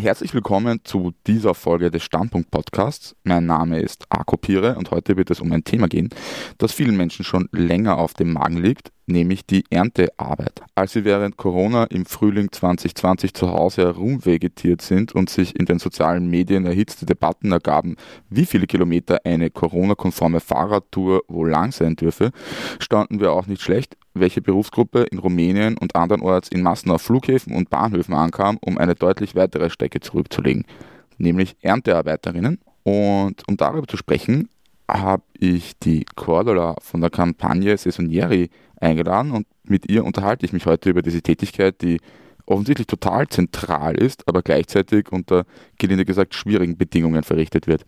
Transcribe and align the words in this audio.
Herzlich 0.00 0.32
willkommen 0.32 0.78
zu 0.84 1.12
dieser 1.26 1.54
Folge 1.54 1.90
des 1.90 2.04
Standpunkt 2.04 2.52
Podcasts. 2.52 3.16
Mein 3.24 3.46
Name 3.46 3.80
ist 3.80 4.04
Arko 4.10 4.36
Pire 4.36 4.76
und 4.76 4.92
heute 4.92 5.16
wird 5.16 5.28
es 5.28 5.40
um 5.40 5.50
ein 5.50 5.64
Thema 5.64 5.88
gehen, 5.88 6.10
das 6.56 6.72
vielen 6.72 6.96
Menschen 6.96 7.24
schon 7.24 7.48
länger 7.50 7.98
auf 7.98 8.14
dem 8.14 8.32
Magen 8.32 8.58
liegt, 8.58 8.92
nämlich 9.06 9.44
die 9.44 9.64
Erntearbeit. 9.70 10.62
Als 10.76 10.92
sie 10.92 11.04
während 11.04 11.36
Corona 11.36 11.82
im 11.86 12.06
Frühling 12.06 12.52
2020 12.52 13.34
zu 13.34 13.50
Hause 13.50 13.82
herumvegetiert 13.82 14.82
sind 14.82 15.16
und 15.16 15.30
sich 15.30 15.58
in 15.58 15.66
den 15.66 15.80
sozialen 15.80 16.30
Medien 16.30 16.64
erhitzte 16.64 17.04
Debatten 17.04 17.50
ergaben, 17.50 17.96
wie 18.30 18.46
viele 18.46 18.68
Kilometer 18.68 19.18
eine 19.24 19.50
Corona-konforme 19.50 20.38
Fahrradtour 20.38 21.22
wohl 21.26 21.50
lang 21.50 21.72
sein 21.72 21.96
dürfe, 21.96 22.30
standen 22.78 23.18
wir 23.18 23.32
auch 23.32 23.48
nicht 23.48 23.62
schlecht 23.62 23.96
welche 24.14 24.40
Berufsgruppe 24.40 25.04
in 25.04 25.18
Rumänien 25.18 25.76
und 25.78 25.96
andernorts 25.96 26.48
in 26.48 26.62
Massen 26.62 26.90
auf 26.90 27.02
Flughäfen 27.02 27.54
und 27.54 27.70
Bahnhöfen 27.70 28.14
ankam, 28.14 28.58
um 28.60 28.78
eine 28.78 28.94
deutlich 28.94 29.34
weitere 29.34 29.70
Strecke 29.70 30.00
zurückzulegen, 30.00 30.64
nämlich 31.18 31.56
Erntearbeiterinnen. 31.62 32.58
Und 32.82 33.46
um 33.48 33.56
darüber 33.56 33.86
zu 33.86 33.96
sprechen, 33.96 34.48
habe 34.90 35.22
ich 35.38 35.78
die 35.78 36.06
Cordula 36.16 36.76
von 36.80 37.00
der 37.00 37.10
Kampagne 37.10 37.76
Saisonieri 37.76 38.50
eingeladen 38.80 39.32
und 39.32 39.46
mit 39.64 39.90
ihr 39.90 40.04
unterhalte 40.04 40.46
ich 40.46 40.52
mich 40.52 40.64
heute 40.66 40.88
über 40.90 41.02
diese 41.02 41.20
Tätigkeit, 41.20 41.82
die 41.82 41.98
offensichtlich 42.46 42.86
total 42.86 43.28
zentral 43.28 43.94
ist, 43.96 44.26
aber 44.26 44.42
gleichzeitig 44.42 45.12
unter 45.12 45.44
gelinde 45.78 46.06
gesagt 46.06 46.34
schwierigen 46.34 46.78
Bedingungen 46.78 47.22
verrichtet 47.22 47.66
wird. 47.66 47.84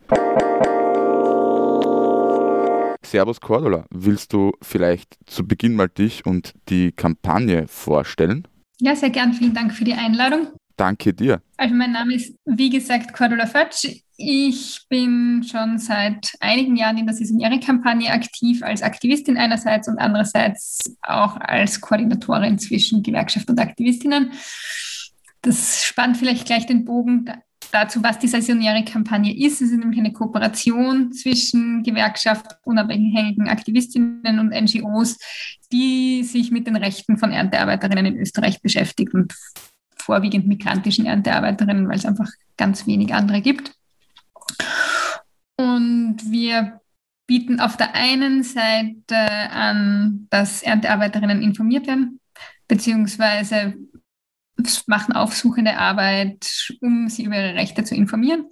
Servus 3.11 3.41
Cordula, 3.41 3.87
willst 3.91 4.33
du 4.33 4.53
vielleicht 4.63 5.19
zu 5.27 5.45
Beginn 5.45 5.75
mal 5.75 5.89
dich 5.89 6.25
und 6.25 6.55
die 6.69 6.93
Kampagne 6.93 7.67
vorstellen? 7.67 8.47
Ja, 8.81 8.95
sehr 8.95 9.11
gern. 9.11 9.35
Vielen 9.35 9.53
Dank 9.53 9.75
für 9.75 9.83
die 9.83 9.95
Einladung. 9.95 10.47
Danke 10.77 11.13
dir. 11.13 11.43
Also 11.57 11.75
mein 11.75 11.91
Name 11.91 12.15
ist, 12.15 12.37
wie 12.45 12.71
gesagt, 12.71 13.13
Cordula 13.13 13.47
Fötsch. 13.47 14.05
Ich 14.17 14.87
bin 14.89 15.43
schon 15.43 15.79
seit 15.79 16.35
einigen 16.39 16.77
Jahren 16.77 16.99
in 16.99 17.07
der 17.07 17.17
Saisoniere-Kampagne 17.17 18.13
aktiv 18.13 18.63
als 18.63 18.81
Aktivistin 18.81 19.37
einerseits 19.37 19.89
und 19.89 19.99
andererseits 19.99 20.79
auch 21.03 21.37
als 21.41 21.81
Koordinatorin 21.81 22.61
zwischen 22.61 23.03
Gewerkschaft 23.03 23.51
und 23.51 23.59
Aktivistinnen. 23.59 24.31
Das 25.43 25.85
spannt 25.85 26.17
vielleicht 26.17 26.47
gleich 26.47 26.67
den 26.67 26.85
Bogen 26.85 27.25
dazu, 27.71 28.03
was 28.03 28.19
die 28.19 28.29
saisonäre 28.29 28.85
Kampagne 28.85 29.37
ist. 29.37 29.63
Es 29.63 29.71
ist 29.71 29.79
nämlich 29.79 29.99
eine 29.99 30.13
Kooperation 30.13 31.13
zwischen 31.13 31.83
Gewerkschaft, 31.83 32.47
unabhängigen 32.65 33.49
Aktivistinnen 33.49 34.39
und 34.39 34.51
NGOs, 34.51 35.19
die 35.73 36.25
sich 36.25 36.51
mit 36.51 36.67
den 36.67 36.77
Rechten 36.77 37.19
von 37.19 37.33
Erntearbeiterinnen 37.33 38.07
in 38.07 38.19
Österreich 38.19 38.61
beschäftigt 38.63 39.15
und 39.15 39.35
vorwiegend 39.97 40.47
migrantischen 40.47 41.07
Erntearbeiterinnen, 41.07 41.89
weil 41.89 41.97
es 41.97 42.07
einfach 42.07 42.31
ganz 42.57 42.87
wenig 42.87 43.15
andere 43.15 43.41
gibt. 43.41 43.73
Und 45.57 46.19
wir 46.25 46.81
bieten 47.27 47.61
auf 47.61 47.77
der 47.77 47.95
einen 47.95 48.43
Seite 48.43 49.17
an, 49.53 50.27
dass 50.31 50.63
Erntearbeiterinnen 50.63 51.43
informiert 51.43 51.87
werden, 51.87 52.19
beziehungsweise 52.67 53.75
machen 54.87 55.13
aufsuchende 55.13 55.77
Arbeit, 55.77 56.75
um 56.81 57.09
sie 57.09 57.25
über 57.25 57.37
ihre 57.37 57.55
Rechte 57.55 57.85
zu 57.85 57.95
informieren. 57.95 58.47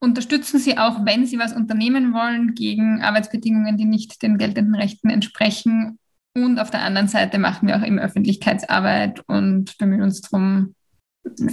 Unterstützen 0.00 0.58
sie 0.58 0.78
auch, 0.78 1.04
wenn 1.04 1.26
sie 1.26 1.38
was 1.38 1.52
unternehmen 1.52 2.12
wollen 2.12 2.54
gegen 2.54 3.02
Arbeitsbedingungen, 3.02 3.76
die 3.76 3.84
nicht 3.84 4.22
den 4.22 4.36
geltenden 4.36 4.74
Rechten 4.74 5.10
entsprechen. 5.10 5.98
Und 6.34 6.58
auf 6.58 6.70
der 6.70 6.82
anderen 6.82 7.08
Seite 7.08 7.38
machen 7.38 7.68
wir 7.68 7.76
auch 7.76 7.86
eben 7.86 7.98
Öffentlichkeitsarbeit 7.98 9.22
und 9.28 9.76
bemühen 9.78 10.02
uns 10.02 10.20
darum, 10.22 10.74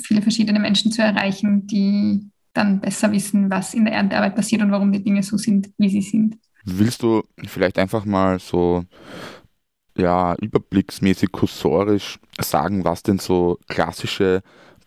viele 0.03 0.22
verschiedene 0.22 0.59
Menschen 0.59 0.92
zu 0.92 1.02
erreichen, 1.02 1.67
die 1.67 2.30
dann 2.54 2.82
besser 2.82 3.11
wissen, 3.11 3.49
was 3.49 3.73
in 3.73 3.86
der 3.86 3.93
Erntearbeit 3.93 4.36
passiert 4.36 4.61
und 4.61 4.71
warum 4.71 4.92
die 4.92 5.04
Dinge 5.04 5.21
so 5.21 5.38
sind, 5.38 5.70
wie 5.77 5.89
sie 5.89 6.02
sind. 6.02 6.38
Willst 6.65 7.04
du 7.04 7.23
vielleicht 7.45 7.77
einfach 7.77 8.05
mal 8.05 8.39
so 8.39 8.83
ja, 9.99 10.36
überblicksmäßig 10.42 11.32
kursorisch 11.32 12.20
sagen, 12.39 12.83
was 12.86 13.04
denn 13.04 13.20
so 13.20 13.60
klassische 13.67 14.42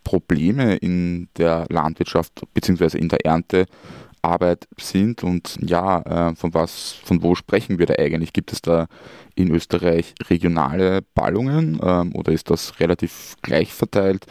Probleme 0.04 0.76
in 0.76 1.28
der 1.36 1.66
Landwirtschaft 1.68 2.42
bzw. 2.54 2.98
in 2.98 3.08
der 3.08 3.24
Erntearbeit 3.24 4.66
sind 4.78 5.22
und 5.22 5.58
ja, 5.60 6.30
äh, 6.30 6.34
von 6.34 6.54
was, 6.54 6.92
von 7.04 7.22
wo 7.22 7.34
sprechen 7.34 7.78
wir 7.78 7.86
da 7.86 7.94
eigentlich? 7.98 8.32
Gibt 8.32 8.52
es 8.52 8.62
da 8.62 8.86
in 9.34 9.50
Österreich 9.50 10.14
regionale 10.28 11.02
Ballungen 11.14 11.80
ähm, 11.82 12.14
oder 12.14 12.32
ist 12.32 12.50
das 12.50 12.80
relativ 12.80 13.36
gleich 13.42 13.72
verteilt? 13.72 14.26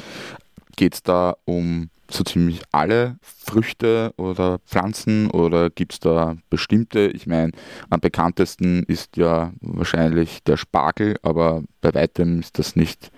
Geht 0.75 0.95
es 0.95 1.03
da 1.03 1.35
um 1.45 1.89
so 2.13 2.23
ziemlich 2.23 2.61
alle 2.71 3.17
Früchte 3.21 4.13
oder 4.17 4.59
Pflanzen 4.59 5.29
oder 5.31 5.69
gibt 5.69 5.93
es 5.93 5.99
da 5.99 6.35
bestimmte? 6.49 7.07
Ich 7.07 7.27
meine, 7.27 7.51
am 7.89 7.99
bekanntesten 7.99 8.83
ist 8.83 9.17
ja 9.17 9.51
wahrscheinlich 9.61 10.43
der 10.43 10.57
Spargel, 10.57 11.17
aber 11.21 11.63
bei 11.81 11.93
weitem 11.93 12.39
ist 12.39 12.59
das 12.59 12.75
nicht 12.75 13.11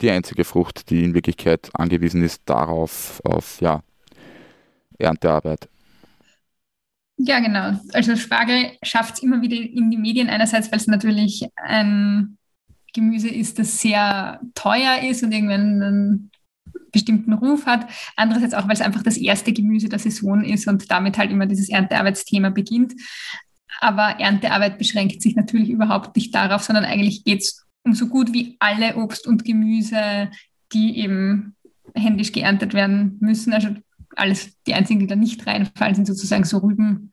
die 0.00 0.10
einzige 0.10 0.44
Frucht, 0.44 0.90
die 0.90 1.04
in 1.04 1.14
Wirklichkeit 1.14 1.70
angewiesen 1.74 2.22
ist 2.22 2.42
darauf, 2.46 3.20
auf 3.24 3.60
ja, 3.60 3.82
Erntearbeit. 4.98 5.68
Ja, 7.18 7.40
genau. 7.40 7.78
Also 7.92 8.16
Spargel 8.16 8.72
schafft 8.82 9.14
es 9.14 9.22
immer 9.22 9.42
wieder 9.42 9.56
in 9.56 9.90
die 9.90 9.98
Medien, 9.98 10.30
einerseits, 10.30 10.72
weil 10.72 10.78
es 10.78 10.86
natürlich 10.86 11.46
ein 11.56 12.38
Gemüse 12.94 13.28
ist, 13.28 13.58
das 13.58 13.78
sehr 13.80 14.40
teuer 14.54 15.02
ist 15.02 15.22
und 15.22 15.32
irgendwann 15.32 16.30
bestimmten 16.92 17.32
Ruf 17.32 17.66
hat. 17.66 17.88
Andererseits 18.16 18.54
auch, 18.54 18.64
weil 18.64 18.74
es 18.74 18.80
einfach 18.80 19.02
das 19.02 19.16
erste 19.16 19.52
Gemüse 19.52 19.88
der 19.88 19.98
Saison 19.98 20.42
ist 20.44 20.66
und 20.66 20.90
damit 20.90 21.18
halt 21.18 21.30
immer 21.30 21.46
dieses 21.46 21.68
Erntearbeitsthema 21.68 22.50
beginnt. 22.50 22.94
Aber 23.80 24.20
Erntearbeit 24.20 24.78
beschränkt 24.78 25.22
sich 25.22 25.36
natürlich 25.36 25.70
überhaupt 25.70 26.16
nicht 26.16 26.34
darauf, 26.34 26.62
sondern 26.62 26.84
eigentlich 26.84 27.24
geht 27.24 27.40
es 27.40 27.66
um 27.82 27.94
so 27.94 28.08
gut 28.08 28.32
wie 28.32 28.56
alle 28.58 28.96
Obst 28.96 29.26
und 29.26 29.44
Gemüse, 29.44 30.30
die 30.72 30.98
eben 30.98 31.56
händisch 31.94 32.32
geerntet 32.32 32.74
werden 32.74 33.16
müssen. 33.20 33.52
Also 33.52 33.68
alles, 34.16 34.56
die 34.66 34.74
einzigen, 34.74 35.00
die 35.00 35.06
da 35.06 35.16
nicht 35.16 35.46
reinfallen, 35.46 35.94
sind 35.94 36.06
sozusagen 36.06 36.44
so 36.44 36.58
Rüben, 36.58 37.12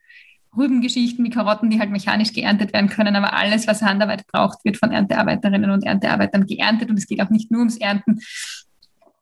Rübengeschichten 0.55 1.23
wie 1.23 1.29
Karotten, 1.29 1.69
die 1.69 1.79
halt 1.79 1.91
mechanisch 1.91 2.33
geerntet 2.33 2.73
werden 2.73 2.89
können. 2.89 3.15
Aber 3.15 3.33
alles, 3.33 3.67
was 3.67 3.81
Handarbeit 3.81 4.25
braucht, 4.27 4.65
wird 4.65 4.77
von 4.77 4.91
Erntearbeiterinnen 4.91 5.71
und 5.71 5.85
Erntearbeitern 5.85 6.45
geerntet. 6.45 6.89
Und 6.89 6.97
es 6.97 7.07
geht 7.07 7.21
auch 7.21 7.29
nicht 7.29 7.51
nur 7.51 7.59
ums 7.59 7.77
Ernten, 7.77 8.19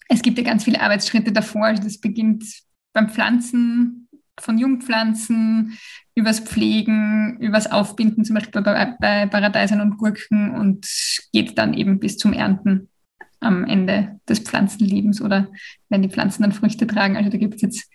es 0.07 0.21
gibt 0.21 0.37
ja 0.37 0.43
ganz 0.43 0.63
viele 0.63 0.81
Arbeitsschritte 0.81 1.31
davor. 1.31 1.65
Also 1.65 1.83
das 1.83 1.99
beginnt 1.99 2.43
beim 2.93 3.09
Pflanzen 3.09 4.07
von 4.39 4.57
Jungpflanzen, 4.57 5.77
übers 6.13 6.39
Pflegen, 6.39 7.37
übers 7.39 7.71
Aufbinden, 7.71 8.25
zum 8.25 8.35
Beispiel 8.35 8.61
bei, 8.61 8.95
bei 8.99 9.25
Paradeisern 9.27 9.81
und 9.81 9.97
Gurken 9.97 10.51
und 10.51 10.87
geht 11.31 11.57
dann 11.57 11.73
eben 11.73 11.99
bis 11.99 12.17
zum 12.17 12.33
Ernten 12.33 12.89
am 13.39 13.65
Ende 13.65 14.19
des 14.27 14.39
Pflanzenlebens 14.39 15.21
oder 15.21 15.49
wenn 15.89 16.01
die 16.01 16.09
Pflanzen 16.09 16.43
dann 16.43 16.51
Früchte 16.51 16.87
tragen. 16.87 17.17
Also 17.17 17.29
da 17.29 17.37
gibt 17.37 17.55
es 17.55 17.61
jetzt 17.61 17.89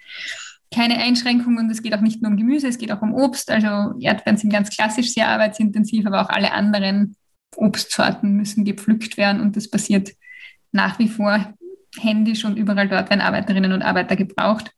keine 0.73 0.99
Einschränkungen. 0.99 1.69
Es 1.71 1.83
geht 1.83 1.95
auch 1.95 2.01
nicht 2.01 2.23
nur 2.23 2.31
um 2.31 2.37
Gemüse, 2.37 2.69
es 2.69 2.79
geht 2.79 2.93
auch 2.93 3.03
um 3.03 3.15
Obst. 3.15 3.51
Also 3.51 3.99
Erdbeeren 3.99 4.37
sind 4.37 4.53
ganz 4.53 4.71
klassisch 4.71 5.13
sehr 5.13 5.29
arbeitsintensiv, 5.29 6.07
aber 6.07 6.23
auch 6.23 6.29
alle 6.29 6.53
anderen 6.53 7.17
Obstsorten 7.57 8.37
müssen 8.37 8.65
gepflückt 8.65 9.17
werden 9.17 9.41
und 9.41 9.57
das 9.57 9.69
passiert 9.69 10.11
nach 10.73 10.99
wie 10.99 11.09
vor 11.09 11.55
händisch 11.99 12.45
und 12.45 12.57
überall 12.57 12.89
dort 12.89 13.11
werden 13.11 13.21
Arbeiterinnen 13.21 13.73
und 13.73 13.83
Arbeiter 13.83 14.17
gebraucht. 14.17 14.73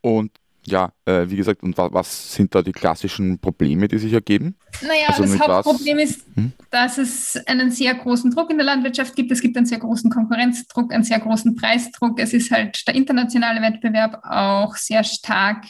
Und 0.00 0.30
ja, 0.64 0.92
äh, 1.06 1.28
wie 1.28 1.36
gesagt, 1.36 1.62
und 1.62 1.76
was 1.76 2.34
sind 2.34 2.54
da 2.54 2.62
die 2.62 2.72
klassischen 2.72 3.38
Probleme, 3.38 3.88
die 3.88 3.98
sich 3.98 4.12
ergeben? 4.12 4.56
Naja, 4.80 5.08
also 5.08 5.24
das 5.24 5.40
Hauptproblem 5.40 5.98
was? 5.98 6.04
ist, 6.04 6.26
hm? 6.34 6.52
dass 6.70 6.98
es 6.98 7.36
einen 7.46 7.70
sehr 7.72 7.94
großen 7.94 8.30
Druck 8.30 8.50
in 8.50 8.58
der 8.58 8.66
Landwirtschaft 8.66 9.16
gibt. 9.16 9.32
Es 9.32 9.40
gibt 9.40 9.56
einen 9.56 9.66
sehr 9.66 9.80
großen 9.80 10.08
Konkurrenzdruck, 10.08 10.92
einen 10.92 11.02
sehr 11.02 11.18
großen 11.18 11.56
Preisdruck. 11.56 12.20
Es 12.20 12.32
ist 12.32 12.50
halt 12.52 12.86
der 12.86 12.94
internationale 12.94 13.60
Wettbewerb 13.60 14.22
auch 14.22 14.76
sehr 14.76 15.02
stark. 15.02 15.64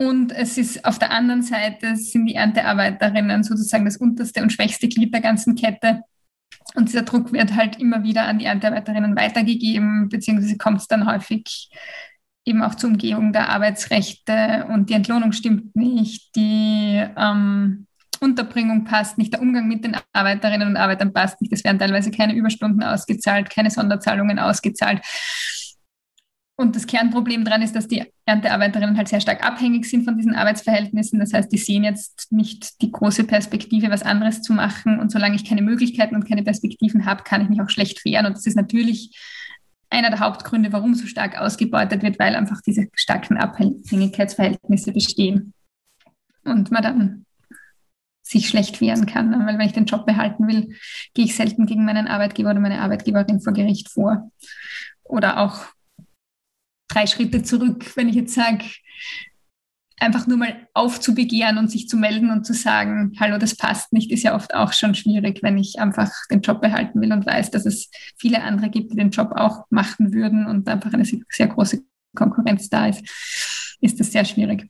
Und 0.00 0.32
es 0.32 0.56
ist 0.56 0.84
auf 0.84 0.98
der 0.98 1.10
anderen 1.10 1.42
Seite 1.42 1.96
sind 1.96 2.26
die 2.26 2.36
Erntearbeiterinnen 2.36 3.42
sozusagen 3.42 3.84
das 3.84 3.96
unterste 3.96 4.42
und 4.42 4.52
schwächste 4.52 4.88
Glied 4.88 5.12
der 5.12 5.20
ganzen 5.20 5.56
Kette. 5.56 6.02
Und 6.74 6.88
dieser 6.88 7.02
Druck 7.02 7.32
wird 7.32 7.54
halt 7.54 7.80
immer 7.80 8.02
wieder 8.02 8.24
an 8.24 8.38
die 8.38 8.44
Erntearbeiterinnen 8.44 9.16
weitergegeben, 9.16 10.08
beziehungsweise 10.08 10.58
kommt 10.58 10.80
es 10.80 10.86
dann 10.86 11.10
häufig 11.10 11.70
eben 12.44 12.62
auch 12.62 12.74
zur 12.74 12.90
Umgehung 12.90 13.32
der 13.32 13.50
Arbeitsrechte 13.50 14.66
und 14.70 14.88
die 14.88 14.94
Entlohnung 14.94 15.32
stimmt 15.32 15.76
nicht, 15.76 16.34
die 16.34 17.04
ähm, 17.16 17.86
Unterbringung 18.20 18.84
passt 18.84 19.18
nicht, 19.18 19.32
der 19.32 19.42
Umgang 19.42 19.68
mit 19.68 19.84
den 19.84 19.96
Arbeiterinnen 20.12 20.68
und 20.68 20.76
Arbeitern 20.76 21.12
passt 21.12 21.40
nicht. 21.40 21.52
Es 21.52 21.64
werden 21.64 21.78
teilweise 21.78 22.10
keine 22.10 22.34
Überstunden 22.34 22.82
ausgezahlt, 22.82 23.50
keine 23.50 23.70
Sonderzahlungen 23.70 24.38
ausgezahlt. 24.38 25.00
Und 26.60 26.74
das 26.74 26.88
Kernproblem 26.88 27.44
daran 27.44 27.62
ist, 27.62 27.76
dass 27.76 27.86
die 27.86 28.04
Erntearbeiterinnen 28.26 28.96
halt 28.96 29.06
sehr 29.06 29.20
stark 29.20 29.46
abhängig 29.46 29.84
sind 29.84 30.04
von 30.04 30.16
diesen 30.16 30.34
Arbeitsverhältnissen. 30.34 31.20
Das 31.20 31.32
heißt, 31.32 31.52
die 31.52 31.56
sehen 31.56 31.84
jetzt 31.84 32.32
nicht 32.32 32.82
die 32.82 32.90
große 32.90 33.22
Perspektive, 33.22 33.90
was 33.90 34.02
anderes 34.02 34.42
zu 34.42 34.52
machen. 34.52 34.98
Und 34.98 35.12
solange 35.12 35.36
ich 35.36 35.44
keine 35.44 35.62
Möglichkeiten 35.62 36.16
und 36.16 36.28
keine 36.28 36.42
Perspektiven 36.42 37.06
habe, 37.06 37.22
kann 37.22 37.42
ich 37.42 37.48
mich 37.48 37.60
auch 37.60 37.70
schlecht 37.70 38.04
wehren. 38.04 38.26
Und 38.26 38.36
das 38.36 38.44
ist 38.44 38.56
natürlich 38.56 39.16
einer 39.88 40.10
der 40.10 40.18
Hauptgründe, 40.18 40.72
warum 40.72 40.96
so 40.96 41.06
stark 41.06 41.38
ausgebeutet 41.40 42.02
wird, 42.02 42.18
weil 42.18 42.34
einfach 42.34 42.60
diese 42.60 42.88
starken 42.92 43.36
Abhängigkeitsverhältnisse 43.36 44.92
bestehen 44.92 45.54
und 46.42 46.72
man 46.72 46.82
dann 46.82 47.26
sich 48.22 48.48
schlecht 48.48 48.80
wehren 48.80 49.06
kann. 49.06 49.30
Ne? 49.30 49.46
Weil 49.46 49.58
wenn 49.58 49.66
ich 49.66 49.74
den 49.74 49.86
Job 49.86 50.06
behalten 50.06 50.48
will, 50.48 50.74
gehe 51.14 51.24
ich 51.24 51.36
selten 51.36 51.66
gegen 51.66 51.84
meinen 51.84 52.08
Arbeitgeber 52.08 52.50
oder 52.50 52.60
meine 52.60 52.80
Arbeitgeberin 52.80 53.40
vor 53.40 53.52
Gericht 53.52 53.88
vor. 53.88 54.32
Oder 55.04 55.38
auch 55.38 55.64
drei 56.88 57.06
Schritte 57.06 57.42
zurück, 57.42 57.96
wenn 57.96 58.08
ich 58.08 58.14
jetzt 58.14 58.34
sage, 58.34 58.64
einfach 60.00 60.26
nur 60.26 60.36
mal 60.36 60.68
aufzubegehren 60.74 61.58
und 61.58 61.70
sich 61.70 61.88
zu 61.88 61.96
melden 61.96 62.30
und 62.30 62.44
zu 62.44 62.54
sagen, 62.54 63.16
hallo, 63.18 63.38
das 63.38 63.56
passt 63.56 63.92
nicht, 63.92 64.10
ist 64.12 64.22
ja 64.22 64.34
oft 64.34 64.54
auch 64.54 64.72
schon 64.72 64.94
schwierig, 64.94 65.42
wenn 65.42 65.58
ich 65.58 65.78
einfach 65.78 66.10
den 66.30 66.40
Job 66.40 66.60
behalten 66.60 67.00
will 67.00 67.12
und 67.12 67.26
weiß, 67.26 67.50
dass 67.50 67.66
es 67.66 67.90
viele 68.16 68.42
andere 68.42 68.70
gibt, 68.70 68.92
die 68.92 68.96
den 68.96 69.10
Job 69.10 69.32
auch 69.34 69.64
machen 69.70 70.12
würden 70.12 70.46
und 70.46 70.68
einfach 70.68 70.92
eine 70.92 71.04
sehr 71.04 71.48
große 71.48 71.82
Konkurrenz 72.14 72.68
da 72.68 72.86
ist, 72.86 73.76
ist 73.80 73.98
das 74.00 74.12
sehr 74.12 74.24
schwierig. 74.24 74.68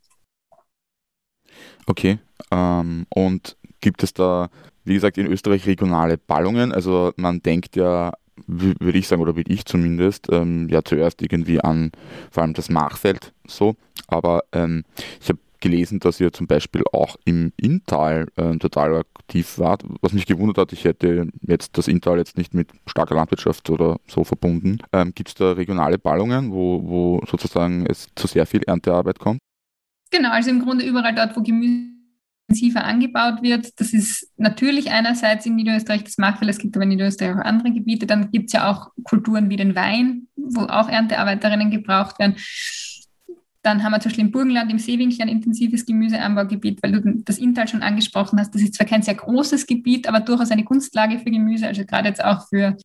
Okay. 1.87 2.19
Ähm, 2.51 3.07
und 3.11 3.57
gibt 3.81 4.03
es 4.03 4.13
da, 4.13 4.49
wie 4.85 4.95
gesagt, 4.95 5.19
in 5.19 5.27
Österreich 5.27 5.67
regionale 5.67 6.19
Ballungen? 6.19 6.73
Also 6.73 7.13
man 7.17 7.41
denkt 7.41 7.77
ja 7.77 8.13
würde 8.47 8.99
ich 8.99 9.09
sagen, 9.09 9.23
oder 9.23 9.37
würde 9.37 9.53
ich 9.53 9.65
zumindest, 9.65 10.29
ähm, 10.31 10.69
ja 10.69 10.83
zuerst 10.83 11.23
irgendwie 11.23 11.61
an 11.61 11.93
vor 12.31 12.43
allem 12.43 12.55
das 12.55 12.69
Machfeld 12.69 13.33
so. 13.47 13.77
Aber 14.07 14.45
ähm, 14.53 14.85
ich 15.21 15.29
habe 15.29 15.39
gelesen, 15.61 15.99
dass 15.99 16.21
ihr 16.21 16.33
zum 16.33 16.47
Beispiel 16.47 16.83
auch 16.93 17.17
im 17.25 17.53
Inntal 17.57 18.29
äh, 18.37 18.57
total 18.59 18.97
aktiv 18.97 19.59
wart, 19.59 19.83
was 20.01 20.13
mich 20.13 20.27
gewundert 20.27 20.59
hat. 20.59 20.73
Ich 20.73 20.85
hätte 20.85 21.29
jetzt 21.43 21.77
das 21.77 21.89
Inntal 21.89 22.19
jetzt 22.19 22.39
nicht 22.39 22.55
mit 22.55 22.71
starker 22.87 23.15
Landwirtschaft 23.15 23.69
oder 23.71 23.99
so 24.07 24.25
verbunden. 24.25 24.79
Ähm, 24.93 25.13
Gibt 25.15 25.31
es 25.31 25.35
da 25.35 25.53
regionale 25.53 25.99
Ballungen, 25.99 26.53
wo, 26.53 26.83
wo 26.85 27.21
sozusagen 27.29 27.87
es 27.87 28.09
zu 28.15 28.27
sehr 28.27 28.47
viel 28.47 28.63
Erntearbeit 28.63 29.19
kommt? 29.19 29.41
Genau, 30.11 30.31
also 30.31 30.51
im 30.51 30.65
Grunde 30.65 30.85
überall 30.87 31.15
dort, 31.15 31.37
wo 31.37 31.43
Gemüse 31.43 31.98
intensiver 32.49 32.85
angebaut 32.85 33.43
wird. 33.43 33.79
Das 33.79 33.93
ist 33.93 34.31
natürlich 34.37 34.91
einerseits 34.91 35.45
in 35.47 35.57
Niederösterreich 35.57 36.05
das 36.05 36.19
Machfeld, 36.19 36.51
es 36.51 36.59
gibt 36.59 36.77
aber 36.77 36.85
in 36.85 36.91
Niederösterreich 36.91 37.37
auch 37.37 37.45
andere 37.45 37.73
Gebiete. 37.73 38.07
Dann 38.07 38.31
gibt 38.31 38.47
es 38.47 38.53
ja 38.55 38.71
auch 38.71 38.91
Kulturen 39.05 39.51
wie 39.51 39.57
den 39.57 39.75
Wein, 39.75 40.29
wo 40.37 40.63
auch 40.63 40.89
Erntearbeiterinnen 40.89 41.71
gebraucht 41.71 42.19
werden. 42.19 42.37
Dann 43.63 43.83
haben 43.83 43.93
wir 43.93 44.01
zum 44.01 44.11
Beispiel 44.11 44.25
im 44.25 44.31
Burgenland, 44.31 44.71
im 44.71 44.79
Seewinkel 44.79 45.23
ein 45.23 45.29
intensives 45.29 45.85
Gemüseanbaugebiet, 45.85 46.83
weil 46.83 46.93
du 46.93 47.23
das 47.25 47.39
Inntal 47.39 47.69
schon 47.69 47.83
angesprochen 47.83 48.39
hast. 48.39 48.55
Das 48.55 48.63
ist 48.63 48.75
zwar 48.75 48.87
kein 48.87 49.03
sehr 49.03 49.17
großes 49.17 49.67
Gebiet, 49.67 50.09
aber 50.09 50.21
durchaus 50.21 50.51
eine 50.51 50.65
Kunstlage 50.65 51.19
für 51.19 51.31
Gemüse, 51.31 51.67
also 51.67 51.85
gerade 51.85 52.09
jetzt 52.09 52.25
auch 52.25 52.49
für 52.49 52.77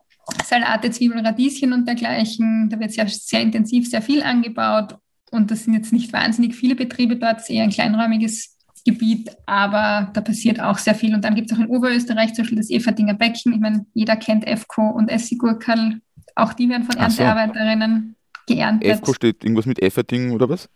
Salate, 0.44 0.92
Zwiebeln, 0.92 1.26
Radieschen 1.26 1.74
und 1.74 1.88
dergleichen. 1.88 2.70
Da 2.70 2.80
wird 2.80 2.92
sehr, 2.92 3.08
sehr 3.08 3.42
intensiv, 3.42 3.90
sehr 3.90 4.02
viel 4.02 4.24
angebaut. 4.24 4.98
Und 5.32 5.52
das 5.52 5.64
sind 5.64 5.74
jetzt 5.74 5.94
nicht 5.94 6.12
wahnsinnig 6.12 6.56
viele 6.56 6.76
Betriebe 6.76 7.16
dort, 7.16 7.38
es 7.38 7.44
ist 7.44 7.50
eher 7.52 7.64
ein 7.64 7.70
kleinräumiges 7.70 8.54
Gebiet, 8.86 9.30
aber 9.46 10.12
da 10.14 10.22
passiert 10.22 10.60
auch 10.60 10.78
sehr 10.78 10.96
viel. 10.96 11.14
Und 11.14 11.24
dann 11.24 11.36
gibt 11.36 11.52
es 11.52 11.58
auch 11.58 11.62
in 11.62 11.68
Oberösterreich 11.68 12.34
zum 12.34 12.44
Beispiel 12.44 12.58
das 12.58 12.70
Everdinger 12.70 13.14
Becken. 13.14 13.54
Ich 13.54 13.60
meine, 13.60 13.86
jeder 13.94 14.18
kennt 14.18 14.46
EFCO 14.46 14.90
und 14.90 15.10
Essigurkerl. 15.10 16.02
Auch 16.36 16.54
die 16.54 16.68
werden 16.68 16.84
von 16.84 16.98
Erntearbeiterinnen 16.98 18.16
so. 18.48 18.54
geerntet. 18.54 18.90
EFCO 18.90 19.14
steht 19.14 19.44
irgendwas 19.44 19.66
mit 19.66 19.82
Efferding 19.82 20.32
oder 20.32 20.50
was? 20.50 20.70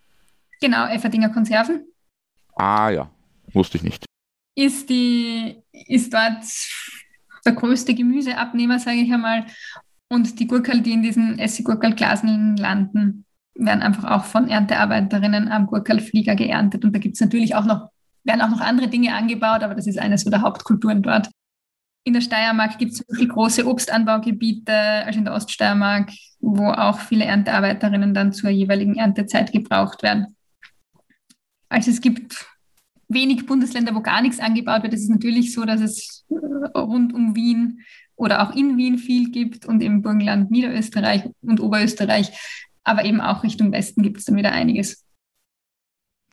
Genau, 0.61 0.87
Efferdinger 0.87 1.29
Konserven. 1.29 1.85
Ah 2.55 2.89
ja, 2.89 3.09
wusste 3.51 3.77
ich 3.77 3.83
nicht. 3.83 4.05
Ist, 4.55 4.89
die, 4.89 5.57
ist 5.71 6.13
dort 6.13 6.43
der 7.45 7.53
größte 7.53 7.93
Gemüseabnehmer, 7.93 8.79
sage 8.79 8.97
ich 8.97 9.13
einmal. 9.13 9.45
Und 10.09 10.39
die 10.39 10.47
Gurkel, 10.47 10.81
die 10.81 10.93
in 10.93 11.03
diesen 11.03 11.37
Essiggurkelglaseln 11.37 12.55
landen, 12.57 13.25
werden 13.55 13.81
einfach 13.81 14.05
auch 14.05 14.23
von 14.23 14.47
Erntearbeiterinnen 14.47 15.49
am 15.49 15.67
Gurkelflieger 15.67 16.35
geerntet. 16.35 16.85
Und 16.85 16.95
da 16.95 16.99
gibt 16.99 17.15
es 17.15 17.21
natürlich 17.21 17.55
auch 17.55 17.65
noch 17.65 17.89
werden 18.27 18.41
auch 18.41 18.49
noch 18.49 18.61
andere 18.61 18.87
Dinge 18.87 19.15
angebaut, 19.15 19.63
aber 19.63 19.75
das 19.75 19.87
ist 19.87 19.97
eines 19.97 20.25
der 20.25 20.41
Hauptkulturen 20.41 21.01
dort. 21.01 21.29
In 22.03 22.13
der 22.13 22.21
Steiermark 22.21 22.77
gibt 22.77 22.93
es 22.93 22.99
wirklich 23.07 23.29
große 23.29 23.65
Obstanbaugebiete, 23.65 24.73
also 24.73 25.19
in 25.19 25.25
der 25.25 25.33
Oststeiermark, 25.33 26.11
wo 26.39 26.67
auch 26.67 26.99
viele 26.99 27.25
Erntearbeiterinnen 27.25 28.13
dann 28.13 28.31
zur 28.33 28.49
jeweiligen 28.49 28.95
Erntezeit 28.95 29.51
gebraucht 29.51 30.03
werden. 30.03 30.35
Also 31.69 31.91
es 31.91 31.99
gibt 31.99 32.45
wenig 33.09 33.45
Bundesländer, 33.45 33.95
wo 33.95 34.01
gar 34.01 34.21
nichts 34.21 34.39
angebaut 34.39 34.83
wird. 34.83 34.93
Es 34.93 35.01
ist 35.01 35.09
natürlich 35.09 35.53
so, 35.53 35.65
dass 35.65 35.81
es 35.81 36.25
rund 36.29 37.13
um 37.13 37.35
Wien 37.35 37.81
oder 38.15 38.41
auch 38.41 38.55
in 38.55 38.77
Wien 38.77 38.97
viel 38.97 39.31
gibt 39.31 39.65
und 39.65 39.81
im 39.81 40.01
Burgenland 40.01 40.49
Niederösterreich 40.51 41.29
und 41.41 41.59
Oberösterreich, 41.59 42.31
aber 42.83 43.05
eben 43.05 43.21
auch 43.21 43.43
Richtung 43.43 43.71
Westen 43.71 44.01
gibt 44.01 44.17
es 44.17 44.25
dann 44.25 44.37
wieder 44.37 44.51
einiges 44.51 45.05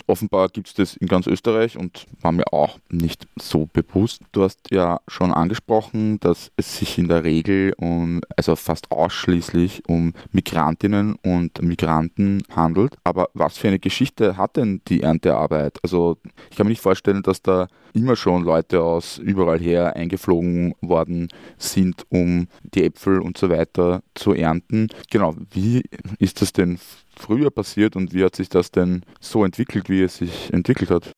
offenbar 0.06 0.48
gibt 0.48 0.68
es 0.68 0.74
das 0.74 0.96
in 0.96 1.08
ganz 1.08 1.26
Österreich 1.26 1.76
und 1.76 2.06
war 2.20 2.32
mir 2.32 2.52
auch 2.52 2.78
nicht 2.90 3.26
so 3.36 3.68
bewusst. 3.72 4.22
Du 4.32 4.42
hast 4.42 4.60
ja 4.70 5.00
schon 5.08 5.32
angesprochen, 5.32 6.20
dass 6.20 6.50
es 6.56 6.78
sich 6.78 6.98
in 6.98 7.08
der 7.08 7.24
Regel 7.24 7.74
um, 7.76 8.20
also 8.36 8.56
fast 8.56 8.90
ausschließlich 8.90 9.82
um 9.88 10.12
Migrantinnen 10.32 11.16
und 11.22 11.62
Migranten 11.62 12.42
handelt. 12.54 12.96
Aber 13.04 13.28
was 13.34 13.58
für 13.58 13.68
eine 13.68 13.78
Geschichte 13.78 14.36
hat 14.36 14.56
denn 14.56 14.80
die 14.88 15.02
Erntearbeit? 15.02 15.78
Also 15.82 16.18
ich 16.50 16.56
kann 16.56 16.66
mir 16.66 16.70
nicht 16.70 16.82
vorstellen, 16.82 17.22
dass 17.22 17.42
da 17.42 17.68
immer 17.94 18.16
schon 18.16 18.42
Leute 18.42 18.82
aus 18.82 19.18
überall 19.18 19.60
her 19.60 19.94
eingeflogen 19.96 20.74
worden 20.80 21.28
sind, 21.58 22.04
um 22.10 22.48
die 22.62 22.84
Äpfel 22.84 23.20
und 23.20 23.38
so 23.38 23.48
weiter 23.48 24.02
zu 24.14 24.32
ernten. 24.32 24.88
Genau, 25.10 25.34
wie 25.52 25.84
ist 26.18 26.42
das 26.42 26.52
denn 26.52 26.78
früher 27.16 27.50
passiert 27.50 27.96
und 27.96 28.12
wie 28.12 28.24
hat 28.24 28.36
sich 28.36 28.48
das 28.48 28.70
denn 28.70 29.04
so 29.20 29.44
entwickelt, 29.44 29.88
wie 29.88 30.02
es 30.02 30.16
sich 30.16 30.52
entwickelt 30.52 30.90
hat? 30.90 31.12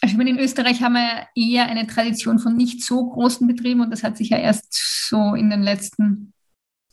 Also 0.00 0.14
ich 0.14 0.18
meine, 0.18 0.30
in 0.30 0.38
Österreich 0.38 0.82
haben 0.82 0.94
wir 0.94 1.26
eher 1.36 1.66
eine 1.66 1.86
Tradition 1.86 2.38
von 2.38 2.56
nicht 2.56 2.82
so 2.82 3.08
großen 3.08 3.46
Betrieben 3.46 3.80
und 3.80 3.90
das 3.90 4.02
hat 4.02 4.16
sich 4.16 4.30
ja 4.30 4.38
erst 4.38 5.08
so 5.08 5.34
in 5.34 5.48
den 5.48 5.62
letzten, 5.62 6.32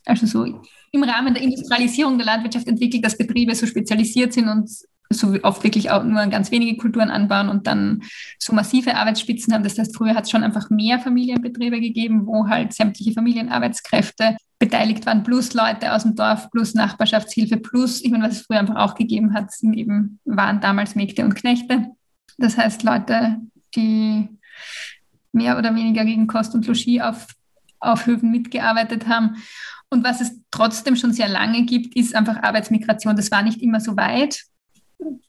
also 0.06 0.28
so 0.28 0.62
im 0.92 1.04
Rahmen 1.04 1.34
der 1.34 1.44
Industrialisierung 1.44 2.18
der 2.18 2.28
Landwirtschaft 2.28 2.68
entwickelt, 2.68 3.04
dass 3.04 3.18
Betriebe 3.18 3.56
so 3.56 3.66
spezialisiert 3.66 4.34
sind 4.34 4.48
und 4.48 4.70
so 5.12 5.36
oft 5.42 5.64
wirklich 5.64 5.90
auch 5.90 6.04
nur 6.04 6.24
ganz 6.28 6.52
wenige 6.52 6.78
Kulturen 6.78 7.10
anbauen 7.10 7.50
und 7.50 7.66
dann 7.66 8.04
so 8.38 8.54
massive 8.54 8.96
Arbeitsspitzen 8.96 9.54
haben. 9.54 9.64
Das 9.64 9.78
heißt, 9.78 9.96
früher 9.96 10.14
hat 10.14 10.26
es 10.26 10.32
schon 10.32 10.44
einfach 10.44 10.70
mehr 10.70 11.00
Familienbetriebe 11.00 11.80
gegeben, 11.82 12.28
wo 12.28 12.48
halt 12.48 12.74
sämtliche 12.74 13.14
Familienarbeitskräfte 13.14 14.38
beteiligt 14.60 15.06
waren, 15.06 15.24
plus 15.24 15.54
Leute 15.54 15.94
aus 15.94 16.04
dem 16.04 16.16
Dorf, 16.16 16.52
plus 16.52 16.74
Nachbarschaftshilfe, 16.74 17.58
plus, 17.58 18.04
ich 18.04 18.12
meine, 18.12 18.26
was 18.26 18.34
es 18.34 18.42
früher 18.46 18.60
einfach 18.60 18.76
auch 18.76 18.96
gegeben 18.96 19.34
hat, 19.34 19.52
sind 19.52 19.74
eben, 19.74 20.20
waren 20.26 20.60
damals 20.60 20.96
Mägde 20.96 21.24
und 21.24 21.36
Knechte. 21.36 21.88
Das 22.38 22.58
heißt, 22.58 22.84
Leute, 22.84 23.38
die 23.76 24.30
mehr 25.32 25.58
oder 25.58 25.74
weniger 25.74 26.04
gegen 26.04 26.28
Kost 26.28 26.54
und 26.56 26.68
Logis 26.68 27.02
auf, 27.02 27.28
auf 27.80 28.06
Höfen 28.06 28.32
mitgearbeitet 28.32 29.08
haben. 29.08 29.38
Und 29.90 30.04
was 30.04 30.22
es 30.22 30.40
trotzdem 30.52 30.96
schon 30.96 31.14
sehr 31.14 31.30
lange 31.30 31.64
gibt, 31.64 31.96
ist 31.96 32.14
einfach 32.14 32.44
Arbeitsmigration. 32.44 33.16
Das 33.16 33.32
war 33.32 33.42
nicht 33.42 33.62
immer 33.62 33.80
so 33.80 33.96
weit 33.96 34.44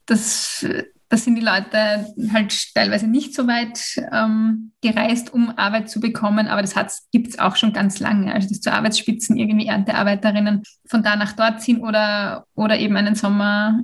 das, 0.06 0.66
das 1.10 1.24
sind 1.24 1.34
die 1.34 1.44
Leute 1.44 2.06
halt 2.32 2.72
teilweise 2.72 3.08
nicht 3.08 3.34
so 3.34 3.48
weit 3.48 3.80
ähm, 4.12 4.70
gereist, 4.80 5.34
um 5.34 5.50
Arbeit 5.58 5.90
zu 5.90 5.98
bekommen, 5.98 6.46
aber 6.46 6.62
das 6.62 7.08
gibt 7.10 7.28
es 7.28 7.38
auch 7.40 7.56
schon 7.56 7.72
ganz 7.72 7.98
lange. 7.98 8.32
Also 8.32 8.48
dass 8.48 8.60
zu 8.60 8.72
Arbeitsspitzen 8.72 9.36
irgendwie 9.36 9.66
Erntearbeiterinnen 9.66 10.62
von 10.86 11.02
da 11.02 11.16
nach 11.16 11.32
dort 11.32 11.60
ziehen 11.60 11.80
oder, 11.80 12.46
oder 12.54 12.78
eben 12.78 12.96
einen 12.96 13.16
Sommer 13.16 13.80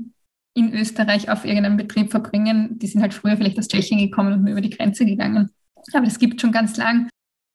in 0.55 0.73
Österreich 0.73 1.29
auf 1.29 1.45
irgendeinem 1.45 1.77
Betrieb 1.77 2.13
verbringen. 2.13 2.79
Die 2.79 2.87
sind 2.87 3.03
halt 3.03 3.13
früher 3.13 3.37
vielleicht 3.37 3.59
aus 3.59 3.67
Tschechien 3.67 3.99
gekommen 3.99 4.33
und 4.33 4.43
nur 4.45 4.53
über 4.53 4.61
die 4.61 4.71
Grenze 4.71 5.05
gegangen. 5.05 5.51
Aber 5.95 6.05
das 6.05 6.21
gibt 6.21 6.41
schon 6.41 6.53
ganz 6.53 6.77
lang. 6.77 7.09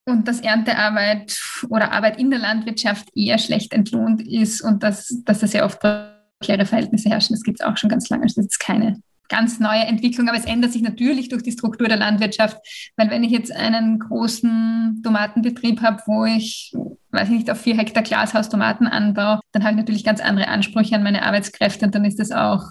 Und 0.06 0.28
dass 0.28 0.42
Erntearbeit 0.42 1.40
oder 1.70 1.94
Arbeit 1.94 2.20
in 2.20 2.30
der 2.30 2.40
Landwirtschaft 2.40 3.08
eher 3.16 3.38
schlecht 3.38 3.72
entlohnt 3.72 4.22
ist 4.22 4.60
und 4.62 4.84
dass, 4.84 5.08
dass 5.24 5.40
das 5.40 5.52
sehr 5.52 5.64
oft 5.64 5.80
prekäre 5.80 6.66
Verhältnisse 6.66 7.10
herrschen. 7.10 7.36
Das 7.36 7.44
gibt 7.44 7.62
es 7.62 7.66
auch 7.66 7.78
schon 7.78 7.90
ganz 7.90 8.10
lange. 8.10 8.24
Also 8.24 8.42
das 8.42 8.48
ist 8.48 8.60
keine 8.60 9.02
ganz 9.32 9.60
neue 9.60 9.86
Entwicklung, 9.86 10.28
aber 10.28 10.38
es 10.38 10.46
ändert 10.46 10.74
sich 10.74 10.82
natürlich 10.82 11.30
durch 11.30 11.42
die 11.42 11.54
Struktur 11.54 11.88
der 11.88 11.98
Landwirtschaft, 11.98 12.58
weil 12.98 13.10
wenn 13.10 13.24
ich 13.24 13.32
jetzt 13.32 13.56
einen 13.56 13.98
großen 13.98 15.02
Tomatenbetrieb 15.04 15.82
habe, 15.82 16.04
wo 16.06 16.26
ich, 16.26 16.74
weiß 17.12 17.30
ich 17.30 17.36
nicht, 17.36 17.50
auf 17.50 17.62
vier 17.62 17.78
Hektar 17.78 18.04
Glashaus 18.04 18.50
Tomaten 18.50 18.88
anbaue, 18.88 19.40
dann 19.54 19.64
habe 19.64 19.74
ich 19.74 19.78
natürlich 19.78 20.04
ganz 20.04 20.20
andere 20.20 20.50
Ansprüche 20.50 20.96
an 20.96 21.04
meine 21.04 21.24
Arbeitskräfte 21.24 21.86
und 21.86 21.96
dann 21.96 22.04
ist 22.04 22.20
das 22.20 22.32
auch 22.32 22.64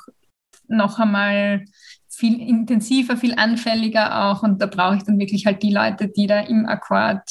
noch 0.69 0.99
einmal 0.99 1.65
viel 2.09 2.39
intensiver, 2.41 3.17
viel 3.17 3.35
anfälliger 3.35 4.27
auch. 4.27 4.43
Und 4.43 4.61
da 4.61 4.67
brauche 4.67 4.97
ich 4.97 5.03
dann 5.05 5.19
wirklich 5.19 5.47
halt 5.47 5.63
die 5.63 5.73
Leute, 5.73 6.09
die 6.09 6.27
da 6.27 6.41
im 6.41 6.67
Akkord 6.67 7.23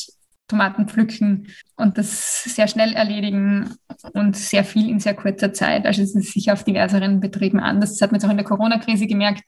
Tomaten 0.49 0.87
pflücken 0.87 1.47
und 1.77 1.97
das 1.97 2.43
sehr 2.43 2.67
schnell 2.67 2.93
erledigen 2.93 3.75
und 4.13 4.35
sehr 4.35 4.65
viel 4.65 4.89
in 4.89 4.99
sehr 4.99 5.13
kurzer 5.13 5.53
Zeit. 5.53 5.85
Also 5.85 6.01
es 6.01 6.15
ist 6.15 6.33
sicher 6.33 6.53
auf 6.53 6.65
diverseren 6.65 7.21
Betrieben 7.21 7.59
anders. 7.59 7.91
Das 7.91 8.01
hat 8.01 8.11
man 8.11 8.19
jetzt 8.19 8.25
auch 8.25 8.31
in 8.31 8.37
der 8.37 8.45
Corona-Krise 8.45 9.07
gemerkt. 9.07 9.43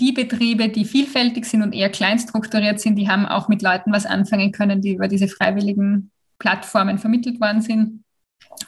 Die 0.00 0.12
Betriebe, 0.12 0.68
die 0.68 0.84
vielfältig 0.84 1.44
sind 1.44 1.62
und 1.62 1.74
eher 1.74 1.90
kleinstrukturiert 1.90 2.80
sind, 2.80 2.96
die 2.96 3.08
haben 3.08 3.26
auch 3.26 3.48
mit 3.48 3.62
Leuten 3.62 3.92
was 3.92 4.06
anfangen 4.06 4.52
können, 4.52 4.80
die 4.80 4.94
über 4.94 5.08
diese 5.08 5.28
freiwilligen 5.28 6.10
Plattformen 6.38 6.98
vermittelt 6.98 7.40
worden 7.40 7.62
sind. 7.62 8.02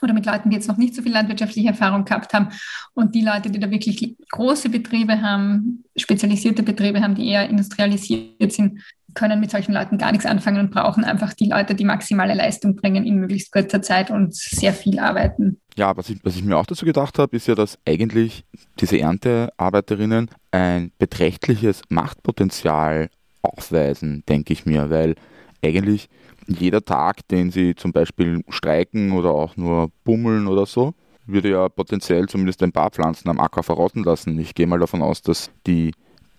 oder 0.01 0.13
mit 0.13 0.25
Leuten, 0.25 0.49
die 0.49 0.55
jetzt 0.55 0.67
noch 0.67 0.77
nicht 0.77 0.95
so 0.95 1.01
viel 1.01 1.11
landwirtschaftliche 1.11 1.69
Erfahrung 1.69 2.05
gehabt 2.05 2.33
haben. 2.33 2.49
Und 2.93 3.13
die 3.15 3.21
Leute, 3.21 3.49
die 3.49 3.59
da 3.59 3.69
wirklich 3.69 4.15
große 4.31 4.69
Betriebe 4.69 5.21
haben, 5.21 5.83
spezialisierte 5.95 6.63
Betriebe 6.63 7.01
haben, 7.01 7.15
die 7.15 7.27
eher 7.27 7.49
industrialisiert 7.49 8.53
sind, 8.53 8.79
können 9.13 9.39
mit 9.39 9.51
solchen 9.51 9.73
Leuten 9.73 9.97
gar 9.97 10.11
nichts 10.11 10.25
anfangen 10.25 10.59
und 10.59 10.71
brauchen 10.71 11.03
einfach 11.03 11.33
die 11.33 11.49
Leute, 11.49 11.75
die 11.75 11.85
maximale 11.85 12.33
Leistung 12.33 12.75
bringen 12.75 13.05
in 13.05 13.19
möglichst 13.19 13.51
kurzer 13.51 13.81
Zeit 13.81 14.11
und 14.11 14.35
sehr 14.35 14.73
viel 14.73 14.99
arbeiten. 14.99 15.59
Ja, 15.75 15.95
was 15.97 16.09
ich, 16.09 16.23
was 16.23 16.35
ich 16.35 16.43
mir 16.43 16.57
auch 16.57 16.65
dazu 16.65 16.85
gedacht 16.85 17.17
habe, 17.17 17.35
ist 17.35 17.47
ja, 17.47 17.55
dass 17.55 17.79
eigentlich 17.85 18.45
diese 18.79 18.99
Erntearbeiterinnen 18.99 20.29
ein 20.51 20.91
beträchtliches 20.99 21.81
Machtpotenzial 21.89 23.09
aufweisen, 23.41 24.23
denke 24.29 24.53
ich 24.53 24.65
mir, 24.65 24.89
weil 24.89 25.15
eigentlich 25.63 26.09
jeder 26.47 26.83
Tag, 26.83 27.27
den 27.29 27.51
sie 27.51 27.75
zum 27.75 27.91
Beispiel 27.91 28.43
streiken 28.49 29.13
oder 29.13 29.31
auch 29.31 29.57
nur 29.57 29.89
bummeln 30.03 30.47
oder 30.47 30.65
so, 30.65 30.93
würde 31.25 31.51
ja 31.51 31.69
potenziell 31.69 32.27
zumindest 32.27 32.61
ein 32.63 32.71
paar 32.71 32.89
Pflanzen 32.89 33.29
am 33.29 33.39
Acker 33.39 33.63
verrotten 33.63 34.03
lassen. 34.03 34.37
Ich 34.39 34.55
gehe 34.55 34.67
mal 34.67 34.79
davon 34.79 35.01
aus, 35.01 35.21
dass 35.21 35.51
die 35.65 35.93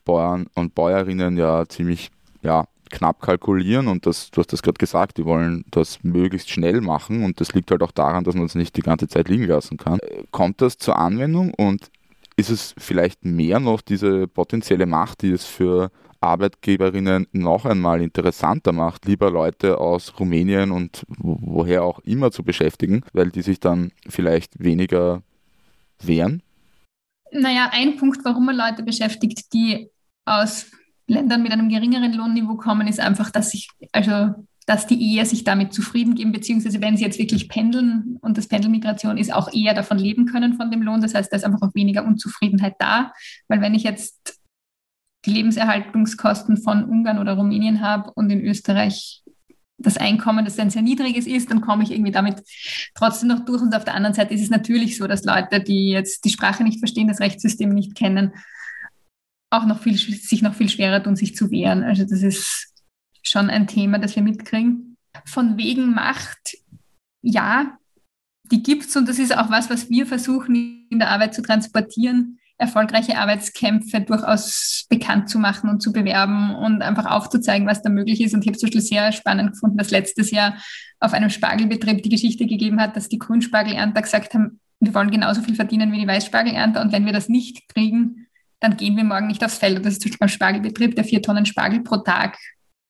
Bauern 0.04 0.46
und 0.54 0.74
Bäuerinnen 0.74 1.36
ja 1.36 1.64
ziemlich 1.66 2.10
ja, 2.44 2.66
knapp 2.90 3.20
kalkulieren 3.20 3.88
und 3.88 4.06
das, 4.06 4.30
du 4.30 4.40
hast 4.40 4.52
das 4.52 4.62
gerade 4.62 4.78
gesagt, 4.78 5.18
die 5.18 5.24
wollen 5.24 5.64
das 5.70 6.04
möglichst 6.04 6.50
schnell 6.50 6.80
machen 6.80 7.24
und 7.24 7.40
das 7.40 7.52
liegt 7.54 7.70
halt 7.70 7.82
auch 7.82 7.90
daran, 7.90 8.24
dass 8.24 8.34
man 8.34 8.44
es 8.44 8.54
nicht 8.54 8.76
die 8.76 8.82
ganze 8.82 9.08
Zeit 9.08 9.28
liegen 9.28 9.46
lassen 9.46 9.76
kann. 9.76 9.98
Kommt 10.30 10.60
das 10.60 10.78
zur 10.78 10.96
Anwendung 10.96 11.52
und 11.54 11.90
ist 12.36 12.50
es 12.50 12.74
vielleicht 12.78 13.24
mehr 13.24 13.58
noch 13.58 13.80
diese 13.80 14.28
potenzielle 14.28 14.86
Macht, 14.86 15.22
die 15.22 15.30
es 15.30 15.44
für 15.44 15.90
Arbeitgeberinnen 16.20 17.26
noch 17.32 17.64
einmal 17.64 18.00
interessanter 18.00 18.72
macht, 18.72 19.06
lieber 19.06 19.30
Leute 19.30 19.78
aus 19.78 20.18
Rumänien 20.18 20.70
und 20.70 21.04
woher 21.18 21.84
auch 21.84 21.98
immer 22.00 22.30
zu 22.30 22.42
beschäftigen, 22.42 23.02
weil 23.12 23.30
die 23.30 23.42
sich 23.42 23.60
dann 23.60 23.92
vielleicht 24.08 24.62
weniger 24.62 25.22
wehren? 26.00 26.42
Naja, 27.30 27.70
ein 27.72 27.96
Punkt, 27.96 28.24
warum 28.24 28.46
man 28.46 28.56
Leute 28.56 28.82
beschäftigt, 28.82 29.52
die 29.52 29.90
aus 30.24 30.70
Ländern 31.06 31.42
mit 31.42 31.52
einem 31.52 31.68
geringeren 31.68 32.12
Lohnniveau 32.12 32.56
kommen, 32.56 32.86
ist 32.86 33.00
einfach, 33.00 33.30
dass 33.30 33.50
sich, 33.50 33.68
also 33.92 34.34
dass 34.66 34.86
die 34.86 35.14
eher 35.14 35.26
sich 35.26 35.44
damit 35.44 35.74
zufrieden 35.74 36.14
geben, 36.14 36.32
beziehungsweise 36.32 36.80
wenn 36.80 36.96
sie 36.96 37.04
jetzt 37.04 37.18
wirklich 37.18 37.48
pendeln 37.48 38.18
und 38.22 38.38
das 38.38 38.48
Pendelmigration 38.48 39.18
ist, 39.18 39.32
auch 39.32 39.52
eher 39.52 39.74
davon 39.74 39.98
leben 39.98 40.26
können 40.26 40.54
von 40.54 40.70
dem 40.70 40.82
Lohn. 40.82 41.02
Das 41.02 41.14
heißt, 41.14 41.30
da 41.30 41.36
ist 41.36 41.44
einfach 41.44 41.60
auch 41.60 41.74
weniger 41.74 42.04
Unzufriedenheit 42.04 42.76
da, 42.78 43.12
weil 43.48 43.60
wenn 43.60 43.74
ich 43.74 43.82
jetzt 43.82 44.40
die 45.26 45.32
Lebenserhaltungskosten 45.32 46.56
von 46.56 46.84
Ungarn 46.84 47.18
oder 47.18 47.34
Rumänien 47.34 47.80
habe 47.80 48.10
und 48.14 48.30
in 48.30 48.40
Österreich 48.44 49.22
das 49.78 49.96
Einkommen, 49.96 50.44
das 50.44 50.56
dann 50.56 50.70
sehr 50.70 50.82
niedriges 50.82 51.26
ist, 51.26 51.50
dann 51.50 51.60
komme 51.60 51.82
ich 51.82 51.90
irgendwie 51.90 52.12
damit 52.12 52.42
trotzdem 52.94 53.28
noch 53.28 53.44
durch. 53.44 53.60
Und 53.60 53.74
auf 53.74 53.84
der 53.84 53.94
anderen 53.94 54.14
Seite 54.14 54.32
ist 54.32 54.42
es 54.42 54.50
natürlich 54.50 54.96
so, 54.96 55.06
dass 55.06 55.24
Leute, 55.24 55.60
die 55.60 55.90
jetzt 55.90 56.24
die 56.24 56.30
Sprache 56.30 56.62
nicht 56.62 56.78
verstehen, 56.78 57.08
das 57.08 57.20
Rechtssystem 57.20 57.70
nicht 57.70 57.94
kennen, 57.94 58.32
auch 59.56 59.66
noch 59.66 59.80
viel, 59.80 59.96
sich 59.96 60.42
noch 60.42 60.54
viel 60.54 60.68
schwerer 60.68 61.02
tun, 61.02 61.16
sich 61.16 61.34
zu 61.34 61.50
wehren. 61.50 61.82
Also 61.82 62.04
das 62.04 62.22
ist 62.22 62.72
schon 63.22 63.50
ein 63.50 63.66
Thema, 63.66 63.98
das 63.98 64.16
wir 64.16 64.22
mitkriegen. 64.22 64.96
Von 65.24 65.56
wegen 65.56 65.94
Macht, 65.94 66.56
ja, 67.22 67.78
die 68.50 68.62
gibt 68.62 68.84
es 68.84 68.96
und 68.96 69.08
das 69.08 69.18
ist 69.18 69.36
auch 69.36 69.50
was, 69.50 69.70
was 69.70 69.88
wir 69.88 70.06
versuchen 70.06 70.86
in 70.90 70.98
der 70.98 71.10
Arbeit 71.10 71.34
zu 71.34 71.42
transportieren 71.42 72.38
erfolgreiche 72.56 73.18
Arbeitskämpfe 73.18 74.00
durchaus 74.00 74.86
bekannt 74.88 75.28
zu 75.28 75.38
machen 75.38 75.68
und 75.68 75.80
zu 75.80 75.92
bewerben 75.92 76.54
und 76.54 76.82
einfach 76.82 77.06
aufzuzeigen, 77.06 77.66
was 77.66 77.82
da 77.82 77.90
möglich 77.90 78.20
ist. 78.20 78.34
Und 78.34 78.42
ich 78.42 78.48
habe 78.48 78.58
zum 78.58 78.68
Beispiel 78.68 78.80
sehr 78.80 79.12
spannend 79.12 79.52
gefunden, 79.52 79.76
dass 79.76 79.90
letztes 79.90 80.30
Jahr 80.30 80.56
auf 81.00 81.12
einem 81.12 81.30
Spargelbetrieb 81.30 82.02
die 82.02 82.08
Geschichte 82.08 82.46
gegeben 82.46 82.80
hat, 82.80 82.96
dass 82.96 83.08
die 83.08 83.18
Grünspargelernter 83.18 84.02
gesagt 84.02 84.34
haben, 84.34 84.60
wir 84.80 84.94
wollen 84.94 85.10
genauso 85.10 85.42
viel 85.42 85.54
verdienen 85.54 85.92
wie 85.92 86.00
die 86.00 86.06
Weißspargelernter 86.06 86.80
und 86.80 86.92
wenn 86.92 87.06
wir 87.06 87.12
das 87.12 87.28
nicht 87.28 87.68
kriegen, 87.68 88.23
dann 88.60 88.76
gehen 88.76 88.96
wir 88.96 89.04
morgen 89.04 89.26
nicht 89.26 89.44
aufs 89.44 89.58
Feld. 89.58 89.76
Und 89.76 89.86
das 89.86 89.94
ist 89.94 90.02
zum 90.02 90.10
Beispiel 90.10 90.20
beim 90.20 90.28
Spargelbetrieb, 90.28 90.96
der 90.96 91.04
vier 91.04 91.22
Tonnen 91.22 91.46
Spargel 91.46 91.80
pro 91.80 91.98
Tag 91.98 92.38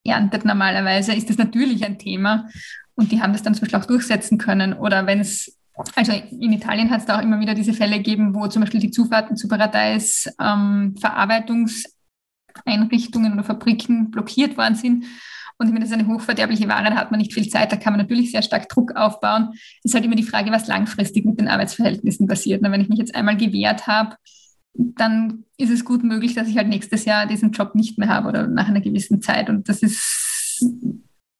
erntet 0.06 0.44
normalerweise, 0.44 1.14
ist 1.14 1.30
das 1.30 1.38
natürlich 1.38 1.85
ein 1.85 1.99
Thema. 1.99 2.49
Und 2.94 3.11
die 3.11 3.21
haben 3.21 3.33
das 3.33 3.42
dann 3.42 3.54
zum 3.54 3.62
Beispiel 3.62 3.80
auch 3.80 3.87
durchsetzen 3.87 4.38
können. 4.38 4.75
Oder 4.75 5.06
wenn 5.06 5.21
es 5.21 5.59
also 5.97 6.12
in 6.12 6.52
Italien 6.52 6.90
hat 6.90 7.00
es 7.00 7.06
da 7.06 7.18
auch 7.18 7.23
immer 7.23 7.40
wieder 7.40 7.54
diese 7.54 7.73
Fälle 7.73 7.97
gegeben, 7.97 8.33
wo 8.35 8.47
zum 8.47 8.62
Beispiel 8.62 8.78
die 8.80 8.92
Zufahrten 8.92 9.37
zu 9.37 9.49
Paradise 9.49 10.33
ähm, 10.40 10.94
Verarbeitungseinrichtungen 11.00 13.33
oder 13.33 13.42
Fabriken 13.42 14.12
blockiert 14.12 14.56
worden 14.56 14.76
sind. 14.76 15.04
Und 15.59 15.73
meine, 15.73 15.85
das 15.85 15.92
eine 15.92 16.06
hochverderbliche 16.06 16.68
Ware, 16.68 16.90
da 16.90 16.97
hat 16.97 17.11
man 17.11 17.18
nicht 17.18 17.33
viel 17.33 17.49
Zeit, 17.49 17.73
da 17.73 17.76
kann 17.76 17.92
man 17.92 18.00
natürlich 18.00 18.33
sehr 18.33 18.42
stark 18.42 18.68
Druck 18.68 18.97
aufbauen. 18.97 19.50
Es 19.52 19.85
ist 19.85 19.94
halt 19.94 20.04
immer 20.04 20.16
die 20.16 20.25
Frage, 20.25 20.50
was 20.50 20.66
langfristig 20.66 21.25
mit 21.25 21.40
den 21.40 21.49
Arbeitsverhältnissen 21.49 22.26
passiert. 22.26 22.62
Und 22.62 22.73
wenn 22.73 22.80
ich 22.80 22.88
mich 22.88 22.99
jetzt 22.99 23.14
einmal 23.14 23.37
gewehrt 23.37 23.87
habe, 23.87 24.16
dann 24.74 25.44
ist 25.56 25.70
es 25.70 25.84
gut 25.84 26.02
möglich, 26.02 26.34
dass 26.34 26.48
ich 26.48 26.56
halt 26.56 26.68
nächstes 26.68 27.04
Jahr 27.04 27.26
diesen 27.26 27.52
Job 27.52 27.74
nicht 27.74 27.98
mehr 27.98 28.08
habe 28.08 28.28
oder 28.28 28.46
nach 28.46 28.68
einer 28.68 28.80
gewissen 28.80 29.22
Zeit. 29.22 29.48
Und 29.48 29.68
das 29.68 29.82
ist, 29.82 30.60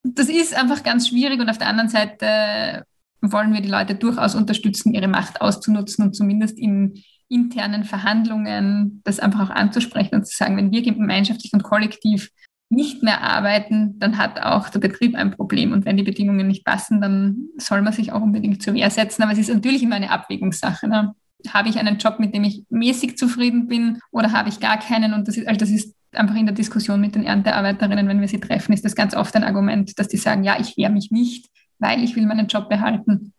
das 0.03 0.29
ist 0.29 0.55
einfach 0.55 0.83
ganz 0.83 1.09
schwierig. 1.09 1.41
Und 1.41 1.51
auf 1.51 1.59
der 1.59 1.69
anderen 1.69 1.89
Seite 1.89 2.85
wollen 3.21 3.53
wir 3.53 3.61
die 3.61 3.69
Leute 3.69 3.95
durchaus 3.95 4.35
unterstützen, 4.35 4.95
ihre 4.95 5.09
Macht 5.09 5.41
auszunutzen 5.41 6.05
und 6.05 6.15
zumindest 6.15 6.59
in 6.59 7.03
internen 7.29 7.85
Verhandlungen 7.85 9.01
das 9.05 9.19
einfach 9.19 9.49
auch 9.49 9.55
anzusprechen 9.55 10.15
und 10.15 10.27
zu 10.27 10.37
sagen, 10.37 10.57
wenn 10.57 10.71
wir 10.71 10.83
gemeinschaftlich 10.83 11.53
und 11.53 11.63
kollektiv 11.63 12.31
nicht 12.71 13.03
mehr 13.03 13.23
arbeiten, 13.23 13.99
dann 13.99 14.19
hat 14.19 14.41
auch 14.41 14.69
der 14.69 14.81
Betrieb 14.81 15.15
ein 15.15 15.31
Problem. 15.31 15.73
Und 15.73 15.85
wenn 15.85 15.97
die 15.97 16.03
Bedingungen 16.03 16.47
nicht 16.47 16.65
passen, 16.65 17.01
dann 17.01 17.49
soll 17.57 17.83
man 17.83 17.93
sich 17.93 18.13
auch 18.13 18.23
unbedingt 18.23 18.63
zur 18.63 18.75
Wehr 18.75 18.91
setzen. 18.91 19.23
Aber 19.23 19.33
es 19.33 19.39
ist 19.39 19.53
natürlich 19.53 19.83
immer 19.83 19.97
eine 19.97 20.11
Abwägungssache. 20.11 20.89
Ne? 20.89 21.15
Habe 21.49 21.69
ich 21.69 21.79
einen 21.79 21.99
Job, 21.99 22.19
mit 22.19 22.35
dem 22.35 22.45
ich 22.45 22.65
mäßig 22.71 23.19
zufrieden 23.19 23.67
bin 23.69 24.01
oder 24.11 24.33
habe 24.33 24.49
ich 24.49 24.61
gar 24.61 24.79
keinen? 24.79 25.13
Und 25.15 25.29
das 25.29 25.37
ist, 25.37 25.47
also 25.47 25.59
das 25.59 25.71
ist 25.71 25.95
einfach 26.13 26.37
in 26.37 26.47
der 26.47 26.55
Diskussion 26.55 27.01
mit 27.01 27.15
den 27.15 27.25
Erntearbeiterinnen, 27.25 28.09
wenn 28.09 28.21
wir 28.21 28.29
sie 28.29 28.41
treffen, 28.41 28.73
ist 28.73 28.85
das 28.85 28.95
ganz 28.95 29.15
oft 29.15 29.35
ein 29.37 29.45
Argument, 29.45 29.99
dass 29.99 30.09
die 30.09 30.17
sagen, 30.17 30.45
ja, 30.45 30.59
ich 30.59 30.77
wehre 30.77 30.93
mich 30.93 31.11
nicht, 31.11 31.49
weil 31.79 32.03
ich 32.03 32.17
will 32.17 32.27
meinen 32.27 32.47
Job 32.47 32.69
behalten. 32.69 33.33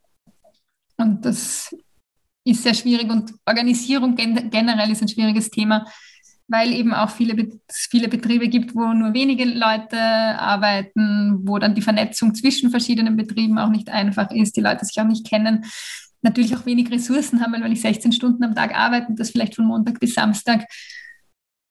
Und 0.97 1.25
das 1.25 1.75
ist 2.43 2.63
sehr 2.63 2.74
schwierig 2.74 3.09
und 3.09 3.33
Organisierung 3.45 4.15
generell 4.15 4.91
ist 4.91 5.01
ein 5.01 5.07
schwieriges 5.07 5.50
Thema, 5.50 5.85
weil 6.47 6.74
eben 6.74 6.93
auch 6.93 7.09
viele, 7.09 7.50
viele 7.71 8.07
Betriebe 8.07 8.47
gibt, 8.47 8.75
wo 8.75 8.93
nur 8.93 9.13
wenige 9.13 9.45
Leute 9.45 10.00
arbeiten, 10.00 11.39
wo 11.43 11.57
dann 11.57 11.74
die 11.74 11.81
Vernetzung 11.81 12.35
zwischen 12.35 12.69
verschiedenen 12.69 13.17
Betrieben 13.17 13.57
auch 13.57 13.69
nicht 13.69 13.89
einfach 13.89 14.29
ist, 14.31 14.55
die 14.55 14.62
Leute 14.62 14.85
sich 14.85 15.00
auch 15.01 15.07
nicht 15.07 15.27
kennen, 15.27 15.65
natürlich 16.25 16.55
auch 16.55 16.65
wenig 16.65 16.91
Ressourcen 16.91 17.41
haben, 17.41 17.53
weil 17.53 17.63
wenn 17.63 17.72
ich 17.72 17.82
16 17.82 18.12
Stunden 18.12 18.44
am 18.44 18.55
Tag 18.55 18.75
arbeite, 18.75 19.13
das 19.15 19.29
vielleicht 19.29 19.55
von 19.55 19.65
Montag 19.65 20.00
bis 20.01 20.15
Samstag, 20.15 20.65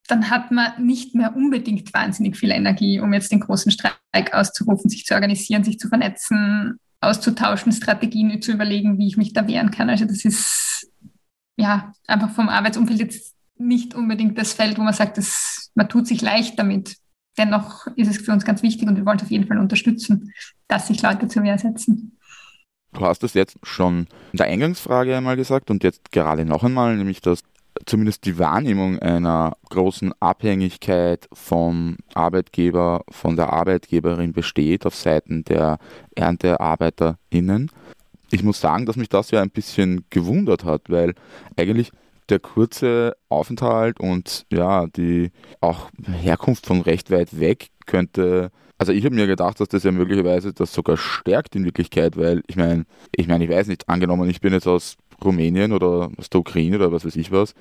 dann 0.06 0.30
hat 0.30 0.50
man 0.50 0.84
nicht 0.84 1.14
mehr 1.14 1.36
unbedingt 1.36 1.92
wahnsinnig 1.92 2.36
viel 2.36 2.50
Energie, 2.50 3.00
um 3.00 3.12
jetzt 3.12 3.32
den 3.32 3.40
großen 3.40 3.72
Streik 3.72 4.32
auszurufen, 4.32 4.90
sich 4.90 5.04
zu 5.04 5.14
organisieren, 5.14 5.64
sich 5.64 5.78
zu 5.78 5.88
vernetzen, 5.88 6.78
auszutauschen, 7.00 7.72
Strategien 7.72 8.40
zu 8.40 8.52
überlegen, 8.52 8.98
wie 8.98 9.08
ich 9.08 9.16
mich 9.16 9.32
da 9.32 9.46
wehren 9.46 9.70
kann. 9.70 9.90
Also 9.90 10.04
das 10.04 10.24
ist 10.24 10.90
ja 11.56 11.92
einfach 12.06 12.30
vom 12.30 12.48
Arbeitsumfeld 12.48 13.00
jetzt 13.00 13.34
nicht 13.56 13.94
unbedingt 13.94 14.36
das 14.38 14.52
Feld, 14.52 14.78
wo 14.78 14.82
man 14.82 14.94
sagt, 14.94 15.18
dass 15.18 15.70
man 15.74 15.88
tut 15.88 16.06
sich 16.06 16.20
leicht 16.22 16.58
damit. 16.58 16.96
Dennoch 17.38 17.86
ist 17.96 18.08
es 18.08 18.18
für 18.18 18.32
uns 18.32 18.44
ganz 18.44 18.62
wichtig 18.62 18.88
und 18.88 18.96
wir 18.96 19.06
wollen 19.06 19.18
es 19.18 19.24
auf 19.24 19.30
jeden 19.30 19.46
Fall 19.46 19.58
unterstützen, 19.58 20.32
dass 20.68 20.88
sich 20.88 21.02
Leute 21.02 21.28
zur 21.28 21.42
Wehr 21.42 21.58
setzen. 21.58 22.18
Du 22.94 23.00
hast 23.00 23.24
es 23.24 23.34
jetzt 23.34 23.58
schon 23.64 24.06
in 24.32 24.38
der 24.38 24.46
Eingangsfrage 24.46 25.16
einmal 25.16 25.36
gesagt 25.36 25.70
und 25.70 25.82
jetzt 25.82 26.12
gerade 26.12 26.44
noch 26.44 26.62
einmal, 26.62 26.96
nämlich 26.96 27.20
dass 27.20 27.42
zumindest 27.86 28.24
die 28.24 28.38
Wahrnehmung 28.38 29.00
einer 29.00 29.56
großen 29.68 30.12
Abhängigkeit 30.20 31.28
vom 31.32 31.96
Arbeitgeber, 32.14 33.04
von 33.10 33.34
der 33.34 33.52
Arbeitgeberin 33.52 34.32
besteht 34.32 34.86
auf 34.86 34.94
Seiten 34.94 35.44
der 35.44 35.78
ErntearbeiterInnen. 36.14 37.70
Ich 38.30 38.44
muss 38.44 38.60
sagen, 38.60 38.86
dass 38.86 38.96
mich 38.96 39.08
das 39.08 39.32
ja 39.32 39.42
ein 39.42 39.50
bisschen 39.50 40.04
gewundert 40.10 40.64
hat, 40.64 40.82
weil 40.88 41.14
eigentlich 41.56 41.90
der 42.28 42.38
kurze 42.38 43.16
Aufenthalt 43.28 43.98
und 43.98 44.46
ja, 44.52 44.86
die 44.86 45.30
auch 45.60 45.90
Herkunft 46.06 46.66
von 46.66 46.80
recht 46.80 47.10
weit 47.10 47.38
weg 47.38 47.68
könnte 47.86 48.50
also 48.78 48.92
ich 48.92 49.04
habe 49.04 49.14
mir 49.14 49.26
gedacht, 49.26 49.60
dass 49.60 49.68
das 49.68 49.84
ja 49.84 49.92
möglicherweise 49.92 50.52
das 50.52 50.72
sogar 50.72 50.96
stärkt 50.96 51.54
in 51.56 51.64
Wirklichkeit, 51.64 52.16
weil 52.16 52.42
ich 52.46 52.56
meine, 52.56 52.84
ich 53.14 53.28
meine, 53.28 53.44
ich 53.44 53.50
weiß 53.50 53.68
nicht, 53.68 53.88
angenommen, 53.88 54.28
ich 54.28 54.40
bin 54.40 54.52
jetzt 54.52 54.66
aus 54.66 54.96
Rumänien 55.22 55.72
oder 55.72 56.10
aus 56.16 56.28
der 56.30 56.40
Ukraine 56.40 56.76
oder 56.76 56.92
was 56.92 57.04
weiß 57.04 57.16
ich 57.16 57.30
was, 57.30 57.54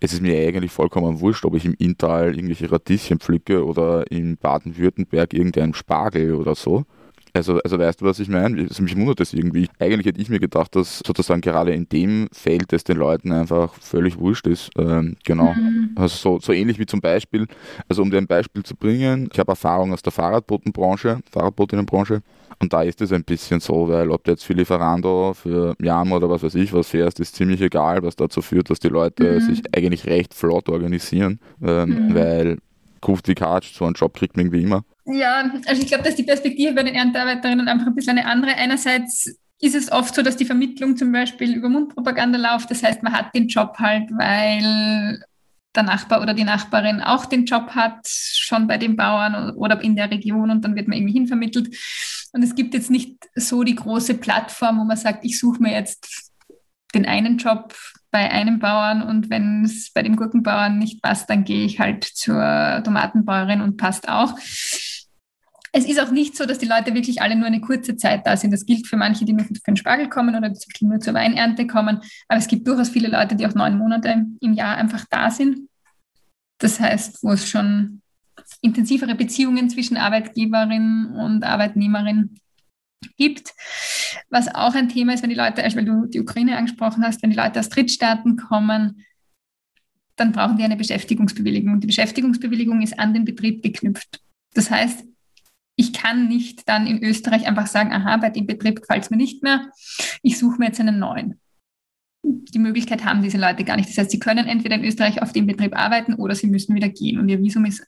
es 0.00 0.12
ist 0.12 0.22
mir 0.22 0.36
eigentlich 0.46 0.72
vollkommen 0.72 1.20
wurscht, 1.20 1.44
ob 1.44 1.54
ich 1.54 1.64
im 1.64 1.74
Inntal 1.78 2.34
irgendwelche 2.34 2.70
Radieschen 2.70 3.18
pflücke 3.18 3.64
oder 3.64 4.10
in 4.10 4.36
Baden-Württemberg 4.36 5.32
irgendeinen 5.32 5.74
Spargel 5.74 6.34
oder 6.34 6.54
so. 6.54 6.84
Also, 7.32 7.60
also 7.60 7.78
weißt 7.78 8.00
du, 8.00 8.04
was 8.04 8.18
ich 8.18 8.28
meine? 8.28 8.62
Also 8.62 8.82
mich 8.82 8.96
wundert 8.96 9.20
das 9.20 9.32
irgendwie. 9.32 9.68
Eigentlich 9.78 10.06
hätte 10.06 10.20
ich 10.20 10.28
mir 10.28 10.40
gedacht, 10.40 10.74
dass 10.74 11.00
sozusagen 11.06 11.40
gerade 11.40 11.72
in 11.72 11.88
dem 11.88 12.28
Feld 12.32 12.72
es 12.72 12.84
den 12.84 12.96
Leuten 12.96 13.32
einfach 13.32 13.74
völlig 13.74 14.18
wurscht 14.18 14.46
ist. 14.46 14.70
Ähm, 14.78 15.16
genau. 15.24 15.54
Mhm. 15.54 15.90
Also 15.96 16.16
so, 16.16 16.40
so 16.40 16.52
ähnlich 16.52 16.78
wie 16.78 16.86
zum 16.86 17.00
Beispiel, 17.00 17.46
also 17.88 18.02
um 18.02 18.10
dir 18.10 18.18
ein 18.18 18.26
Beispiel 18.26 18.62
zu 18.62 18.74
bringen, 18.74 19.28
ich 19.32 19.38
habe 19.38 19.52
Erfahrung 19.52 19.92
aus 19.92 20.02
der 20.02 20.12
Fahrradbotenbranche, 20.12 21.20
Fahrradbotinnenbranche. 21.30 22.22
Und 22.60 22.72
da 22.72 22.82
ist 22.82 23.00
es 23.00 23.12
ein 23.12 23.22
bisschen 23.22 23.60
so, 23.60 23.88
weil 23.88 24.10
ob 24.10 24.24
du 24.24 24.32
jetzt 24.32 24.44
für 24.44 24.52
Lieferando, 24.52 25.32
für 25.34 25.76
Jam 25.80 26.10
oder 26.12 26.28
was 26.28 26.42
weiß 26.42 26.56
ich 26.56 26.72
was 26.72 26.88
fährst, 26.88 27.20
ist 27.20 27.36
ziemlich 27.36 27.60
egal, 27.60 28.02
was 28.02 28.16
dazu 28.16 28.42
führt, 28.42 28.70
dass 28.70 28.80
die 28.80 28.88
Leute 28.88 29.34
mhm. 29.34 29.40
sich 29.40 29.62
eigentlich 29.74 30.06
recht 30.06 30.34
flott 30.34 30.68
organisieren, 30.68 31.38
ähm, 31.62 32.08
mhm. 32.08 32.14
weil 32.14 32.58
Kuft 33.00 33.28
wie 33.28 33.34
Katsch, 33.34 33.74
so 33.74 33.84
einen 33.84 33.94
Job 33.94 34.14
kriegt 34.14 34.36
man 34.36 34.46
irgendwie 34.46 34.62
immer. 34.62 34.84
Ja, 35.10 35.50
also 35.66 35.82
ich 35.82 35.88
glaube, 35.88 36.04
dass 36.04 36.16
die 36.16 36.22
Perspektive 36.22 36.74
bei 36.74 36.82
den 36.82 36.94
Erntearbeiterinnen 36.94 37.66
einfach 37.66 37.86
ein 37.86 37.94
bisschen 37.94 38.18
eine 38.18 38.26
andere. 38.26 38.54
Einerseits 38.54 39.38
ist 39.60 39.74
es 39.74 39.90
oft 39.90 40.14
so, 40.14 40.22
dass 40.22 40.36
die 40.36 40.44
Vermittlung 40.44 40.96
zum 40.96 41.10
Beispiel 41.10 41.54
über 41.54 41.68
Mundpropaganda 41.68 42.38
läuft. 42.38 42.70
Das 42.70 42.82
heißt, 42.82 43.02
man 43.02 43.14
hat 43.14 43.34
den 43.34 43.48
Job 43.48 43.76
halt, 43.78 44.10
weil 44.10 45.24
der 45.74 45.82
Nachbar 45.82 46.20
oder 46.20 46.34
die 46.34 46.44
Nachbarin 46.44 47.00
auch 47.00 47.24
den 47.24 47.46
Job 47.46 47.70
hat, 47.70 48.06
schon 48.06 48.66
bei 48.66 48.76
den 48.76 48.96
Bauern 48.96 49.56
oder 49.56 49.80
in 49.80 49.96
der 49.96 50.10
Region 50.10 50.50
und 50.50 50.64
dann 50.64 50.76
wird 50.76 50.88
man 50.88 50.98
irgendwie 50.98 51.14
hinvermittelt. 51.14 51.74
Und 52.32 52.42
es 52.42 52.54
gibt 52.54 52.74
jetzt 52.74 52.90
nicht 52.90 53.16
so 53.34 53.62
die 53.62 53.74
große 53.76 54.14
Plattform, 54.14 54.78
wo 54.78 54.84
man 54.84 54.96
sagt, 54.96 55.24
ich 55.24 55.38
suche 55.38 55.62
mir 55.62 55.72
jetzt 55.72 56.32
den 56.94 57.06
einen 57.06 57.38
Job 57.38 57.74
bei 58.10 58.30
einem 58.30 58.58
Bauern 58.58 59.02
und 59.02 59.30
wenn 59.30 59.64
es 59.64 59.92
bei 59.92 60.02
dem 60.02 60.16
Gurkenbauern 60.16 60.78
nicht 60.78 61.02
passt, 61.02 61.28
dann 61.28 61.44
gehe 61.44 61.64
ich 61.64 61.78
halt 61.78 62.04
zur 62.04 62.82
Tomatenbäuerin 62.84 63.60
und 63.60 63.76
passt 63.76 64.08
auch. 64.08 64.34
Es 65.72 65.84
ist 65.84 66.00
auch 66.00 66.10
nicht 66.10 66.36
so, 66.36 66.46
dass 66.46 66.58
die 66.58 66.66
Leute 66.66 66.94
wirklich 66.94 67.20
alle 67.20 67.36
nur 67.36 67.46
eine 67.46 67.60
kurze 67.60 67.96
Zeit 67.96 68.26
da 68.26 68.36
sind. 68.36 68.52
Das 68.52 68.64
gilt 68.64 68.86
für 68.86 68.96
manche, 68.96 69.24
die 69.24 69.32
nur 69.32 69.44
für 69.44 69.54
den 69.54 69.76
Spargel 69.76 70.08
kommen 70.08 70.34
oder 70.34 70.52
nur 70.80 71.00
zur 71.00 71.14
Weinernte 71.14 71.66
kommen. 71.66 72.00
Aber 72.28 72.38
es 72.38 72.48
gibt 72.48 72.66
durchaus 72.66 72.88
viele 72.88 73.08
Leute, 73.08 73.36
die 73.36 73.46
auch 73.46 73.54
neun 73.54 73.76
Monate 73.78 74.26
im 74.40 74.52
Jahr 74.54 74.76
einfach 74.76 75.04
da 75.10 75.30
sind. 75.30 75.68
Das 76.58 76.80
heißt, 76.80 77.22
wo 77.22 77.32
es 77.32 77.48
schon 77.48 78.00
intensivere 78.60 79.14
Beziehungen 79.14 79.68
zwischen 79.70 79.96
Arbeitgeberin 79.96 81.06
und 81.14 81.44
Arbeitnehmerin 81.44 82.36
gibt. 83.16 83.52
Was 84.30 84.52
auch 84.54 84.74
ein 84.74 84.88
Thema 84.88 85.14
ist, 85.14 85.22
wenn 85.22 85.30
die 85.30 85.36
Leute, 85.36 85.62
also 85.62 85.76
weil 85.76 85.84
du 85.84 86.06
die 86.06 86.20
Ukraine 86.20 86.56
angesprochen 86.56 87.04
hast, 87.04 87.22
wenn 87.22 87.30
die 87.30 87.36
Leute 87.36 87.60
aus 87.60 87.68
Drittstaaten 87.68 88.36
kommen, 88.36 89.04
dann 90.16 90.32
brauchen 90.32 90.56
die 90.56 90.64
eine 90.64 90.76
Beschäftigungsbewilligung. 90.76 91.74
Und 91.74 91.80
die 91.80 91.86
Beschäftigungsbewilligung 91.86 92.82
ist 92.82 92.98
an 92.98 93.14
den 93.14 93.24
Betrieb 93.24 93.62
geknüpft. 93.62 94.20
Das 94.54 94.70
heißt, 94.70 95.04
ich 95.78 95.92
kann 95.92 96.26
nicht 96.26 96.68
dann 96.68 96.88
in 96.88 97.02
Österreich 97.04 97.46
einfach 97.46 97.68
sagen, 97.68 97.92
aha, 97.92 98.16
bei 98.16 98.30
dem 98.30 98.46
Betrieb 98.46 98.80
gefällt 98.80 99.04
es 99.04 99.10
mir 99.10 99.16
nicht 99.16 99.44
mehr, 99.44 99.70
ich 100.22 100.36
suche 100.36 100.58
mir 100.58 100.66
jetzt 100.66 100.80
einen 100.80 100.98
neuen. 100.98 101.40
Die 102.24 102.58
Möglichkeit 102.58 103.04
haben 103.04 103.22
diese 103.22 103.38
Leute 103.38 103.62
gar 103.62 103.76
nicht. 103.76 103.88
Das 103.88 103.96
heißt, 103.96 104.10
sie 104.10 104.18
können 104.18 104.48
entweder 104.48 104.74
in 104.74 104.84
Österreich 104.84 105.22
auf 105.22 105.32
dem 105.32 105.46
Betrieb 105.46 105.78
arbeiten 105.78 106.14
oder 106.14 106.34
sie 106.34 106.48
müssen 106.48 106.74
wieder 106.74 106.88
gehen. 106.88 107.20
Und 107.20 107.28
ihr 107.28 107.38
Visum 107.38 107.64
ist 107.64 107.86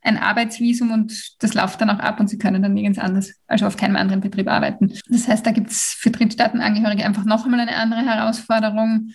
ein 0.00 0.16
Arbeitsvisum 0.16 0.90
und 0.90 1.34
das 1.40 1.52
läuft 1.52 1.82
dann 1.82 1.90
auch 1.90 1.98
ab 1.98 2.18
und 2.18 2.28
sie 2.28 2.38
können 2.38 2.62
dann 2.62 2.72
nirgends 2.72 2.98
anders, 2.98 3.34
also 3.46 3.66
auf 3.66 3.76
keinem 3.76 3.96
anderen 3.96 4.22
Betrieb 4.22 4.48
arbeiten. 4.48 4.94
Das 5.10 5.28
heißt, 5.28 5.44
da 5.44 5.50
gibt 5.50 5.70
es 5.70 5.96
für 5.98 6.10
Drittstaatenangehörige 6.10 7.04
einfach 7.04 7.26
noch 7.26 7.44
einmal 7.44 7.60
eine 7.60 7.76
andere 7.76 8.06
Herausforderung. 8.06 9.10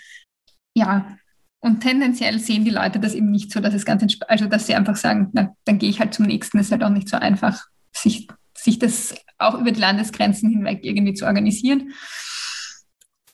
Ja, 0.76 1.18
und 1.62 1.80
tendenziell 1.80 2.38
sehen 2.38 2.64
die 2.64 2.72
Leute 2.72 3.00
das 3.00 3.16
eben 3.16 3.32
nicht 3.32 3.52
so, 3.52 3.60
dass 3.60 3.74
es 3.74 3.86
ganz, 3.86 4.06
also 4.28 4.46
dass 4.46 4.68
sie 4.68 4.76
einfach 4.76 4.98
sagen, 4.98 5.30
na, 5.34 5.56
dann 5.66 5.80
gehe 5.80 5.90
ich 5.90 6.00
halt 6.00 6.14
zum 6.14 6.28
nächsten. 6.28 6.60
Ist 6.60 6.72
halt 6.72 6.84
auch 6.84 6.90
nicht 6.90 7.10
so 7.10 7.18
einfach, 7.18 7.66
sich, 7.94 8.28
sich 8.54 8.80
das 8.80 9.16
auch 9.38 9.60
über 9.60 9.72
die 9.72 9.80
Landesgrenzen 9.80 10.50
hinweg 10.50 10.80
irgendwie 10.84 11.14
zu 11.14 11.26
organisieren. 11.26 11.94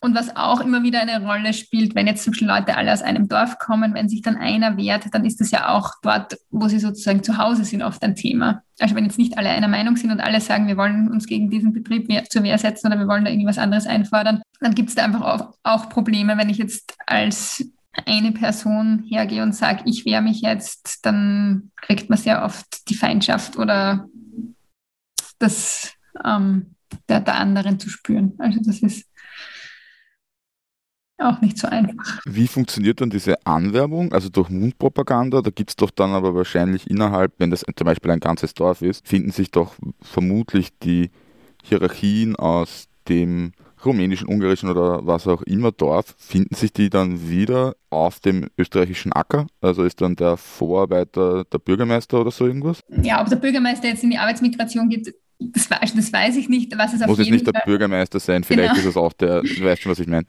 Und 0.02 0.16
was 0.16 0.34
auch 0.38 0.62
immer 0.62 0.82
wieder 0.82 1.02
eine 1.02 1.26
Rolle 1.26 1.52
spielt, 1.52 1.94
wenn 1.94 2.08
jetzt 2.08 2.24
zum 2.24 2.32
Beispiel 2.32 2.48
Leute 2.48 2.78
alle 2.78 2.94
aus 2.94 3.02
einem 3.02 3.28
Dorf 3.28 3.60
kommen, 3.60 3.94
wenn 3.94 4.08
sich 4.08 4.22
dann 4.22 4.38
einer 4.38 4.78
wehrt, 4.78 5.14
dann 5.14 5.26
ist 5.26 5.42
das 5.42 5.52
ja 5.52 5.76
auch 5.76 5.92
dort, 6.02 6.38
wo 6.50 6.70
sie 6.70 6.80
sozusagen 6.80 7.22
zu 7.22 7.38
Hause 7.38 7.66
sind, 7.66 7.84
oft 7.84 8.02
ein 8.02 8.16
Thema. 8.16 8.64
Also 8.80 8.96
wenn 8.96 9.04
jetzt 9.04 9.18
nicht 9.18 9.38
alle 9.38 9.50
einer 9.50 9.68
Meinung 9.68 9.98
sind 9.98 10.12
und 10.12 10.22
alle 10.22 10.40
sagen, 10.40 10.68
wir 10.68 10.78
wollen 10.78 11.12
uns 11.12 11.28
gegen 11.28 11.50
diesen 11.50 11.74
Betrieb 11.74 12.08
zur 12.32 12.44
Wehr 12.44 12.58
setzen 12.58 12.88
oder 12.88 12.98
wir 12.98 13.08
wollen 13.08 13.26
da 13.26 13.32
irgendwas 13.32 13.58
anderes 13.58 13.88
einfordern, 13.88 14.42
dann 14.62 14.74
gibt 14.74 14.88
es 14.88 14.96
da 14.96 15.04
einfach 15.04 15.22
auch, 15.22 15.54
auch 15.64 15.90
Probleme, 15.90 16.38
wenn 16.38 16.50
ich 16.50 16.60
jetzt 16.60 16.96
als 17.06 17.66
eine 18.06 18.32
Person 18.32 19.04
hergehe 19.06 19.44
und 19.44 19.54
sage, 19.54 19.82
ich 19.84 20.06
wehre 20.06 20.22
mich 20.22 20.40
jetzt, 20.40 21.00
dann 21.06 21.72
kriegt 21.76 22.10
man 22.10 22.18
sehr 22.18 22.46
oft 22.46 22.90
die 22.90 22.96
Feindschaft 22.96 23.58
oder 23.58 24.08
das 25.40 25.94
ähm, 26.24 26.76
der, 27.08 27.22
der 27.22 27.36
anderen 27.36 27.80
zu 27.80 27.90
spüren. 27.90 28.34
Also 28.38 28.60
das 28.64 28.80
ist 28.80 29.06
auch 31.18 31.42
nicht 31.42 31.58
so 31.58 31.68
einfach. 31.68 32.22
Wie 32.26 32.48
funktioniert 32.48 33.02
dann 33.02 33.10
diese 33.10 33.46
Anwerbung? 33.46 34.14
Also 34.14 34.30
durch 34.30 34.50
Mundpropaganda, 34.50 35.42
da 35.42 35.50
gibt 35.50 35.72
es 35.72 35.76
doch 35.76 35.92
dann 35.92 36.12
aber 36.12 36.34
wahrscheinlich 36.34 36.90
innerhalb, 36.90 37.34
wenn 37.40 37.52
das 37.52 37.66
zum 37.76 37.86
Beispiel 37.86 38.12
ein 38.12 38.22
ganzes 38.22 38.54
Dorf 38.54 38.82
ist, 38.82 39.06
finden 39.08 39.32
sich 39.32 39.52
doch 39.52 39.76
vermutlich 40.02 40.70
die 40.80 41.12
Hierarchien 41.64 42.36
aus 42.38 42.88
dem 43.10 43.52
rumänischen, 43.84 44.28
ungarischen 44.28 44.70
oder 44.70 45.06
was 45.06 45.28
auch 45.28 45.42
immer 45.44 45.72
Dorf, 45.72 46.16
finden 46.18 46.56
sich 46.56 46.74
die 46.74 46.90
dann 46.90 47.30
wieder 47.30 47.76
auf 47.90 48.20
dem 48.20 48.50
österreichischen 48.58 49.14
Acker? 49.14 49.48
Also 49.62 49.84
ist 49.84 50.02
dann 50.02 50.16
der 50.16 50.38
Vorarbeiter 50.38 51.46
der 51.46 51.60
Bürgermeister 51.60 52.22
oder 52.22 52.32
so 52.32 52.46
irgendwas? 52.46 52.82
Ja, 53.02 53.22
ob 53.22 53.30
der 53.30 53.38
Bürgermeister 53.38 53.88
jetzt 53.88 54.04
in 54.04 54.12
die 54.12 54.18
Arbeitsmigration 54.18 54.90
geht, 54.90 55.14
das, 55.40 55.70
das 55.70 56.14
weiß 56.14 56.36
ich 56.36 56.50
nicht. 56.50 56.78
Was 56.78 56.94
es 56.94 57.02
auf 57.02 57.08
Muss 57.08 57.20
es 57.20 57.30
nicht 57.30 57.48
der 57.48 57.62
Bürgermeister 57.66 58.20
sein, 58.20 58.44
vielleicht 58.44 58.74
genau. 58.74 58.80
ist 58.80 58.86
es 58.86 58.98
auch 58.98 59.14
der, 59.14 59.42
du 59.42 59.64
weißt 59.64 59.82
schon, 59.82 59.92
was 59.92 60.00
ich 60.00 60.08
meine. 60.08 60.26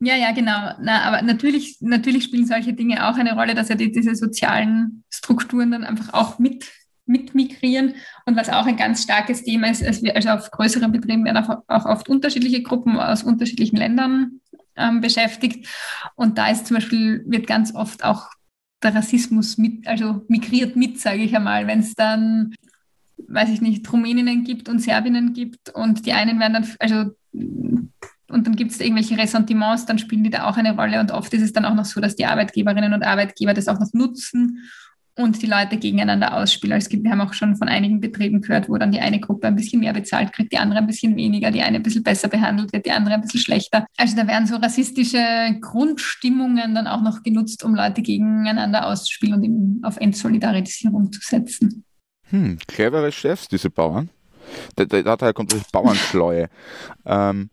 Ja, 0.00 0.16
ja, 0.16 0.32
genau. 0.32 0.74
Na, 0.80 1.02
aber 1.02 1.22
natürlich, 1.22 1.76
natürlich 1.80 2.24
spielen 2.24 2.46
solche 2.46 2.72
Dinge 2.72 3.08
auch 3.08 3.16
eine 3.16 3.34
Rolle, 3.34 3.54
dass 3.54 3.68
ja 3.68 3.76
die, 3.76 3.92
diese 3.92 4.14
sozialen 4.14 5.04
Strukturen 5.10 5.70
dann 5.70 5.84
einfach 5.84 6.12
auch 6.12 6.38
mit, 6.38 6.66
mit 7.06 7.34
migrieren. 7.34 7.94
Und 8.26 8.36
was 8.36 8.48
auch 8.48 8.66
ein 8.66 8.76
ganz 8.76 9.04
starkes 9.04 9.44
Thema 9.44 9.70
ist, 9.70 9.82
ist 9.82 10.04
also 10.14 10.30
auf 10.30 10.50
größeren 10.50 10.90
Betrieben 10.90 11.24
werden 11.24 11.44
auch, 11.44 11.62
auch 11.68 11.86
oft 11.86 12.08
unterschiedliche 12.08 12.62
Gruppen 12.62 12.98
aus 12.98 13.22
unterschiedlichen 13.22 13.76
Ländern 13.76 14.40
ähm, 14.76 15.00
beschäftigt. 15.00 15.68
Und 16.16 16.36
da 16.38 16.48
ist 16.48 16.66
zum 16.66 16.76
Beispiel, 16.76 17.24
wird 17.26 17.46
ganz 17.46 17.74
oft 17.74 18.04
auch 18.04 18.28
der 18.82 18.96
Rassismus 18.96 19.58
mit, 19.58 19.86
also 19.86 20.24
migriert 20.26 20.74
mit, 20.74 20.98
sage 20.98 21.22
ich 21.22 21.36
einmal, 21.36 21.68
wenn 21.68 21.80
es 21.80 21.94
dann 21.94 22.54
weiß 23.28 23.50
ich 23.50 23.60
nicht, 23.60 23.90
Rumäninnen 23.92 24.44
gibt 24.44 24.68
und 24.68 24.80
Serbinnen 24.80 25.32
gibt 25.32 25.70
und 25.70 26.06
die 26.06 26.12
einen 26.12 26.38
werden 26.40 26.54
dann, 26.54 26.66
also 26.78 27.10
und 28.32 28.46
dann 28.46 28.56
gibt 28.56 28.70
es 28.70 28.80
irgendwelche 28.80 29.18
Ressentiments, 29.18 29.84
dann 29.84 29.98
spielen 29.98 30.24
die 30.24 30.30
da 30.30 30.48
auch 30.48 30.56
eine 30.56 30.74
Rolle. 30.74 31.00
Und 31.00 31.12
oft 31.12 31.32
ist 31.34 31.42
es 31.42 31.52
dann 31.52 31.66
auch 31.66 31.74
noch 31.74 31.84
so, 31.84 32.00
dass 32.00 32.16
die 32.16 32.24
Arbeitgeberinnen 32.24 32.94
und 32.94 33.02
Arbeitgeber 33.02 33.52
das 33.52 33.68
auch 33.68 33.78
noch 33.78 33.92
nutzen 33.92 34.58
und 35.14 35.42
die 35.42 35.46
Leute 35.46 35.76
gegeneinander 35.76 36.34
ausspielen. 36.34 36.72
Also 36.72 36.86
es 36.86 36.88
gibt, 36.88 37.04
wir 37.04 37.10
haben 37.10 37.20
auch 37.20 37.34
schon 37.34 37.56
von 37.56 37.68
einigen 37.68 38.00
Betrieben 38.00 38.40
gehört, 38.40 38.70
wo 38.70 38.78
dann 38.78 38.92
die 38.92 39.00
eine 39.00 39.20
Gruppe 39.20 39.46
ein 39.46 39.56
bisschen 39.56 39.80
mehr 39.80 39.92
bezahlt 39.92 40.32
kriegt, 40.32 40.52
die 40.52 40.58
andere 40.58 40.80
ein 40.80 40.86
bisschen 40.86 41.16
weniger, 41.16 41.50
die 41.50 41.60
eine 41.60 41.76
ein 41.76 41.82
bisschen 41.82 42.02
besser 42.02 42.28
behandelt 42.28 42.72
wird, 42.72 42.86
die 42.86 42.92
andere 42.92 43.16
ein 43.16 43.20
bisschen 43.20 43.40
schlechter. 43.40 43.86
Also 43.98 44.16
da 44.16 44.26
werden 44.26 44.46
so 44.46 44.56
rassistische 44.56 45.58
Grundstimmungen 45.60 46.74
dann 46.74 46.86
auch 46.86 47.02
noch 47.02 47.22
genutzt, 47.22 47.62
um 47.64 47.74
Leute 47.74 48.00
gegeneinander 48.00 48.86
auszuspielen 48.86 49.34
und 49.34 49.44
eben 49.44 49.80
auf 49.82 49.98
Entsolidarisierung 49.98 51.12
zu 51.12 51.20
setzen. 51.22 51.84
Hm, 52.30 52.58
clevere 52.66 53.12
Chefs, 53.12 53.48
diese 53.48 53.70
Bauern. 53.70 54.10
Da, 54.76 54.84
da, 54.84 55.16
daher 55.16 55.32
kommt 55.32 55.52
das 55.52 55.70
Bauernschleue. 55.70 56.48
ähm, 57.06 57.50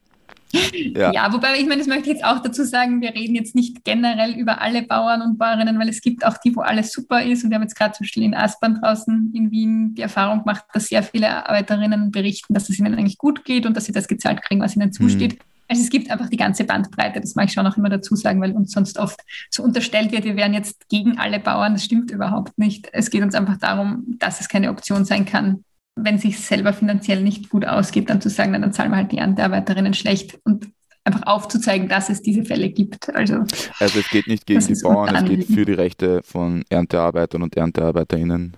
ja. 0.52 1.12
ja, 1.14 1.32
wobei 1.32 1.60
ich 1.60 1.68
meine, 1.68 1.78
das 1.78 1.88
möchte 1.88 2.10
ich 2.10 2.16
jetzt 2.16 2.26
auch 2.26 2.40
dazu 2.40 2.64
sagen, 2.64 3.02
wir 3.02 3.14
reden 3.14 3.36
jetzt 3.36 3.54
nicht 3.54 3.84
generell 3.84 4.32
über 4.32 4.62
alle 4.62 4.82
Bauern 4.82 5.22
und 5.22 5.38
Bäuerinnen, 5.38 5.78
weil 5.78 5.90
es 5.90 6.02
gibt 6.02 6.26
auch 6.26 6.38
die, 6.38 6.56
wo 6.56 6.62
alles 6.62 6.92
super 6.92 7.22
ist. 7.22 7.44
Und 7.44 7.52
wir 7.52 7.56
haben 7.56 7.64
jetzt 7.64 7.76
gerade 7.76 7.94
zum 7.94 8.06
Beispiel 8.06 8.24
in 8.24 8.34
Aspern 8.34 8.80
draußen 8.82 9.32
in 9.36 9.52
Wien 9.52 9.94
die 9.94 10.02
Erfahrung 10.02 10.40
gemacht, 10.40 10.66
dass 10.74 10.88
sehr 10.88 11.04
viele 11.04 11.48
Arbeiterinnen 11.48 12.12
berichten, 12.12 12.54
dass 12.54 12.70
es 12.70 12.80
ihnen 12.80 12.96
eigentlich 12.96 13.20
gut 13.20 13.46
geht 13.46 13.66
und 13.68 13.78
dass 13.78 13.86
sie 13.86 13.92
das 13.92 14.08
gezahlt 14.08 14.42
kriegen, 14.42 14.62
was 14.62 14.76
ihnen 14.76 14.92
zusteht. 14.92 15.34
Mhm. 15.34 15.49
Also 15.70 15.84
es 15.84 15.90
gibt 15.92 16.10
einfach 16.10 16.30
die 16.30 16.38
ganze 16.38 16.64
Bandbreite, 16.64 17.22
das 17.22 17.36
mag 17.36 17.46
ich 17.46 17.54
schon 17.54 17.68
auch 17.68 17.78
immer 17.78 17.90
dazu 17.90 18.16
sagen, 18.16 18.42
weil 18.42 18.54
uns 18.54 18.72
sonst 18.72 18.98
oft 18.98 19.20
so 19.52 19.62
unterstellt 19.64 20.12
wird, 20.12 20.24
wir 20.24 20.36
wären 20.36 20.54
jetzt 20.54 20.90
gegen 20.90 21.20
alle 21.20 21.40
Bauern. 21.40 21.74
Das 21.74 21.86
stimmt 21.86 22.10
überhaupt 22.10 22.58
nicht. 22.58 22.90
Es 22.92 23.12
geht 23.12 23.22
uns 23.22 23.36
einfach 23.36 23.58
darum, 23.58 24.04
dass 24.18 24.42
es 24.42 24.50
keine 24.50 24.72
Option 24.72 25.06
sein 25.06 25.26
kann, 25.26 25.64
wenn 25.96 26.16
es 26.16 26.24
sich 26.24 26.40
selber 26.40 26.74
finanziell 26.74 27.22
nicht 27.22 27.50
gut 27.50 27.66
ausgeht, 27.66 28.10
dann 28.10 28.20
zu 28.20 28.30
sagen, 28.30 28.54
dann 28.54 28.74
zahlen 28.74 28.92
wir 28.92 28.98
halt 28.98 29.12
die 29.12 29.20
Erntearbeiterinnen 29.20 29.94
schlecht 29.94 30.40
und 30.44 30.70
einfach 31.04 31.28
aufzuzeigen, 31.28 31.88
dass 31.88 32.10
es 32.10 32.22
diese 32.22 32.44
Fälle 32.44 32.70
gibt. 32.70 33.14
Also, 33.14 33.46
also 33.80 34.00
es 34.00 34.10
geht 34.10 34.28
nicht 34.28 34.46
gegen 34.46 34.66
die 34.66 34.82
Bauern, 34.82 35.16
es 35.16 35.26
geht 35.26 35.46
für 35.46 35.66
die 35.66 35.74
Rechte 35.74 36.22
von 36.24 36.64
Erntearbeitern 36.70 37.44
und 37.44 37.56
Erntearbeiterinnen. 37.56 38.58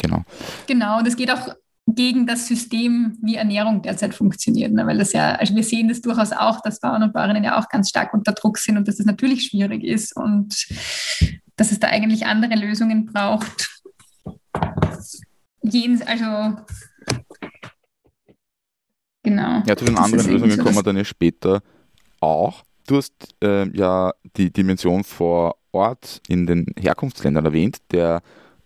Genau. 0.00 0.24
Genau, 0.66 0.98
und 0.98 1.08
es 1.08 1.16
geht 1.16 1.30
auch 1.30 1.54
gegen 1.94 2.26
das 2.26 2.46
System, 2.46 3.16
wie 3.22 3.36
Ernährung 3.36 3.82
derzeit 3.82 4.14
funktioniert. 4.14 4.72
Ne? 4.72 4.86
Weil 4.86 4.98
das 4.98 5.12
ja, 5.12 5.32
also 5.32 5.54
wir 5.54 5.64
sehen 5.64 5.88
das 5.88 6.02
durchaus 6.02 6.32
auch, 6.32 6.60
dass 6.60 6.80
Bauern 6.80 7.02
und 7.02 7.12
Bäuerinnen 7.12 7.44
ja 7.44 7.58
auch 7.58 7.68
ganz 7.68 7.88
stark 7.88 8.12
unter 8.12 8.32
Druck 8.32 8.58
sind 8.58 8.76
und 8.76 8.86
dass 8.86 8.96
das 8.96 9.06
natürlich 9.06 9.44
schwierig 9.44 9.84
ist 9.84 10.14
und 10.14 10.66
dass 11.56 11.72
es 11.72 11.80
da 11.80 11.88
eigentlich 11.88 12.26
andere 12.26 12.54
Lösungen 12.54 13.06
braucht 13.06 13.68
jens, 15.62 16.02
also 16.02 16.56
Genau. 19.24 19.62
Ja, 19.66 19.76
zu 19.76 19.84
den 19.84 19.98
anderen 19.98 20.26
Lösungen 20.26 20.52
so, 20.52 20.62
kommen 20.62 20.76
wir 20.76 20.82
dann 20.82 20.96
ja 20.96 21.04
später 21.04 21.60
auch. 22.20 22.62
Du 22.86 22.96
hast 22.96 23.34
äh, 23.42 23.68
ja 23.76 24.12
die 24.36 24.50
Dimension 24.50 25.04
vor 25.04 25.56
Ort 25.72 26.22
in 26.28 26.46
den 26.46 26.66
Herkunftsländern 26.78 27.44
erwähnt. 27.44 27.78
Der 27.90 28.22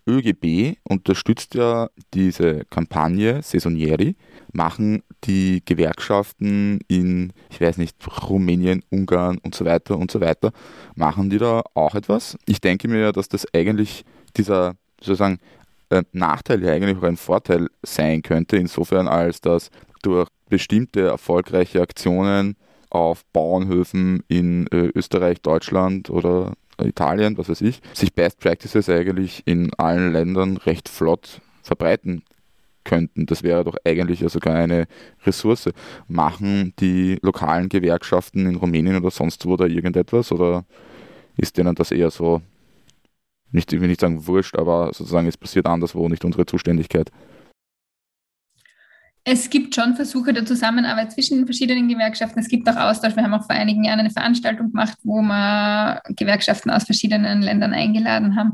ÖGB 0.07 0.77
unterstützt 0.83 1.55
ja 1.55 1.89
diese 2.13 2.65
Kampagne 2.69 3.41
Saisonieri, 3.41 4.15
machen 4.51 5.03
die 5.23 5.61
Gewerkschaften 5.65 6.79
in, 6.87 7.33
ich 7.49 7.61
weiß 7.61 7.77
nicht, 7.77 7.97
Rumänien, 8.29 8.83
Ungarn 8.89 9.37
und 9.39 9.55
so 9.55 9.65
weiter 9.65 9.97
und 9.97 10.11
so 10.11 10.21
weiter, 10.21 10.51
machen 10.95 11.29
die 11.29 11.37
da 11.37 11.63
auch 11.73 11.95
etwas? 11.95 12.37
Ich 12.45 12.61
denke 12.61 12.87
mir 12.87 12.99
ja, 12.99 13.11
dass 13.11 13.29
das 13.29 13.45
eigentlich 13.53 14.03
dieser 14.35 14.75
sozusagen 14.99 15.39
äh, 15.89 16.03
Nachteil 16.11 16.63
ja 16.63 16.73
eigentlich 16.73 16.97
auch 16.97 17.03
ein 17.03 17.17
Vorteil 17.17 17.67
sein 17.83 18.21
könnte, 18.21 18.57
insofern 18.57 19.07
als 19.07 19.41
dass 19.41 19.69
durch 20.01 20.27
bestimmte 20.49 21.01
erfolgreiche 21.01 21.81
Aktionen 21.81 22.55
auf 22.89 23.25
Bauernhöfen 23.33 24.23
in 24.27 24.67
äh, 24.67 24.91
Österreich, 24.93 25.41
Deutschland 25.41 26.09
oder 26.09 26.53
Italien, 26.81 27.37
was 27.37 27.49
weiß 27.49 27.61
ich, 27.61 27.81
sich 27.93 28.13
Best 28.13 28.39
Practices 28.39 28.89
eigentlich 28.89 29.43
in 29.45 29.73
allen 29.75 30.11
Ländern 30.11 30.57
recht 30.57 30.89
flott 30.89 31.41
verbreiten 31.61 32.23
könnten. 32.83 33.25
Das 33.25 33.43
wäre 33.43 33.63
doch 33.63 33.75
eigentlich 33.85 34.21
ja 34.21 34.29
sogar 34.29 34.55
eine 34.55 34.87
Ressource. 35.25 35.69
Machen 36.07 36.73
die 36.79 37.17
lokalen 37.21 37.69
Gewerkschaften 37.69 38.45
in 38.45 38.55
Rumänien 38.55 38.97
oder 38.97 39.11
sonst 39.11 39.45
wo 39.45 39.55
da 39.55 39.65
irgendetwas 39.65 40.31
oder 40.31 40.65
ist 41.37 41.57
denen 41.57 41.75
das 41.75 41.91
eher 41.91 42.11
so, 42.11 42.41
nicht, 43.51 43.71
ich 43.71 43.81
will 43.81 43.87
nicht 43.87 44.01
sagen 44.01 44.27
wurscht, 44.27 44.55
aber 44.55 44.91
sozusagen 44.93 45.27
es 45.27 45.37
passiert 45.37 45.65
anderswo, 45.65 46.07
nicht 46.09 46.25
unsere 46.25 46.45
Zuständigkeit? 46.45 47.11
Es 49.25 49.49
gibt 49.49 49.73
schon 49.73 49.95
Versuche 49.95 50.33
der 50.33 50.45
Zusammenarbeit 50.45 51.13
zwischen 51.13 51.37
den 51.37 51.45
verschiedenen 51.45 51.87
Gewerkschaften. 51.87 52.39
Es 52.39 52.49
gibt 52.49 52.67
auch 52.67 52.75
Austausch. 52.75 53.15
Wir 53.15 53.23
haben 53.23 53.33
auch 53.33 53.45
vor 53.45 53.55
einigen 53.55 53.85
Jahren 53.85 54.01
eine 54.01 54.09
Veranstaltung 54.09 54.71
gemacht, 54.71 54.97
wo 55.03 55.21
wir 55.21 56.01
Gewerkschaften 56.09 56.69
aus 56.69 56.83
verschiedenen 56.83 57.41
Ländern 57.41 57.73
eingeladen 57.73 58.35
haben. 58.35 58.51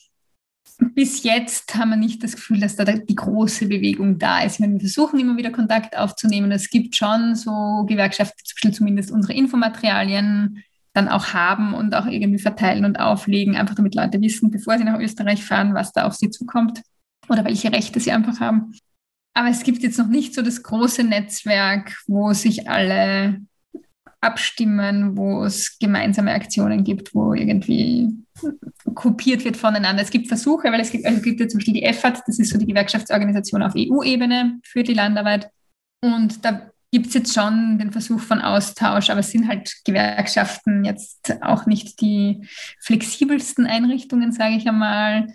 Bis 0.93 1.23
jetzt 1.23 1.75
haben 1.75 1.89
wir 1.89 1.97
nicht 1.97 2.23
das 2.23 2.35
Gefühl, 2.35 2.59
dass 2.59 2.75
da 2.75 2.85
die 2.85 3.15
große 3.15 3.65
Bewegung 3.67 4.19
da 4.19 4.43
ist. 4.43 4.59
Wir 4.59 4.79
versuchen 4.79 5.19
immer 5.19 5.35
wieder 5.37 5.51
Kontakt 5.51 5.97
aufzunehmen. 5.97 6.51
Es 6.51 6.69
gibt 6.69 6.95
schon 6.95 7.35
so 7.35 7.85
Gewerkschaften, 7.87 8.37
die 8.63 8.71
zumindest 8.71 9.11
unsere 9.11 9.33
Infomaterialien 9.33 10.63
dann 10.93 11.07
auch 11.07 11.33
haben 11.33 11.73
und 11.73 11.95
auch 11.95 12.05
irgendwie 12.05 12.39
verteilen 12.39 12.85
und 12.85 12.99
auflegen, 12.99 13.55
einfach 13.55 13.75
damit 13.75 13.95
Leute 13.95 14.21
wissen, 14.21 14.51
bevor 14.51 14.77
sie 14.77 14.83
nach 14.83 14.99
Österreich 14.99 15.43
fahren, 15.43 15.73
was 15.73 15.91
da 15.91 16.05
auf 16.05 16.13
sie 16.13 16.29
zukommt 16.29 16.81
oder 17.27 17.43
welche 17.43 17.71
Rechte 17.71 17.99
sie 17.99 18.11
einfach 18.11 18.39
haben. 18.39 18.73
Aber 19.33 19.49
es 19.49 19.63
gibt 19.63 19.83
jetzt 19.83 19.97
noch 19.97 20.07
nicht 20.07 20.33
so 20.33 20.41
das 20.41 20.63
große 20.63 21.03
Netzwerk, 21.03 21.95
wo 22.07 22.33
sich 22.33 22.69
alle 22.69 23.41
abstimmen, 24.21 25.15
wo 25.17 25.43
es 25.43 25.77
gemeinsame 25.79 26.33
Aktionen 26.33 26.83
gibt, 26.83 27.15
wo 27.15 27.33
irgendwie 27.33 28.09
kopiert 28.93 29.45
wird 29.45 29.55
voneinander. 29.55 30.03
Es 30.03 30.11
gibt 30.11 30.27
Versuche, 30.27 30.71
weil 30.71 30.81
es 30.81 30.91
gibt, 30.91 31.05
also 31.05 31.17
es 31.17 31.23
gibt 31.23 31.39
ja 31.39 31.47
zum 31.47 31.59
Beispiel 31.59 31.75
die 31.75 31.83
EFAT, 31.83 32.23
das 32.27 32.39
ist 32.39 32.51
so 32.51 32.57
die 32.57 32.65
Gewerkschaftsorganisation 32.65 33.63
auf 33.63 33.73
EU-Ebene 33.77 34.59
für 34.63 34.83
die 34.83 34.93
Landarbeit. 34.93 35.49
Und 36.01 36.43
da 36.43 36.69
gibt 36.91 37.07
es 37.07 37.13
jetzt 37.13 37.33
schon 37.33 37.77
den 37.77 37.91
Versuch 37.91 38.19
von 38.19 38.41
Austausch, 38.41 39.09
aber 39.09 39.19
es 39.19 39.31
sind 39.31 39.47
halt 39.47 39.73
Gewerkschaften 39.85 40.83
jetzt 40.83 41.37
auch 41.41 41.65
nicht 41.65 42.01
die 42.01 42.47
flexibelsten 42.81 43.67
Einrichtungen, 43.67 44.31
sage 44.31 44.55
ich 44.55 44.67
einmal. 44.67 45.27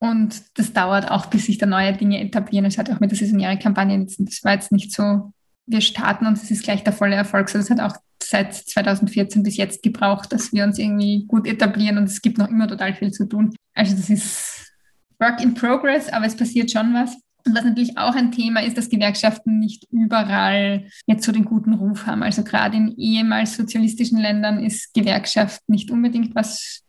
Und 0.00 0.42
das 0.54 0.72
dauert 0.72 1.10
auch, 1.10 1.26
bis 1.26 1.46
sich 1.46 1.58
da 1.58 1.66
neue 1.66 1.92
Dinge 1.92 2.20
etablieren. 2.20 2.64
Es 2.64 2.78
hat 2.78 2.90
auch 2.90 3.00
mit 3.00 3.10
der 3.10 3.18
saisonären 3.18 3.58
Kampagne, 3.58 4.02
das 4.18 4.42
war 4.42 4.54
jetzt 4.54 4.72
nicht 4.72 4.92
so, 4.92 5.32
wir 5.66 5.82
starten 5.82 6.26
und 6.26 6.38
es 6.38 6.50
ist 6.50 6.64
gleich 6.64 6.82
der 6.82 6.94
volle 6.94 7.16
Erfolg. 7.16 7.50
So, 7.50 7.58
das 7.58 7.68
hat 7.68 7.80
auch 7.80 7.96
seit 8.22 8.54
2014 8.54 9.42
bis 9.42 9.58
jetzt 9.58 9.82
gebraucht, 9.82 10.32
dass 10.32 10.52
wir 10.54 10.64
uns 10.64 10.78
irgendwie 10.78 11.26
gut 11.26 11.46
etablieren 11.46 11.98
und 11.98 12.04
es 12.04 12.22
gibt 12.22 12.38
noch 12.38 12.48
immer 12.48 12.66
total 12.66 12.94
viel 12.94 13.12
zu 13.12 13.26
tun. 13.26 13.54
Also 13.74 13.94
das 13.94 14.08
ist 14.08 14.72
Work 15.18 15.42
in 15.42 15.52
Progress, 15.52 16.08
aber 16.08 16.24
es 16.24 16.36
passiert 16.36 16.70
schon 16.70 16.94
was. 16.94 17.14
Und 17.46 17.54
was 17.54 17.64
natürlich 17.64 17.98
auch 17.98 18.14
ein 18.14 18.32
Thema 18.32 18.62
ist, 18.62 18.78
dass 18.78 18.88
Gewerkschaften 18.88 19.58
nicht 19.58 19.86
überall 19.90 20.86
jetzt 21.06 21.24
so 21.24 21.32
den 21.32 21.44
guten 21.44 21.74
Ruf 21.74 22.06
haben. 22.06 22.22
Also 22.22 22.42
gerade 22.42 22.76
in 22.76 22.96
ehemals 22.96 23.54
sozialistischen 23.54 24.18
Ländern 24.18 24.64
ist 24.64 24.94
Gewerkschaft 24.94 25.62
nicht 25.68 25.90
unbedingt 25.90 26.34
was, 26.34 26.82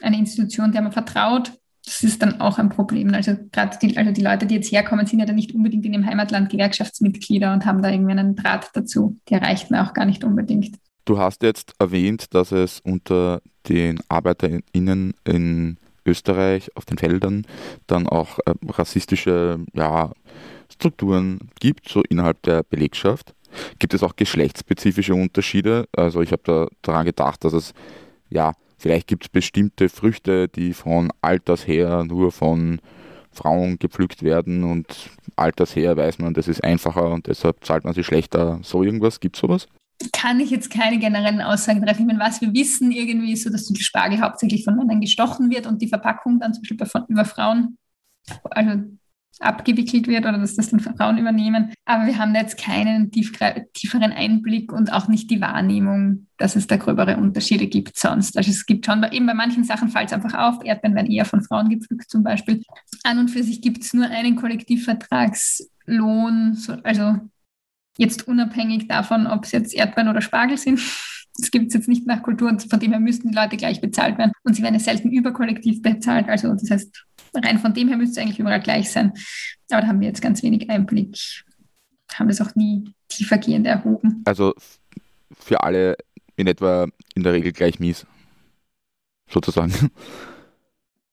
eine 0.00 0.18
Institution, 0.18 0.72
der 0.72 0.82
man 0.82 0.92
vertraut 0.92 1.52
das 1.90 2.04
ist 2.04 2.22
dann 2.22 2.40
auch 2.40 2.58
ein 2.58 2.68
Problem. 2.68 3.12
Also 3.14 3.36
gerade 3.50 3.76
die, 3.82 3.96
also 3.96 4.12
die 4.12 4.22
Leute, 4.22 4.46
die 4.46 4.54
jetzt 4.54 4.70
herkommen, 4.70 5.06
sind 5.06 5.18
ja 5.18 5.26
dann 5.26 5.34
nicht 5.34 5.52
unbedingt 5.52 5.84
in 5.84 5.92
ihrem 5.92 6.06
Heimatland 6.06 6.48
Gewerkschaftsmitglieder 6.48 7.52
und 7.52 7.66
haben 7.66 7.82
da 7.82 7.90
irgendwie 7.90 8.12
einen 8.12 8.36
Draht 8.36 8.70
dazu. 8.74 9.18
Die 9.28 9.34
erreicht 9.34 9.72
man 9.72 9.84
auch 9.84 9.92
gar 9.92 10.04
nicht 10.04 10.22
unbedingt. 10.22 10.76
Du 11.04 11.18
hast 11.18 11.42
jetzt 11.42 11.74
erwähnt, 11.80 12.32
dass 12.32 12.52
es 12.52 12.78
unter 12.78 13.42
den 13.68 13.98
ArbeiterInnen 14.08 15.14
in 15.24 15.78
Österreich 16.06 16.74
auf 16.76 16.84
den 16.84 16.96
Feldern 16.96 17.44
dann 17.88 18.06
auch 18.06 18.38
äh, 18.46 18.54
rassistische 18.68 19.58
ja, 19.74 20.12
Strukturen 20.72 21.50
gibt, 21.58 21.88
so 21.88 22.02
innerhalb 22.08 22.40
der 22.42 22.62
Belegschaft. 22.62 23.34
Gibt 23.80 23.94
es 23.94 24.04
auch 24.04 24.14
geschlechtsspezifische 24.14 25.14
Unterschiede? 25.14 25.88
Also 25.96 26.22
ich 26.22 26.30
habe 26.30 26.42
da 26.44 26.68
daran 26.82 27.04
gedacht, 27.04 27.44
dass 27.44 27.52
es 27.52 27.74
ja 28.28 28.52
Vielleicht 28.80 29.08
gibt 29.08 29.24
es 29.24 29.28
bestimmte 29.28 29.90
Früchte, 29.90 30.48
die 30.48 30.72
von 30.72 31.12
Alters 31.20 31.66
her 31.66 32.02
nur 32.04 32.32
von 32.32 32.80
Frauen 33.30 33.78
gepflückt 33.78 34.22
werden 34.22 34.64
und 34.64 35.10
Alters 35.36 35.76
her 35.76 35.98
weiß 35.98 36.18
man, 36.18 36.32
das 36.32 36.48
ist 36.48 36.64
einfacher 36.64 37.10
und 37.10 37.26
deshalb 37.26 37.62
zahlt 37.62 37.84
man 37.84 37.92
sie 37.92 38.04
schlechter. 38.04 38.58
So 38.62 38.82
irgendwas? 38.82 39.20
Gibt 39.20 39.36
es 39.36 39.42
sowas? 39.42 39.68
Kann 40.14 40.40
ich 40.40 40.48
jetzt 40.48 40.70
keine 40.70 40.98
generellen 40.98 41.42
Aussagen 41.42 41.84
treffen. 41.84 42.00
Ich 42.00 42.06
meine, 42.06 42.20
was 42.20 42.40
wir 42.40 42.54
wissen 42.54 42.90
irgendwie 42.90 43.34
ist 43.34 43.44
so, 43.44 43.50
dass 43.50 43.66
die 43.66 43.82
Spargel 43.82 44.22
hauptsächlich 44.22 44.64
von 44.64 44.76
Männern 44.76 45.02
gestochen 45.02 45.50
wird 45.50 45.66
und 45.66 45.82
die 45.82 45.88
Verpackung 45.88 46.40
dann 46.40 46.54
zum 46.54 46.62
Beispiel 46.62 46.86
von, 46.86 47.04
über 47.08 47.26
Frauen. 47.26 47.76
Also 48.44 48.82
abgewickelt 49.38 50.08
wird 50.08 50.26
oder 50.26 50.38
dass 50.38 50.56
das 50.56 50.70
dann 50.70 50.80
Frauen 50.80 51.18
übernehmen. 51.18 51.72
Aber 51.84 52.06
wir 52.06 52.18
haben 52.18 52.34
da 52.34 52.40
jetzt 52.40 52.58
keinen 52.58 53.10
tieferen 53.10 54.12
Einblick 54.12 54.72
und 54.72 54.92
auch 54.92 55.08
nicht 55.08 55.30
die 55.30 55.40
Wahrnehmung, 55.40 56.26
dass 56.36 56.56
es 56.56 56.66
da 56.66 56.76
gröbere 56.76 57.16
Unterschiede 57.16 57.66
gibt 57.66 57.98
sonst. 57.98 58.36
Also 58.36 58.50
es 58.50 58.66
gibt 58.66 58.84
schon, 58.86 59.02
eben 59.04 59.26
bei 59.26 59.34
manchen 59.34 59.64
Sachen 59.64 59.88
fällt 59.88 60.08
es 60.08 60.12
einfach 60.12 60.34
auf, 60.34 60.62
Erdbeeren 60.64 60.94
werden 60.94 61.10
eher 61.10 61.24
von 61.24 61.42
Frauen 61.42 61.70
gepflückt 61.70 62.10
zum 62.10 62.22
Beispiel. 62.22 62.62
An 63.04 63.18
und 63.18 63.30
für 63.30 63.42
sich 63.42 63.62
gibt 63.62 63.82
es 63.82 63.94
nur 63.94 64.06
einen 64.06 64.36
Kollektivvertragslohn, 64.36 66.58
also 66.82 67.16
jetzt 67.96 68.28
unabhängig 68.28 68.88
davon, 68.88 69.26
ob 69.26 69.44
es 69.44 69.52
jetzt 69.52 69.74
Erdbeeren 69.74 70.08
oder 70.08 70.20
Spargel 70.20 70.58
sind. 70.58 70.80
Das 71.36 71.50
gibt 71.50 71.68
es 71.68 71.74
jetzt 71.74 71.88
nicht 71.88 72.06
nach 72.06 72.22
Kultur 72.22 72.48
und 72.48 72.62
von 72.68 72.80
dem 72.80 72.90
her 72.90 73.00
müssten 73.00 73.30
die 73.30 73.34
Leute 73.34 73.56
gleich 73.56 73.80
bezahlt 73.80 74.18
werden. 74.18 74.32
Und 74.42 74.54
sie 74.54 74.62
werden 74.62 74.74
ja 74.74 74.80
selten 74.80 75.10
überkollektiv 75.10 75.82
bezahlt. 75.82 76.28
Also 76.28 76.52
das 76.52 76.70
heißt, 76.70 77.06
rein 77.34 77.58
von 77.58 77.72
dem 77.74 77.88
her 77.88 77.96
müsste 77.96 78.20
es 78.20 78.26
eigentlich 78.26 78.38
überall 78.38 78.60
gleich 78.60 78.90
sein. 78.90 79.12
Aber 79.70 79.82
da 79.82 79.86
haben 79.86 80.00
wir 80.00 80.08
jetzt 80.08 80.22
ganz 80.22 80.42
wenig 80.42 80.68
Einblick, 80.68 81.16
haben 82.12 82.28
das 82.28 82.40
auch 82.40 82.54
nie 82.54 82.92
tiefergehend 83.08 83.66
erhoben. 83.66 84.22
Also 84.24 84.54
für 85.32 85.62
alle 85.62 85.96
in 86.36 86.46
etwa 86.46 86.86
in 87.14 87.22
der 87.22 87.32
Regel 87.32 87.52
gleich 87.52 87.78
mies, 87.78 88.06
sozusagen. 89.28 89.72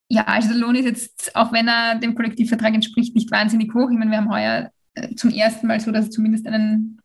Ja, 0.09 0.23
also 0.23 0.47
der 0.47 0.57
Lohn 0.57 0.75
ist 0.75 0.85
jetzt, 0.85 1.35
auch 1.35 1.51
wenn 1.51 1.67
er 1.67 1.95
dem 1.95 2.15
Kollektivvertrag 2.15 2.73
entspricht, 2.73 3.13
nicht 3.13 3.29
wahnsinnig 3.29 3.73
hoch. 3.73 3.89
Ich 3.91 3.97
meine, 3.97 4.09
wir 4.09 4.17
haben 4.17 4.31
heuer 4.31 4.71
äh, 4.93 5.13
zum 5.15 5.31
ersten 5.31 5.67
Mal 5.67 5.81
so, 5.81 5.91
dass 5.91 6.05
es 6.05 6.11
zumindest 6.11 6.47
einen 6.47 7.01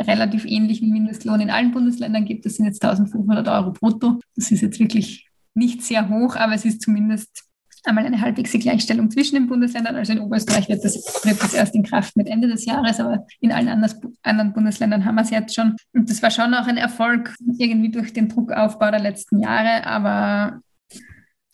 relativ 0.00 0.44
ähnlichen 0.44 0.90
Mindestlohn 0.90 1.40
in 1.40 1.50
allen 1.50 1.72
Bundesländern 1.72 2.24
gibt. 2.24 2.46
Das 2.46 2.54
sind 2.54 2.66
jetzt 2.66 2.82
1500 2.84 3.48
Euro 3.48 3.72
brutto. 3.72 4.20
Das 4.34 4.50
ist 4.50 4.60
jetzt 4.60 4.78
wirklich 4.78 5.28
nicht 5.54 5.82
sehr 5.82 6.08
hoch, 6.08 6.36
aber 6.36 6.54
es 6.54 6.64
ist 6.64 6.82
zumindest 6.82 7.44
einmal 7.86 8.04
eine 8.04 8.20
halbwegs 8.20 8.52
Gleichstellung 8.52 9.10
zwischen 9.10 9.36
den 9.36 9.46
Bundesländern. 9.46 9.96
Also 9.96 10.12
in 10.12 10.20
Oberösterreich 10.20 10.68
wird 10.68 10.84
das, 10.84 11.02
tritt 11.02 11.40
das 11.40 11.54
erst 11.54 11.74
in 11.74 11.84
Kraft 11.84 12.16
mit 12.16 12.28
Ende 12.28 12.48
des 12.48 12.64
Jahres, 12.64 13.00
aber 13.00 13.26
in 13.40 13.52
allen 13.52 13.68
anderen 13.68 14.52
Bundesländern 14.52 15.04
haben 15.04 15.14
wir 15.14 15.22
es 15.22 15.30
jetzt 15.30 15.54
schon. 15.54 15.76
Und 15.92 16.10
das 16.10 16.22
war 16.22 16.30
schon 16.30 16.52
auch 16.54 16.66
ein 16.66 16.76
Erfolg 16.76 17.34
irgendwie 17.58 17.90
durch 17.90 18.12
den 18.12 18.28
Druckaufbau 18.28 18.90
der 18.90 19.00
letzten 19.00 19.40
Jahre, 19.40 19.86
aber 19.86 20.60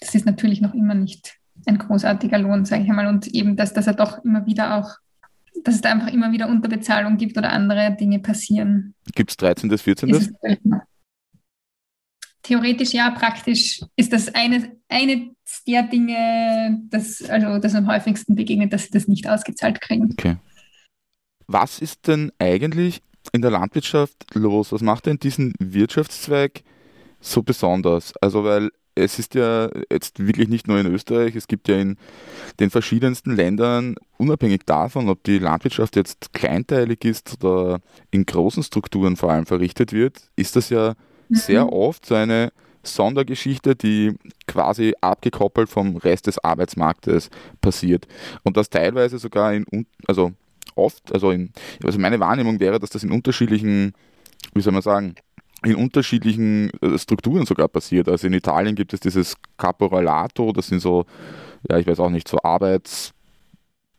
das 0.00 0.14
ist 0.14 0.26
natürlich 0.26 0.60
noch 0.60 0.74
immer 0.74 0.94
nicht 0.94 1.36
ein 1.66 1.78
großartiger 1.78 2.38
Lohn, 2.38 2.64
sage 2.64 2.82
ich 2.82 2.90
einmal. 2.90 3.06
Und 3.06 3.28
eben, 3.28 3.56
dass, 3.56 3.72
dass 3.72 3.86
er 3.86 3.94
doch 3.94 4.24
immer 4.24 4.46
wieder 4.46 4.76
auch 4.76 4.96
dass 5.64 5.76
es 5.76 5.80
da 5.80 5.92
einfach 5.92 6.12
immer 6.12 6.32
wieder 6.32 6.48
Unterbezahlung 6.48 7.16
gibt 7.16 7.36
oder 7.38 7.52
andere 7.52 7.96
Dinge 7.98 8.18
passieren. 8.18 8.94
Gibt 9.14 9.30
es 9.30 9.36
13. 9.36 9.68
bis 9.68 9.82
14. 9.82 10.10
Theoretisch 12.42 12.92
ja, 12.92 13.10
praktisch 13.10 13.80
ist 13.96 14.12
das 14.12 14.34
eine, 14.34 14.76
eine 14.88 15.30
der 15.66 15.84
Dinge, 15.84 16.80
das, 16.90 17.22
also, 17.22 17.58
das 17.58 17.74
am 17.74 17.86
häufigsten 17.86 18.34
begegnet, 18.34 18.72
dass 18.72 18.84
sie 18.84 18.90
das 18.90 19.06
nicht 19.06 19.28
ausgezahlt 19.28 19.80
kriegen. 19.80 20.10
Okay. 20.12 20.36
Was 21.46 21.80
ist 21.80 22.08
denn 22.08 22.32
eigentlich 22.38 23.00
in 23.32 23.42
der 23.42 23.50
Landwirtschaft 23.50 24.34
los? 24.34 24.72
Was 24.72 24.82
macht 24.82 25.06
denn 25.06 25.18
diesen 25.18 25.54
Wirtschaftszweig 25.58 26.62
so 27.20 27.42
besonders? 27.42 28.14
Also, 28.20 28.42
weil 28.42 28.70
es 28.94 29.18
ist 29.18 29.34
ja 29.34 29.70
jetzt 29.90 30.26
wirklich 30.26 30.48
nicht 30.48 30.68
nur 30.68 30.78
in 30.78 30.86
Österreich, 30.86 31.34
es 31.34 31.48
gibt 31.48 31.68
ja 31.68 31.78
in 31.78 31.96
den 32.60 32.70
verschiedensten 32.70 33.34
Ländern, 33.34 33.96
unabhängig 34.18 34.62
davon, 34.66 35.08
ob 35.08 35.22
die 35.24 35.38
Landwirtschaft 35.38 35.96
jetzt 35.96 36.32
kleinteilig 36.32 37.04
ist 37.04 37.42
oder 37.42 37.80
in 38.10 38.26
großen 38.26 38.62
Strukturen 38.62 39.16
vor 39.16 39.30
allem 39.30 39.46
verrichtet 39.46 39.92
wird, 39.92 40.22
ist 40.36 40.56
das 40.56 40.68
ja 40.68 40.94
mhm. 41.28 41.34
sehr 41.34 41.72
oft 41.72 42.06
so 42.06 42.14
eine 42.14 42.52
Sondergeschichte, 42.82 43.76
die 43.76 44.12
quasi 44.46 44.94
abgekoppelt 45.00 45.68
vom 45.68 45.96
Rest 45.96 46.26
des 46.26 46.42
Arbeitsmarktes 46.42 47.30
passiert. 47.60 48.06
Und 48.42 48.56
das 48.56 48.70
teilweise 48.70 49.18
sogar 49.18 49.54
in, 49.54 49.64
also 50.06 50.32
oft, 50.74 51.12
also 51.12 51.30
in, 51.30 51.52
also 51.84 51.98
meine 51.98 52.20
Wahrnehmung 52.20 52.60
wäre, 52.60 52.80
dass 52.80 52.90
das 52.90 53.04
in 53.04 53.12
unterschiedlichen, 53.12 53.94
wie 54.54 54.60
soll 54.60 54.72
man 54.72 54.82
sagen, 54.82 55.14
in 55.64 55.76
unterschiedlichen 55.76 56.70
äh, 56.80 56.98
Strukturen 56.98 57.46
sogar 57.46 57.68
passiert. 57.68 58.08
Also 58.08 58.26
in 58.26 58.32
Italien 58.32 58.74
gibt 58.74 58.92
es 58.92 59.00
dieses 59.00 59.36
Caporalato, 59.56 60.52
das 60.52 60.66
sind 60.68 60.80
so, 60.80 61.04
ja, 61.70 61.78
ich 61.78 61.86
weiß 61.86 62.00
auch 62.00 62.10
nicht, 62.10 62.28
so 62.28 62.38
Arbeits, 62.42 63.12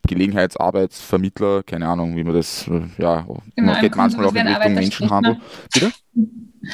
Gelegenheitsarbeitsvermittler, 0.08 1.64
keine 1.64 1.88
Ahnung, 1.88 2.16
wie 2.16 2.24
man 2.24 2.34
das, 2.34 2.68
äh, 2.68 2.82
ja, 2.98 3.22
genau, 3.56 3.72
man 3.72 3.82
geht 3.82 3.96
manchmal 3.96 4.26
auch 4.26 4.36
in 4.36 4.48
Richtung 4.48 4.74
Menschenhandel. 4.74 5.34
Ne? 5.34 5.42
Bitte? 5.74 5.92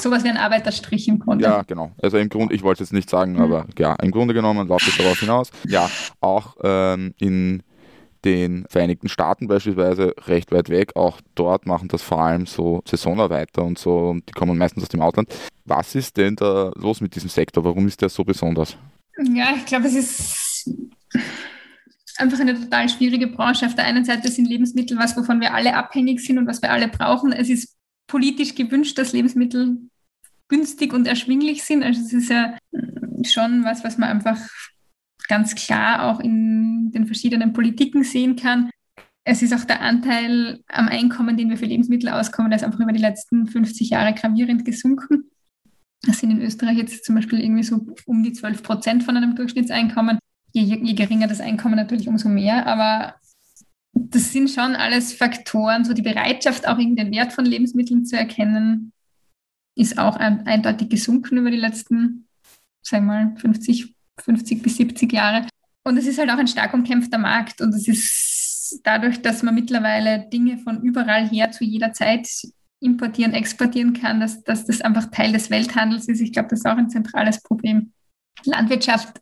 Sowas 0.00 0.24
wie 0.24 0.28
ein 0.28 0.36
Arbeiterstrich 0.36 1.06
im 1.08 1.20
Grunde. 1.20 1.44
Ja, 1.44 1.62
genau. 1.62 1.92
Also 2.02 2.18
im 2.18 2.28
Grunde, 2.28 2.54
ich 2.54 2.62
wollte 2.62 2.82
es 2.82 2.90
jetzt 2.90 2.94
nicht 2.94 3.08
sagen, 3.08 3.34
mhm. 3.34 3.40
aber 3.40 3.66
ja, 3.78 3.94
im 4.02 4.10
Grunde 4.10 4.34
genommen 4.34 4.66
läuft 4.66 4.88
es 4.88 4.96
darauf 4.96 5.20
hinaus. 5.20 5.50
Ja, 5.66 5.88
auch 6.20 6.56
ähm, 6.62 7.14
in 7.18 7.62
den 8.24 8.64
Vereinigten 8.68 9.08
Staaten 9.08 9.46
beispielsweise 9.46 10.14
recht 10.26 10.52
weit 10.52 10.68
weg. 10.68 10.96
Auch 10.96 11.20
dort 11.34 11.66
machen 11.66 11.88
das 11.88 12.02
vor 12.02 12.20
allem 12.20 12.46
so 12.46 12.82
Saisonarbeiter 12.86 13.64
und 13.64 13.78
so 13.78 14.10
und 14.10 14.28
die 14.28 14.32
kommen 14.32 14.58
meistens 14.58 14.84
aus 14.84 14.88
dem 14.88 15.02
Ausland. 15.02 15.34
Was 15.64 15.94
ist 15.94 16.16
denn 16.16 16.36
da 16.36 16.72
los 16.76 17.00
mit 17.00 17.14
diesem 17.14 17.30
Sektor? 17.30 17.64
Warum 17.64 17.86
ist 17.86 18.00
der 18.02 18.08
so 18.08 18.24
besonders? 18.24 18.76
Ja, 19.32 19.54
ich 19.56 19.66
glaube, 19.66 19.86
es 19.86 19.94
ist 19.94 20.70
einfach 22.16 22.40
eine 22.40 22.58
total 22.58 22.88
schwierige 22.88 23.26
Branche. 23.26 23.66
Auf 23.66 23.74
der 23.74 23.84
einen 23.84 24.04
Seite 24.04 24.30
sind 24.30 24.46
Lebensmittel 24.46 24.98
was, 24.98 25.16
wovon 25.16 25.40
wir 25.40 25.54
alle 25.54 25.74
abhängig 25.76 26.20
sind 26.20 26.38
und 26.38 26.46
was 26.46 26.62
wir 26.62 26.70
alle 26.70 26.88
brauchen. 26.88 27.32
Es 27.32 27.48
ist 27.48 27.76
politisch 28.06 28.54
gewünscht, 28.54 28.98
dass 28.98 29.12
Lebensmittel 29.12 29.78
günstig 30.48 30.92
und 30.92 31.06
erschwinglich 31.06 31.62
sind. 31.64 31.82
Also 31.82 32.00
es 32.00 32.12
ist 32.12 32.30
ja 32.30 32.56
schon 33.24 33.64
was, 33.64 33.84
was 33.84 33.98
man 33.98 34.10
einfach 34.10 34.38
ganz 35.28 35.54
klar 35.54 36.04
auch 36.04 36.20
in 36.20 36.90
den 36.92 37.06
verschiedenen 37.06 37.52
Politiken 37.52 38.04
sehen 38.04 38.36
kann. 38.36 38.70
Es 39.24 39.42
ist 39.42 39.54
auch 39.54 39.64
der 39.64 39.80
Anteil 39.80 40.62
am 40.68 40.88
Einkommen, 40.88 41.36
den 41.36 41.48
wir 41.48 41.56
für 41.56 41.64
Lebensmittel 41.64 42.10
auskommen, 42.10 42.50
der 42.50 42.58
ist 42.58 42.64
einfach 42.64 42.80
über 42.80 42.92
die 42.92 43.00
letzten 43.00 43.46
50 43.46 43.90
Jahre 43.90 44.14
gravierend 44.14 44.64
gesunken. 44.64 45.30
Das 46.02 46.18
sind 46.18 46.30
in 46.30 46.42
Österreich 46.42 46.76
jetzt 46.76 47.04
zum 47.04 47.14
Beispiel 47.14 47.40
irgendwie 47.40 47.62
so 47.62 47.86
um 48.04 48.22
die 48.22 48.34
12 48.34 48.62
Prozent 48.62 49.02
von 49.02 49.16
einem 49.16 49.34
Durchschnittseinkommen. 49.34 50.18
Je, 50.52 50.62
je 50.62 50.92
geringer 50.92 51.26
das 51.26 51.40
Einkommen 51.40 51.76
natürlich, 51.76 52.08
umso 52.08 52.28
mehr. 52.28 52.66
Aber 52.66 53.14
das 53.94 54.32
sind 54.32 54.50
schon 54.50 54.76
alles 54.76 55.14
Faktoren, 55.14 55.84
so 55.84 55.94
die 55.94 56.02
Bereitschaft, 56.02 56.68
auch 56.68 56.76
den 56.76 57.12
Wert 57.12 57.32
von 57.32 57.46
Lebensmitteln 57.46 58.04
zu 58.04 58.16
erkennen, 58.16 58.92
ist 59.76 59.98
auch 59.98 60.16
ein, 60.16 60.46
eindeutig 60.46 60.88
gesunken 60.90 61.38
über 61.38 61.50
die 61.50 61.56
letzten, 61.56 62.28
sagen 62.82 63.06
wir 63.06 63.12
mal, 63.12 63.36
50, 63.36 63.93
50 64.20 64.62
bis 64.62 64.76
70 64.76 65.12
Jahre. 65.12 65.46
Und 65.84 65.96
es 65.96 66.06
ist 66.06 66.18
halt 66.18 66.30
auch 66.30 66.38
ein 66.38 66.48
stark 66.48 66.72
umkämpfter 66.74 67.18
Markt 67.18 67.60
und 67.60 67.74
es 67.74 67.88
ist 67.88 68.80
dadurch, 68.84 69.20
dass 69.20 69.42
man 69.42 69.54
mittlerweile 69.54 70.28
Dinge 70.32 70.58
von 70.58 70.82
überall 70.82 71.28
her 71.28 71.50
zu 71.50 71.64
jeder 71.64 71.92
Zeit 71.92 72.28
importieren, 72.80 73.32
exportieren 73.32 73.92
kann, 73.92 74.20
dass, 74.20 74.42
dass 74.44 74.66
das 74.66 74.80
einfach 74.80 75.10
Teil 75.10 75.32
des 75.32 75.50
Welthandels 75.50 76.08
ist. 76.08 76.20
Ich 76.20 76.32
glaube, 76.32 76.48
das 76.48 76.60
ist 76.60 76.66
auch 76.66 76.76
ein 76.76 76.90
zentrales 76.90 77.42
Problem. 77.42 77.92
Landwirtschaft 78.44 79.20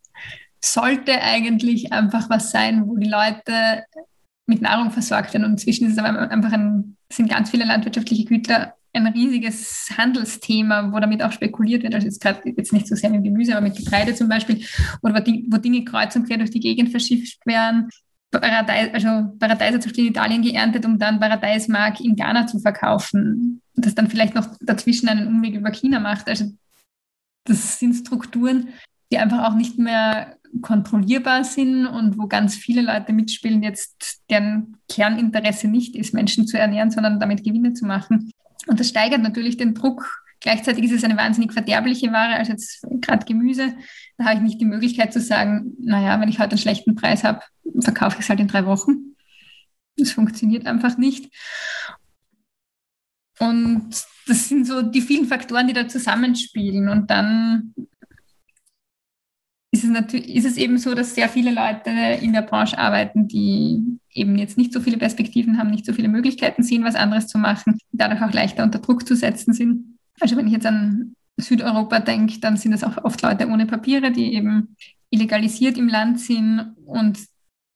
sollte 0.64 1.20
eigentlich 1.20 1.92
einfach 1.92 2.30
was 2.30 2.50
sein, 2.50 2.86
wo 2.86 2.96
die 2.96 3.08
Leute 3.08 3.84
mit 4.46 4.62
Nahrung 4.62 4.90
versorgt 4.90 5.32
werden. 5.32 5.44
Und 5.44 5.52
inzwischen 5.52 5.86
ist 5.86 5.92
es 5.92 5.98
aber 5.98 6.30
einfach 6.30 6.52
ein, 6.52 6.96
sind 7.12 7.30
ganz 7.30 7.50
viele 7.50 7.64
landwirtschaftliche 7.64 8.24
Güter 8.24 8.74
ein 8.94 9.06
riesiges 9.06 9.88
Handelsthema, 9.96 10.92
wo 10.92 11.00
damit 11.00 11.22
auch 11.22 11.32
spekuliert 11.32 11.82
wird. 11.82 11.94
Also 11.94 12.06
jetzt 12.06 12.20
gerade 12.20 12.40
jetzt 12.44 12.72
nicht 12.72 12.86
so 12.86 12.94
sehr 12.94 13.10
mit 13.10 13.24
Gemüse, 13.24 13.52
aber 13.52 13.66
mit 13.66 13.76
Getreide 13.76 14.14
zum 14.14 14.28
Beispiel, 14.28 14.64
oder 15.02 15.14
wo, 15.14 15.56
Dinge 15.56 15.84
kreuz 15.84 16.14
und 16.16 16.26
quer 16.26 16.38
durch 16.38 16.50
die 16.50 16.60
Gegend 16.60 16.90
verschifft 16.90 17.44
werden. 17.46 17.88
Paradeis, 18.30 18.94
also 18.94 19.36
Paradeiser 19.38 19.80
zum 19.80 19.90
Beispiel 19.90 20.06
in 20.06 20.10
Italien 20.10 20.42
geerntet, 20.42 20.86
um 20.86 20.98
dann 20.98 21.20
Paradeismark 21.20 22.00
in 22.00 22.16
Ghana 22.16 22.46
zu 22.46 22.58
verkaufen. 22.60 23.60
Das 23.74 23.94
dann 23.94 24.08
vielleicht 24.08 24.34
noch 24.34 24.46
dazwischen 24.60 25.08
einen 25.08 25.26
Umweg 25.26 25.54
über 25.54 25.70
China 25.70 26.00
macht. 26.00 26.28
Also 26.28 26.50
das 27.44 27.78
sind 27.78 27.94
Strukturen, 27.94 28.68
die 29.10 29.18
einfach 29.18 29.44
auch 29.44 29.54
nicht 29.54 29.78
mehr 29.78 30.36
kontrollierbar 30.60 31.44
sind 31.44 31.86
und 31.86 32.18
wo 32.18 32.26
ganz 32.26 32.54
viele 32.54 32.82
Leute 32.82 33.12
mitspielen, 33.12 33.62
jetzt 33.62 34.22
deren 34.28 34.76
Kerninteresse 34.88 35.68
nicht 35.68 35.96
ist, 35.96 36.12
Menschen 36.12 36.46
zu 36.46 36.58
ernähren, 36.58 36.90
sondern 36.90 37.18
damit 37.18 37.42
Gewinne 37.42 37.72
zu 37.72 37.86
machen. 37.86 38.30
Und 38.66 38.80
das 38.80 38.88
steigert 38.88 39.22
natürlich 39.22 39.56
den 39.56 39.74
Druck. 39.74 40.22
Gleichzeitig 40.40 40.84
ist 40.84 40.92
es 40.92 41.04
eine 41.04 41.16
wahnsinnig 41.16 41.52
verderbliche 41.52 42.12
Ware, 42.12 42.34
also 42.34 42.52
jetzt 42.52 42.84
gerade 43.00 43.24
Gemüse. 43.26 43.74
Da 44.18 44.24
habe 44.24 44.36
ich 44.36 44.40
nicht 44.40 44.60
die 44.60 44.66
Möglichkeit 44.66 45.12
zu 45.12 45.20
sagen, 45.20 45.74
naja, 45.80 46.20
wenn 46.20 46.28
ich 46.28 46.38
heute 46.38 46.52
einen 46.52 46.58
schlechten 46.58 46.94
Preis 46.96 47.22
habe, 47.22 47.40
verkaufe 47.80 48.16
ich 48.16 48.24
es 48.24 48.28
halt 48.28 48.40
in 48.40 48.48
drei 48.48 48.66
Wochen. 48.66 49.16
Das 49.96 50.12
funktioniert 50.12 50.66
einfach 50.66 50.98
nicht. 50.98 51.32
Und 53.38 53.90
das 54.26 54.48
sind 54.48 54.66
so 54.66 54.82
die 54.82 55.00
vielen 55.00 55.26
Faktoren, 55.26 55.66
die 55.66 55.72
da 55.72 55.86
zusammenspielen. 55.86 56.88
Und 56.88 57.10
dann 57.10 57.74
ist 59.70 59.84
es, 59.84 59.90
natürlich, 59.90 60.34
ist 60.34 60.44
es 60.44 60.56
eben 60.56 60.78
so, 60.78 60.94
dass 60.94 61.14
sehr 61.14 61.28
viele 61.28 61.52
Leute 61.52 61.90
in 62.20 62.32
der 62.32 62.42
Branche 62.42 62.78
arbeiten, 62.78 63.26
die 63.26 63.98
eben 64.12 64.36
jetzt 64.36 64.58
nicht 64.58 64.72
so 64.72 64.80
viele 64.80 64.98
Perspektiven 64.98 65.58
haben, 65.58 65.70
nicht 65.70 65.86
so 65.86 65.92
viele 65.92 66.08
Möglichkeiten 66.08 66.62
sehen, 66.62 66.84
was 66.84 66.94
anderes 66.94 67.26
zu 67.26 67.38
machen, 67.38 67.78
dadurch 67.92 68.22
auch 68.22 68.32
leichter 68.32 68.62
unter 68.62 68.78
Druck 68.78 69.06
zu 69.06 69.16
setzen 69.16 69.52
sind. 69.54 69.98
Also 70.20 70.36
wenn 70.36 70.46
ich 70.46 70.52
jetzt 70.52 70.66
an 70.66 71.14
Südeuropa 71.38 71.98
denke, 72.00 72.38
dann 72.40 72.56
sind 72.56 72.72
es 72.72 72.84
auch 72.84 73.04
oft 73.04 73.22
Leute 73.22 73.48
ohne 73.48 73.66
Papiere, 73.66 74.12
die 74.12 74.34
eben 74.34 74.76
illegalisiert 75.10 75.76
im 75.78 75.88
Land 75.88 76.20
sind 76.20 76.74
und 76.84 77.18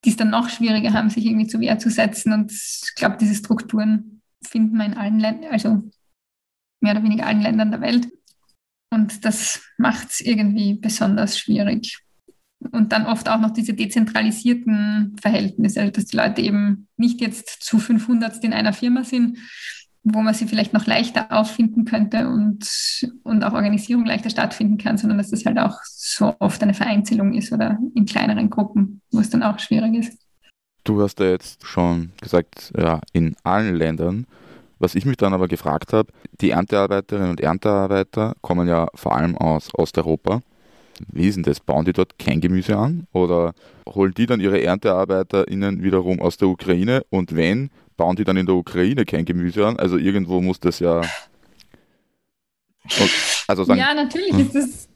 die 0.05 0.11
es 0.11 0.17
dann 0.17 0.31
noch 0.31 0.49
schwieriger 0.49 0.93
haben, 0.93 1.11
sich 1.11 1.27
irgendwie 1.27 1.47
zu 1.47 1.61
Wehr 1.61 1.79
zu 1.79 1.91
setzen. 1.91 2.33
Und 2.33 2.53
ich 2.53 2.95
glaube, 2.95 3.17
diese 3.19 3.35
Strukturen 3.35 4.23
finden 4.45 4.77
wir 4.77 4.87
in 4.87 4.95
allen 4.95 5.19
Ländern, 5.19 5.51
also 5.51 5.83
mehr 6.81 6.93
oder 6.93 7.03
weniger 7.03 7.27
allen 7.27 7.43
Ländern 7.43 7.71
der 7.71 7.81
Welt. 7.81 8.09
Und 8.93 9.25
das 9.25 9.63
macht 9.79 10.11
es 10.11 10.21
irgendwie 10.21 10.75
besonders 10.75 11.39
schwierig. 11.39 11.99
Und 12.73 12.93
dann 12.93 13.07
oft 13.07 13.29
auch 13.29 13.39
noch 13.39 13.51
diese 13.51 13.75
dezentralisierten 13.75 15.17
Verhältnisse, 15.21 15.81
also 15.81 15.93
dass 15.93 16.07
die 16.07 16.17
Leute 16.17 16.41
eben 16.41 16.89
nicht 16.97 17.21
jetzt 17.21 17.63
zu 17.63 17.79
500 17.79 18.43
in 18.45 18.53
einer 18.53 18.73
Firma 18.73 19.05
sind, 19.05 19.39
wo 20.03 20.23
man 20.23 20.35
sie 20.35 20.47
vielleicht 20.47 20.73
noch 20.73 20.87
leichter 20.87 21.33
auffinden 21.33 21.85
könnte 21.85 22.29
und, 22.29 22.67
und 23.25 23.45
auch 23.45 23.53
Organisierung 23.53 24.07
leichter 24.07 24.31
stattfinden 24.31 24.79
kann, 24.79 24.97
sondern 24.97 25.19
dass 25.19 25.31
das 25.31 25.45
halt 25.45 25.59
auch 25.59 25.79
so 25.85 26.35
oft 26.39 26.63
eine 26.63 26.75
Vereinzelung 26.75 27.35
ist 27.35 27.53
oder 27.53 27.79
in 27.95 28.07
kleineren 28.07 28.49
Gruppen, 28.49 29.03
wo 29.11 29.21
es 29.21 29.31
dann 29.31 29.43
auch 29.43 29.59
schwierig 29.59 29.95
ist. 29.95 30.19
Du 30.85 31.03
hast 31.03 31.19
ja 31.21 31.27
jetzt 31.27 31.67
schon 31.67 32.13
gesagt, 32.21 32.73
ja, 32.77 33.01
in 33.13 33.35
allen 33.43 33.75
Ländern 33.75 34.27
was 34.79 34.95
ich 34.95 35.07
mich 35.07 35.17
dann 35.17 35.33
aber 35.33 35.49
gefragt 35.49 35.93
habe, 35.93 36.13
die 36.41 36.51
Erntearbeiterinnen 36.51 37.31
und 37.31 37.41
Erntearbeiter 37.41 38.35
kommen 38.43 38.69
ja 38.69 38.89
vor 38.95 39.17
allem 39.17 39.37
aus 39.37 39.71
Osteuropa. 39.75 40.41
Wie 41.13 41.29
ist 41.29 41.37
denn 41.37 41.43
das? 41.43 41.61
Bauen 41.61 41.85
die 41.85 41.93
dort 41.93 42.19
kein 42.19 42.41
Gemüse 42.41 42.77
an? 42.77 43.07
Oder 43.13 43.55
holen 43.89 44.13
die 44.17 44.27
dann 44.27 44.41
ihre 44.41 44.63
ErntearbeiterInnen 44.63 45.83
wiederum 45.83 46.21
aus 46.21 46.37
der 46.37 46.49
Ukraine? 46.49 47.05
Und 47.11 47.35
wenn, 47.35 47.71
bauen 47.97 48.17
die 48.17 48.25
dann 48.25 48.37
in 48.37 48.47
der 48.47 48.55
Ukraine 48.55 49.05
kein 49.05 49.25
Gemüse 49.25 49.67
an? 49.67 49.79
Also 49.79 49.97
irgendwo 49.97 50.41
muss 50.41 50.61
das 50.61 50.79
ja. 50.79 51.03
Also 53.49 53.65
sagen, 53.65 53.81
ja, 53.81 53.95
natürlich 53.95 54.33
hm. 54.33 54.41
ist 54.41 54.55
das. 54.55 54.89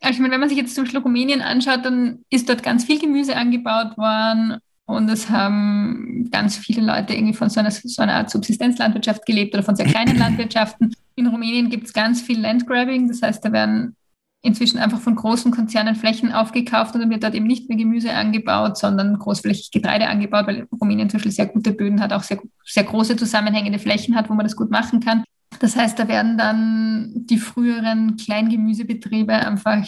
Also 0.00 0.14
ich 0.14 0.20
meine, 0.20 0.32
wenn 0.34 0.40
man 0.40 0.48
sich 0.48 0.58
jetzt 0.58 0.74
zum 0.74 0.84
Beispiel 0.84 1.00
Rumänien 1.00 1.42
anschaut, 1.42 1.84
dann 1.84 2.20
ist 2.30 2.48
dort 2.48 2.62
ganz 2.62 2.84
viel 2.84 3.00
Gemüse 3.00 3.34
angebaut 3.34 3.98
worden 3.98 4.58
und 4.88 5.10
es 5.10 5.28
haben 5.28 6.28
ganz 6.30 6.56
viele 6.56 6.80
Leute 6.80 7.12
irgendwie 7.12 7.34
von 7.34 7.50
so 7.50 7.60
einer, 7.60 7.70
so 7.70 8.00
einer 8.00 8.14
Art 8.14 8.30
Subsistenzlandwirtschaft 8.30 9.26
gelebt 9.26 9.54
oder 9.54 9.62
von 9.62 9.76
sehr 9.76 9.86
kleinen 9.86 10.16
Landwirtschaften. 10.18 10.94
In 11.14 11.26
Rumänien 11.26 11.68
gibt 11.68 11.88
es 11.88 11.92
ganz 11.92 12.22
viel 12.22 12.40
Landgrabbing, 12.40 13.08
das 13.08 13.20
heißt, 13.20 13.44
da 13.44 13.52
werden 13.52 13.96
inzwischen 14.40 14.78
einfach 14.78 15.00
von 15.00 15.16
großen 15.16 15.50
Konzernen 15.50 15.96
Flächen 15.96 16.32
aufgekauft 16.32 16.94
und 16.94 17.00
dann 17.00 17.10
wird 17.10 17.24
dort 17.24 17.34
eben 17.34 17.46
nicht 17.46 17.68
mehr 17.68 17.76
Gemüse 17.76 18.12
angebaut, 18.12 18.78
sondern 18.78 19.18
großflächig 19.18 19.72
Getreide 19.72 20.08
angebaut, 20.08 20.46
weil 20.46 20.68
Rumänien 20.80 21.10
zum 21.10 21.18
Beispiel 21.18 21.32
sehr 21.32 21.46
gute 21.46 21.72
Böden 21.72 22.00
hat, 22.00 22.12
auch 22.12 22.22
sehr, 22.22 22.38
sehr 22.64 22.84
große 22.84 23.16
zusammenhängende 23.16 23.80
Flächen 23.80 24.14
hat, 24.14 24.30
wo 24.30 24.34
man 24.34 24.46
das 24.46 24.54
gut 24.54 24.70
machen 24.70 25.00
kann. 25.00 25.24
Das 25.60 25.76
heißt, 25.76 25.98
da 25.98 26.06
werden 26.06 26.38
dann 26.38 27.10
die 27.14 27.38
früheren 27.38 28.16
Kleingemüsebetriebe 28.16 29.32
einfach 29.32 29.84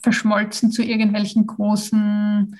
verschmolzen 0.00 0.70
zu 0.70 0.82
irgendwelchen 0.82 1.46
großen 1.46 2.58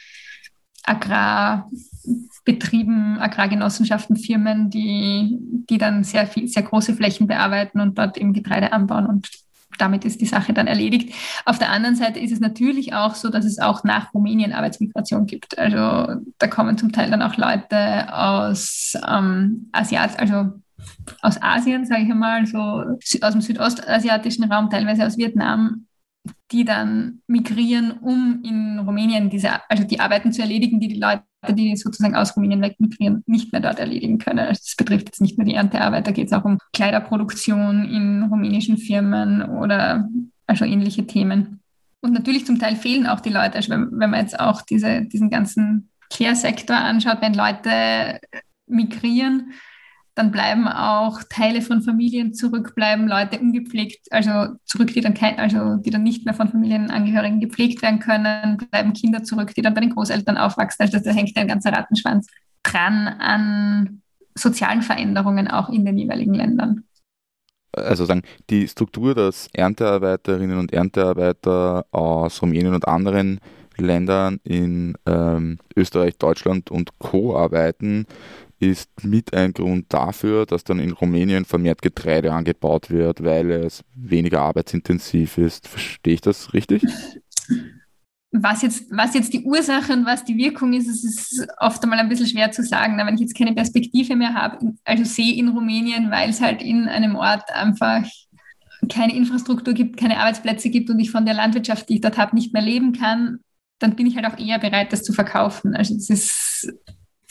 Agrarbetrieben, 0.85 3.19
Agrargenossenschaften, 3.19 4.17
Firmen, 4.17 4.69
die, 4.69 5.39
die 5.41 5.79
dann 5.79 6.05
sehr 6.05 6.27
viel, 6.27 6.49
sehr 6.49 6.65
große 6.65 6.93
Flächen 6.95 7.27
bearbeiten 7.27 7.81
und 7.81 7.97
dort 7.99 8.19
eben 8.19 8.35
Getreide 8.35 8.73
anbauen 8.73 9.07
und 9.07 9.46
damit 9.79 10.05
ist 10.05 10.21
die 10.21 10.27
Sache 10.27 10.53
dann 10.53 10.67
erledigt. 10.67 11.15
Auf 11.45 11.59
der 11.59 11.71
anderen 11.71 11.97
Seite 11.97 12.21
ist 12.21 12.33
es 12.33 12.41
natürlich 12.41 12.95
auch 12.95 13.15
so, 13.15 13.29
dass 13.29 13.45
es 13.45 13.59
auch 13.59 13.85
nach 13.85 14.13
Rumänien 14.15 14.53
Arbeitsmigration 14.53 15.27
gibt. 15.27 15.59
Also 15.59 16.21
da 16.39 16.47
kommen 16.49 16.79
zum 16.79 16.93
Teil 16.93 17.11
dann 17.11 17.23
auch 17.23 17.37
Leute 17.37 18.13
aus 18.13 18.95
ähm, 19.09 19.69
Asiat, 19.73 20.19
also 20.19 20.53
aus 21.23 21.41
Asien, 21.43 21.87
sage 21.87 22.03
ich 22.03 22.11
einmal, 22.11 22.47
so 22.47 22.59
aus 22.59 23.33
dem 23.33 23.41
südostasiatischen 23.41 24.51
Raum, 24.51 24.71
teilweise 24.71 25.07
aus 25.07 25.17
Vietnam, 25.17 25.86
die 26.53 26.65
dann 26.65 27.23
migrieren, 27.27 27.93
um 27.93 28.43
in 28.45 28.79
Rumänien 28.79 29.31
diese, 29.31 29.51
also 29.69 29.85
die 29.85 30.01
Arbeiten 30.01 30.33
zu 30.33 30.43
erledigen, 30.43 30.79
die 30.79 30.89
die 30.89 31.01
Leute, 31.01 31.25
die 31.51 31.77
sozusagen 31.77 32.15
aus 32.15 32.37
Rumänien 32.37 32.63
wegmigrieren, 32.63 33.25
nicht 33.27 33.53
mehr 33.53 33.61
dort 33.61 33.79
erledigen 33.79 34.19
können. 34.19 34.41
Also 34.41 34.61
das 34.65 34.77
betrifft 34.77 35.07
jetzt 35.07 35.21
nicht 35.21 35.39
nur 35.39 35.45
die 35.45 35.55
Erntearbeit, 35.55 36.07
da 36.07 36.13
geht 36.13 36.27
es 36.27 36.33
auch 36.33 36.45
um 36.45 36.59
Kleiderproduktion 36.73 37.85
in 37.85 38.23
rumänischen 38.25 38.79
Firmen 38.79 39.43
oder 39.43 40.09
also 40.47 40.65
ähnliche 40.65 41.07
Themen. 41.07 41.61
Und 42.01 42.13
natürlich 42.13 42.47
zum 42.47 42.59
Teil 42.59 42.77
fehlen 42.77 43.07
auch 43.07 43.21
die 43.21 43.31
Leute. 43.31 43.57
Also 43.57 43.71
wenn, 43.71 43.89
wenn 43.93 44.11
man 44.11 44.21
jetzt 44.21 44.39
auch 44.39 44.63
diese, 44.63 45.03
diesen 45.03 45.31
ganzen 45.31 45.91
Care-Sektor 46.11 46.77
anschaut, 46.77 47.19
wenn 47.21 47.35
Leute 47.35 48.21
migrieren, 48.67 49.53
dann 50.17 50.31
bleiben 50.31 50.67
auch 50.67 51.23
Teile 51.29 51.61
von 51.61 51.83
Familien 51.83 52.33
zurück, 52.33 52.75
bleiben 52.75 53.07
Leute 53.07 53.39
ungepflegt, 53.39 54.11
also 54.11 54.57
zurück, 54.65 54.93
die 54.95 55.03
dann 55.03 55.13
kein, 55.13 55.39
also 55.39 55.77
die 55.77 55.91
dann 55.91 56.03
nicht 56.03 56.25
mehr 56.25 56.33
von 56.33 56.49
Familienangehörigen 56.49 57.39
gepflegt 57.39 57.83
werden 57.83 58.01
können, 58.01 58.57
bleiben 58.71 58.95
Kinder 58.95 59.23
zurück, 59.23 59.55
die 59.55 59.61
dann 59.61 59.75
bei 59.75 59.83
den 59.83 59.91
Großeltern 59.91 60.39
aufwachsen. 60.39 60.87
Also 60.87 60.99
da 60.99 61.11
hängt 61.11 61.37
ein 61.37 61.49
ganzer 61.49 61.71
Rattenschwanz 61.71 62.29
dran 62.63 63.09
an 63.09 64.01
sozialen 64.35 64.81
Veränderungen 64.81 65.49
auch 65.49 65.69
in 65.69 65.85
den 65.85 65.99
jeweiligen 65.99 66.35
Ländern. 66.35 66.85
Also 67.73 68.07
sagen, 68.07 68.23
die 68.49 68.67
Struktur, 68.69 69.15
dass 69.15 69.49
Erntearbeiterinnen 69.53 70.59
und 70.59 70.73
Erntearbeiter 70.73 71.85
aus 71.91 72.41
Rumänien 72.41 72.75
und 72.75 72.89
anderen 72.89 73.39
Ländern 73.77 74.41
in 74.45 74.97
ähm, 75.05 75.59
Österreich, 75.77 76.17
Deutschland 76.17 76.71
und 76.71 76.99
Co. 76.99 77.37
arbeiten, 77.37 78.07
ist 78.59 79.05
mit 79.05 79.35
ein 79.35 79.53
Grund 79.53 79.93
dafür, 79.93 80.47
dass 80.47 80.65
dann 80.65 80.79
in 80.79 80.93
Rumänien 80.93 81.45
vermehrt 81.45 81.83
Getreide 81.83 82.33
angebaut 82.33 82.91
wird, 82.91 83.23
weil 83.23 83.51
es 83.51 83.85
weniger 83.95 84.41
arbeitsintensiv 84.41 85.39
ist. 85.39 85.69
Verstehe 85.69 86.15
ich 86.15 86.21
das 86.21 86.55
richtig? 86.55 86.85
Was 88.33 88.63
jetzt, 88.63 88.91
was 88.91 89.15
jetzt 89.15 89.33
die 89.33 89.45
Ursache 89.45 89.93
und 89.93 90.05
was 90.05 90.25
die 90.25 90.37
Wirkung 90.37 90.73
ist, 90.73 90.89
ist, 90.89 91.05
ist 91.05 91.47
oft 91.59 91.83
einmal 91.83 91.99
ein 91.99 92.09
bisschen 92.09 92.27
schwer 92.27 92.51
zu 92.51 92.63
sagen. 92.63 92.99
Wenn 92.99 93.15
ich 93.15 93.21
jetzt 93.21 93.37
keine 93.37 93.55
Perspektive 93.55 94.17
mehr 94.17 94.35
habe, 94.35 94.75
also 94.85 95.05
sehe 95.05 95.35
in 95.35 95.49
Rumänien, 95.49 96.11
weil 96.11 96.31
es 96.31 96.41
halt 96.41 96.63
in 96.63 96.89
einem 96.89 97.17
Ort 97.17 97.51
einfach 97.53 98.03
keine 98.89 99.15
Infrastruktur 99.15 99.75
gibt, 99.75 99.97
keine 99.97 100.19
Arbeitsplätze 100.19 100.71
gibt 100.71 100.91
und 100.91 100.99
ich 100.99 101.11
von 101.11 101.25
der 101.25 101.35
Landwirtschaft, 101.35 101.89
die 101.89 101.95
ich 101.95 102.01
dort 102.01 102.19
habe, 102.19 102.35
nicht 102.35 102.53
mehr 102.53 102.63
leben 102.63 102.93
kann, 102.93 103.41
dann 103.79 103.97
bin 103.97 104.07
ich 104.07 104.17
halt 104.17 104.27
auch 104.27 104.39
eher 104.39 104.59
bereit, 104.59 104.93
das 104.93 105.03
zu 105.03 105.13
verkaufen. 105.13 105.75
Also 105.75 105.95
es 105.95 106.11
ist 106.11 106.73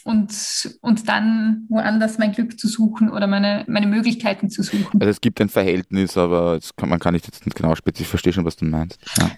und, 0.05 0.77
und 0.81 1.09
dann 1.09 1.65
woanders 1.67 2.19
mein 2.19 2.31
Glück 2.31 2.59
zu 2.59 2.67
suchen 2.67 3.09
oder 3.09 3.25
meine, 3.25 3.65
meine 3.67 3.87
Möglichkeiten 3.87 4.51
zu 4.51 4.61
suchen. 4.61 5.01
Also 5.01 5.09
es 5.09 5.19
gibt 5.19 5.41
ein 5.41 5.49
Verhältnis, 5.49 6.15
aber 6.15 6.59
kann, 6.77 6.89
man 6.89 6.99
kann 6.99 7.15
nicht 7.15 7.25
jetzt 7.25 7.43
nicht 7.45 7.55
genau 7.55 7.73
spezifisch 7.73 8.11
verstehen, 8.11 8.33
schon, 8.33 8.45
was 8.45 8.55
du 8.55 8.65
meinst. 8.65 8.99
Ja. 9.17 9.31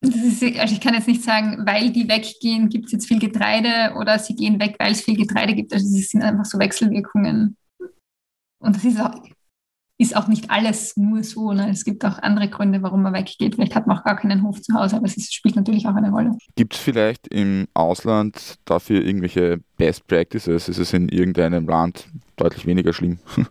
Ist, 0.00 0.42
also 0.58 0.74
ich 0.74 0.80
kann 0.80 0.94
jetzt 0.94 1.08
nicht 1.08 1.22
sagen, 1.22 1.64
weil 1.66 1.90
die 1.90 2.08
weggehen, 2.08 2.70
gibt 2.70 2.86
es 2.86 2.92
jetzt 2.92 3.06
viel 3.06 3.18
Getreide 3.18 3.94
oder 3.96 4.18
sie 4.18 4.34
gehen 4.34 4.58
weg, 4.58 4.76
weil 4.78 4.92
es 4.92 5.02
viel 5.02 5.16
Getreide 5.16 5.54
gibt. 5.54 5.72
Also 5.72 5.86
es 5.86 6.08
sind 6.08 6.22
einfach 6.22 6.46
so 6.46 6.58
Wechselwirkungen. 6.58 7.56
Und 8.58 8.76
das 8.76 8.84
ist 8.84 8.98
auch, 8.98 9.14
ist 9.96 10.16
auch 10.16 10.26
nicht 10.26 10.50
alles 10.50 10.96
nur 10.96 11.22
so. 11.22 11.52
Ne? 11.52 11.70
Es 11.70 11.84
gibt 11.84 12.04
auch 12.04 12.18
andere 12.18 12.48
Gründe, 12.48 12.82
warum 12.82 13.02
man 13.02 13.12
weggeht. 13.12 13.54
Vielleicht 13.54 13.76
hat 13.76 13.86
man 13.86 13.98
auch 13.98 14.04
gar 14.04 14.16
keinen 14.16 14.42
Hof 14.42 14.60
zu 14.60 14.74
Hause, 14.74 14.96
aber 14.96 15.06
es 15.06 15.32
spielt 15.32 15.54
natürlich 15.56 15.86
auch 15.86 15.94
eine 15.94 16.10
Rolle. 16.10 16.36
Gibt 16.56 16.74
es 16.74 16.80
vielleicht 16.80 17.28
im 17.28 17.68
Ausland 17.74 18.56
dafür 18.64 19.04
irgendwelche 19.04 19.60
Best 19.76 20.06
Practices? 20.06 20.68
Ist 20.68 20.78
es 20.78 20.92
in 20.92 21.08
irgendeinem 21.08 21.68
Land 21.68 22.08
deutlich 22.36 22.66
weniger 22.66 22.92
schlimm? 22.92 23.18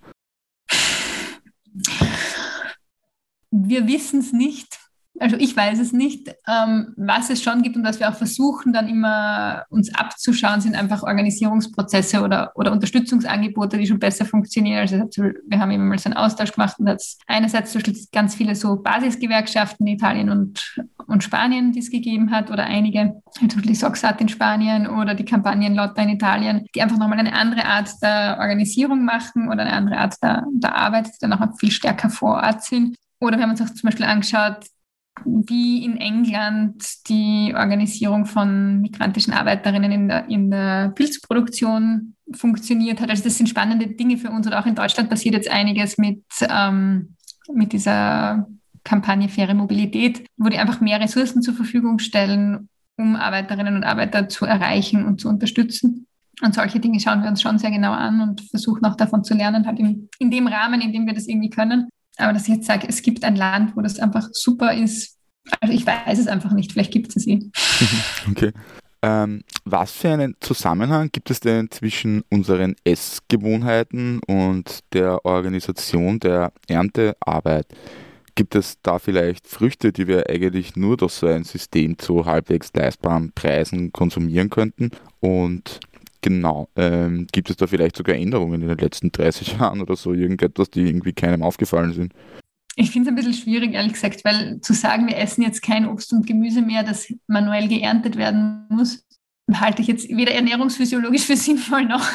Wir 3.52 3.88
wissen 3.88 4.20
es 4.20 4.34
nicht 4.34 4.83
also 5.20 5.36
ich 5.38 5.56
weiß 5.56 5.80
es 5.80 5.94
nicht. 5.94 6.34
Ähm, 6.48 6.94
was 6.98 7.30
es 7.30 7.44
schon 7.44 7.62
gibt 7.62 7.76
und 7.76 7.84
was 7.84 8.00
wir 8.00 8.10
auch 8.10 8.16
versuchen, 8.16 8.74
dann 8.74 8.88
immer 8.88 9.64
uns 9.70 9.94
abzuschauen, 9.94 10.62
sind 10.62 10.76
einfach 10.76 11.04
Organisierungsprozesse 11.04 12.22
oder, 12.22 12.52
oder 12.56 12.72
Unterstützungsangebote, 12.72 13.78
die 13.78 13.86
schon 13.86 14.00
besser 14.00 14.26
funktionieren. 14.26 14.80
Also 14.80 15.04
wir 15.48 15.60
haben 15.60 15.72
immer 15.72 15.86
mal 15.86 16.00
so 16.00 16.10
einen 16.10 16.18
Austausch 16.18 16.52
gemacht 16.52 16.80
und 16.80 16.90
hat 16.90 17.04
einerseits 17.28 17.78
ganz 18.12 18.36
viele 18.36 18.56
so 18.56 18.78
Basisgewerkschaften 18.78 19.86
in 19.86 19.94
Italien 19.96 20.30
und, 20.30 20.84
und 21.08 21.24
Spanien, 21.24 21.72
die 21.72 21.80
es 21.80 21.92
gegeben 21.92 22.32
hat, 22.32 22.50
oder 22.50 22.64
einige, 22.64 23.22
zum 23.32 23.48
Beispiel 23.48 23.74
die 23.74 23.76
Soxat 23.76 24.20
in 24.20 24.30
Spanien 24.30 24.88
oder 24.88 25.14
die 25.14 25.26
Kampagnen 25.26 25.76
Lotta 25.76 26.02
in 26.02 26.10
Italien, 26.10 26.66
die 26.76 26.82
einfach 26.82 26.98
nochmal 26.98 27.20
eine 27.20 27.34
andere 27.34 27.66
Art 27.66 27.90
der 28.02 28.38
Organisierung 28.40 29.06
machen 29.06 29.48
oder 29.48 29.62
eine 29.62 29.74
andere 29.74 29.98
Art 29.98 30.16
der, 30.24 30.46
der 30.54 30.76
Arbeit, 30.76 31.08
die 31.08 31.18
dann 31.22 31.34
auch 31.34 31.58
viel 31.60 31.72
stärker 31.72 32.10
vor 32.10 32.42
Ort 32.42 32.64
sind. 32.64 32.96
Oder 33.20 33.38
wir 33.38 33.44
haben 33.44 33.52
uns 33.52 33.62
auch 33.62 33.70
zum 33.70 33.88
Beispiel 33.88 34.06
angeschaut, 34.06 34.66
wie 35.26 35.84
in 35.84 35.98
England 35.98 37.08
die 37.08 37.54
Organisierung 37.56 38.26
von 38.26 38.82
migrantischen 38.82 39.34
Arbeiterinnen 39.34 39.92
in 39.92 40.08
der, 40.08 40.30
in 40.30 40.52
der 40.52 40.90
Pilzproduktion 40.90 42.16
funktioniert 42.32 43.02
hat. 43.02 43.10
Also 43.10 43.24
das 43.24 43.38
sind 43.38 43.48
spannende 43.48 43.88
Dinge 43.88 44.18
für 44.18 44.30
uns. 44.30 44.48
Und 44.48 44.54
auch 44.54 44.66
in 44.66 44.76
Deutschland 44.76 45.10
passiert 45.10 45.36
jetzt 45.36 45.50
einiges 45.50 45.98
mit, 45.98 46.24
ähm, 46.50 47.16
mit 47.52 47.74
dieser 47.74 48.48
Kampagne 48.84 49.30
Faire 49.30 49.54
Mobilität, 49.54 50.26
wo 50.38 50.50
die 50.50 50.58
einfach 50.58 50.82
mehr 50.82 51.00
Ressourcen 51.00 51.42
zur 51.42 51.54
Verfügung 51.54 52.00
stellen, 52.00 52.70
um 52.98 53.16
Arbeiterinnen 53.16 53.76
und 53.76 53.84
Arbeiter 53.84 54.30
zu 54.30 54.46
erreichen 54.46 55.06
und 55.06 55.22
zu 55.22 55.30
unterstützen. 55.30 56.08
Und 56.42 56.56
solche 56.56 56.80
Dinge 56.80 57.00
schauen 57.00 57.22
wir 57.22 57.30
uns 57.30 57.42
schon 57.42 57.58
sehr 57.58 57.72
genau 57.72 57.92
an 57.92 58.22
und 58.22 58.42
versuchen 58.42 58.84
auch 58.86 58.96
davon 58.96 59.24
zu 59.24 59.34
lernen, 59.34 59.66
halt 59.66 59.80
in, 59.80 60.10
in 60.20 60.32
dem 60.32 60.48
Rahmen, 60.48 60.82
in 60.82 60.92
dem 60.92 61.06
wir 61.06 61.14
das 61.14 61.28
irgendwie 61.28 61.50
können. 61.50 61.90
Aber 62.18 62.34
dass 62.34 62.44
ich 62.48 62.56
jetzt 62.56 62.68
sage, 62.68 62.88
es 62.88 63.02
gibt 63.02 63.24
ein 63.24 63.36
Land, 63.36 63.76
wo 63.76 63.82
das 63.82 64.00
einfach 64.00 64.28
super 64.32 64.74
ist, 64.74 65.18
also 65.60 65.74
ich 65.74 65.86
weiß 65.86 66.20
es 66.20 66.28
einfach 66.28 66.52
nicht, 66.52 66.72
vielleicht 66.72 66.92
gibt 66.92 67.16
es 67.16 67.24
sie. 67.24 67.52
Okay. 68.30 68.52
Ähm, 69.02 69.44
was 69.66 69.92
für 69.92 70.12
einen 70.12 70.36
Zusammenhang 70.40 71.10
gibt 71.12 71.30
es 71.30 71.42
denn 71.42 71.70
zwischen 71.70 72.24
unseren 72.30 72.76
Essgewohnheiten 72.86 74.22
und 74.28 74.80
der 74.94 75.26
Organisation 75.26 76.22
der 76.22 76.54
Erntearbeit? 76.70 77.68
Gibt 78.36 78.56
es 78.56 78.78
da 78.82 79.00
vielleicht 79.00 79.46
Früchte, 79.46 79.92
die 79.92 80.08
wir 80.08 80.30
eigentlich 80.30 80.78
nur 80.78 80.96
durch 80.96 81.12
so 81.12 81.28
ein 81.28 81.44
System 81.44 82.00
zu 82.00 82.26
halbwegs 82.26 82.72
leistbaren 82.74 83.34
Preisen 83.34 83.92
konsumieren 83.92 84.50
könnten? 84.50 84.92
Und 85.20 85.82
Genau. 86.24 86.70
Ähm, 86.78 87.28
gibt 87.34 87.50
es 87.50 87.58
da 87.58 87.68
vielleicht 87.68 87.98
sogar 87.98 88.16
Änderungen 88.16 88.62
in 88.62 88.70
den 88.70 88.78
letzten 88.78 89.12
30 89.12 89.60
Jahren 89.60 89.82
oder 89.82 89.98
so, 89.98 90.14
irgendetwas, 90.14 90.70
die 90.70 90.80
irgendwie 90.80 91.12
keinem 91.12 91.44
aufgefallen 91.44 91.92
sind? 91.92 92.14
Ich 92.78 92.92
finde 92.92 93.10
es 93.10 93.12
ein 93.12 93.16
bisschen 93.16 93.34
schwierig, 93.34 93.74
ehrlich 93.74 93.94
gesagt, 93.94 94.24
weil 94.24 94.62
zu 94.62 94.74
sagen, 94.74 95.06
wir 95.08 95.18
essen 95.18 95.44
jetzt 95.44 95.62
kein 95.62 95.86
Obst 95.86 96.14
und 96.14 96.26
Gemüse 96.26 96.62
mehr, 96.62 96.84
das 96.84 97.14
manuell 97.28 97.68
geerntet 97.68 98.16
werden 98.16 98.66
muss, 98.70 99.06
halte 99.52 99.82
ich 99.82 99.90
jetzt 99.90 100.08
weder 100.08 100.34
ernährungsphysiologisch 100.34 101.26
für 101.26 101.36
sinnvoll 101.36 101.84
noch, 101.84 102.10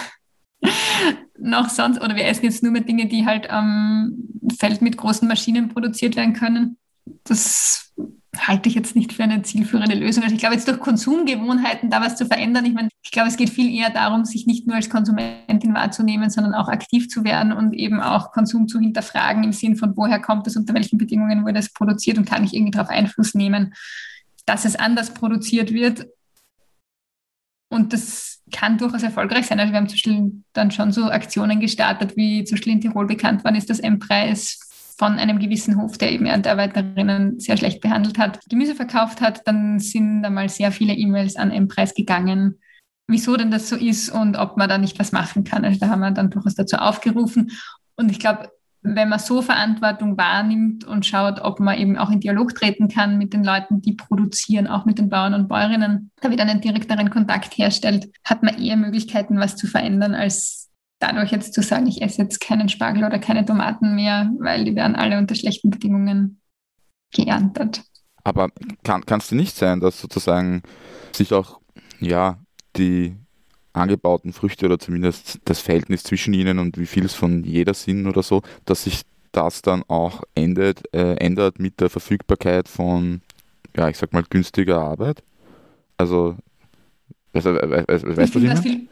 noch 1.38 1.68
sonst. 1.68 2.00
Oder 2.00 2.16
wir 2.16 2.24
essen 2.24 2.46
jetzt 2.46 2.62
nur 2.62 2.72
mehr 2.72 2.82
Dinge, 2.82 3.08
die 3.08 3.26
halt 3.26 3.50
am 3.50 4.24
Feld 4.58 4.80
mit 4.80 4.96
großen 4.96 5.28
Maschinen 5.28 5.68
produziert 5.68 6.16
werden 6.16 6.32
können. 6.32 6.78
Das 7.24 7.92
halte 8.36 8.68
ich 8.68 8.74
jetzt 8.74 8.94
nicht 8.94 9.12
für 9.12 9.24
eine 9.24 9.42
zielführende 9.42 9.94
Lösung. 9.94 10.22
Also 10.22 10.34
ich 10.34 10.40
glaube, 10.40 10.54
jetzt 10.54 10.68
durch 10.68 10.80
Konsumgewohnheiten 10.80 11.90
da 11.90 12.00
was 12.00 12.16
zu 12.16 12.26
verändern, 12.26 12.66
ich 12.66 12.74
meine, 12.74 12.88
ich 13.02 13.10
glaube, 13.10 13.28
es 13.28 13.36
geht 13.36 13.50
viel 13.50 13.74
eher 13.74 13.90
darum, 13.90 14.24
sich 14.24 14.46
nicht 14.46 14.66
nur 14.66 14.76
als 14.76 14.90
Konsumentin 14.90 15.74
wahrzunehmen, 15.74 16.28
sondern 16.28 16.54
auch 16.54 16.68
aktiv 16.68 17.08
zu 17.08 17.24
werden 17.24 17.52
und 17.52 17.72
eben 17.72 18.00
auch 18.00 18.32
Konsum 18.32 18.68
zu 18.68 18.78
hinterfragen 18.78 19.44
im 19.44 19.52
Sinn 19.52 19.76
von, 19.76 19.96
woher 19.96 20.20
kommt 20.20 20.46
es, 20.46 20.56
unter 20.56 20.74
welchen 20.74 20.98
Bedingungen 20.98 21.44
wurde 21.44 21.58
es 21.58 21.72
produziert 21.72 22.18
und 22.18 22.26
kann 22.28 22.44
ich 22.44 22.54
irgendwie 22.54 22.72
darauf 22.72 22.90
Einfluss 22.90 23.34
nehmen, 23.34 23.74
dass 24.44 24.64
es 24.64 24.76
anders 24.76 25.14
produziert 25.14 25.72
wird. 25.72 26.06
Und 27.70 27.92
das 27.92 28.40
kann 28.50 28.78
durchaus 28.78 29.02
erfolgreich 29.02 29.46
sein. 29.46 29.60
Also 29.60 29.72
wir 29.72 29.78
haben 29.78 29.88
zum 29.88 29.96
Beispiel 29.96 30.44
dann 30.52 30.70
schon 30.70 30.92
so 30.92 31.04
Aktionen 31.04 31.60
gestartet, 31.60 32.16
wie 32.16 32.44
zum 32.44 32.56
Beispiel 32.56 32.72
in 32.74 32.80
Tirol 32.80 33.06
bekannt 33.06 33.44
worden 33.44 33.56
ist, 33.56 33.68
das 33.68 33.78
M-Preis 33.78 34.67
von 34.98 35.18
einem 35.18 35.38
gewissen 35.38 35.80
Hof, 35.80 35.96
der 35.96 36.10
eben 36.10 36.26
Erntearbeiterinnen 36.26 37.38
sehr 37.38 37.56
schlecht 37.56 37.80
behandelt 37.80 38.18
hat, 38.18 38.40
Gemüse 38.48 38.74
verkauft 38.74 39.20
hat, 39.20 39.46
dann 39.46 39.78
sind 39.78 40.22
da 40.22 40.30
mal 40.30 40.48
sehr 40.48 40.72
viele 40.72 40.92
E-Mails 40.94 41.36
an 41.36 41.52
M-Preis 41.52 41.94
gegangen, 41.94 42.58
wieso 43.06 43.36
denn 43.36 43.52
das 43.52 43.68
so 43.68 43.76
ist 43.76 44.10
und 44.10 44.36
ob 44.36 44.56
man 44.56 44.68
da 44.68 44.76
nicht 44.76 44.98
was 44.98 45.12
machen 45.12 45.44
kann. 45.44 45.64
Also 45.64 45.78
da 45.78 45.88
haben 45.88 46.00
wir 46.00 46.10
dann 46.10 46.30
durchaus 46.30 46.56
dazu 46.56 46.76
aufgerufen. 46.76 47.52
Und 47.94 48.10
ich 48.10 48.18
glaube, 48.18 48.50
wenn 48.82 49.08
man 49.08 49.20
so 49.20 49.40
Verantwortung 49.40 50.16
wahrnimmt 50.18 50.84
und 50.84 51.06
schaut, 51.06 51.40
ob 51.40 51.60
man 51.60 51.78
eben 51.78 51.96
auch 51.96 52.10
in 52.10 52.20
Dialog 52.20 52.54
treten 52.54 52.88
kann 52.88 53.18
mit 53.18 53.32
den 53.32 53.44
Leuten, 53.44 53.80
die 53.80 53.92
produzieren, 53.92 54.66
auch 54.66 54.84
mit 54.84 54.98
den 54.98 55.08
Bauern 55.08 55.34
und 55.34 55.48
Bäuerinnen, 55.48 56.10
da 56.20 56.30
wieder 56.30 56.42
einen 56.42 56.60
direkteren 56.60 57.10
Kontakt 57.10 57.56
herstellt, 57.56 58.10
hat 58.24 58.42
man 58.42 58.60
eher 58.60 58.76
Möglichkeiten, 58.76 59.38
was 59.38 59.56
zu 59.56 59.68
verändern, 59.68 60.14
als 60.14 60.67
dadurch 60.98 61.30
jetzt 61.30 61.54
zu 61.54 61.62
sagen, 61.62 61.86
ich 61.86 62.02
esse 62.02 62.22
jetzt 62.22 62.40
keinen 62.40 62.68
Spargel 62.68 63.04
oder 63.04 63.18
keine 63.18 63.44
Tomaten 63.44 63.94
mehr, 63.94 64.30
weil 64.38 64.64
die 64.64 64.74
werden 64.74 64.96
alle 64.96 65.18
unter 65.18 65.34
schlechten 65.34 65.70
Bedingungen 65.70 66.40
geerntet. 67.12 67.82
Aber 68.24 68.50
kann 68.82 69.02
es 69.18 69.32
nicht 69.32 69.56
sein, 69.56 69.80
dass 69.80 70.00
sozusagen 70.00 70.62
sich 71.12 71.32
auch 71.32 71.60
ja, 72.00 72.38
die 72.76 73.16
angebauten 73.72 74.32
Früchte 74.32 74.66
oder 74.66 74.78
zumindest 74.78 75.38
das 75.44 75.60
Verhältnis 75.60 76.02
zwischen 76.02 76.34
ihnen 76.34 76.58
und 76.58 76.78
wie 76.78 76.86
viel 76.86 77.04
es 77.04 77.14
von 77.14 77.44
jeder 77.44 77.74
sind 77.74 78.06
oder 78.06 78.22
so, 78.22 78.42
dass 78.64 78.84
sich 78.84 79.02
das 79.32 79.62
dann 79.62 79.84
auch 79.88 80.22
endet, 80.34 80.82
äh, 80.92 81.14
ändert 81.14 81.58
mit 81.58 81.80
der 81.80 81.90
Verfügbarkeit 81.90 82.68
von, 82.68 83.20
ja, 83.76 83.88
ich 83.88 83.96
sag 83.96 84.12
mal, 84.12 84.24
günstiger 84.28 84.80
Arbeit? 84.80 85.22
Also, 85.96 86.36
weißt 87.32 87.46
du, 87.46 88.16
was 88.16 88.34
ich 88.34 88.42
meine? 88.42 88.88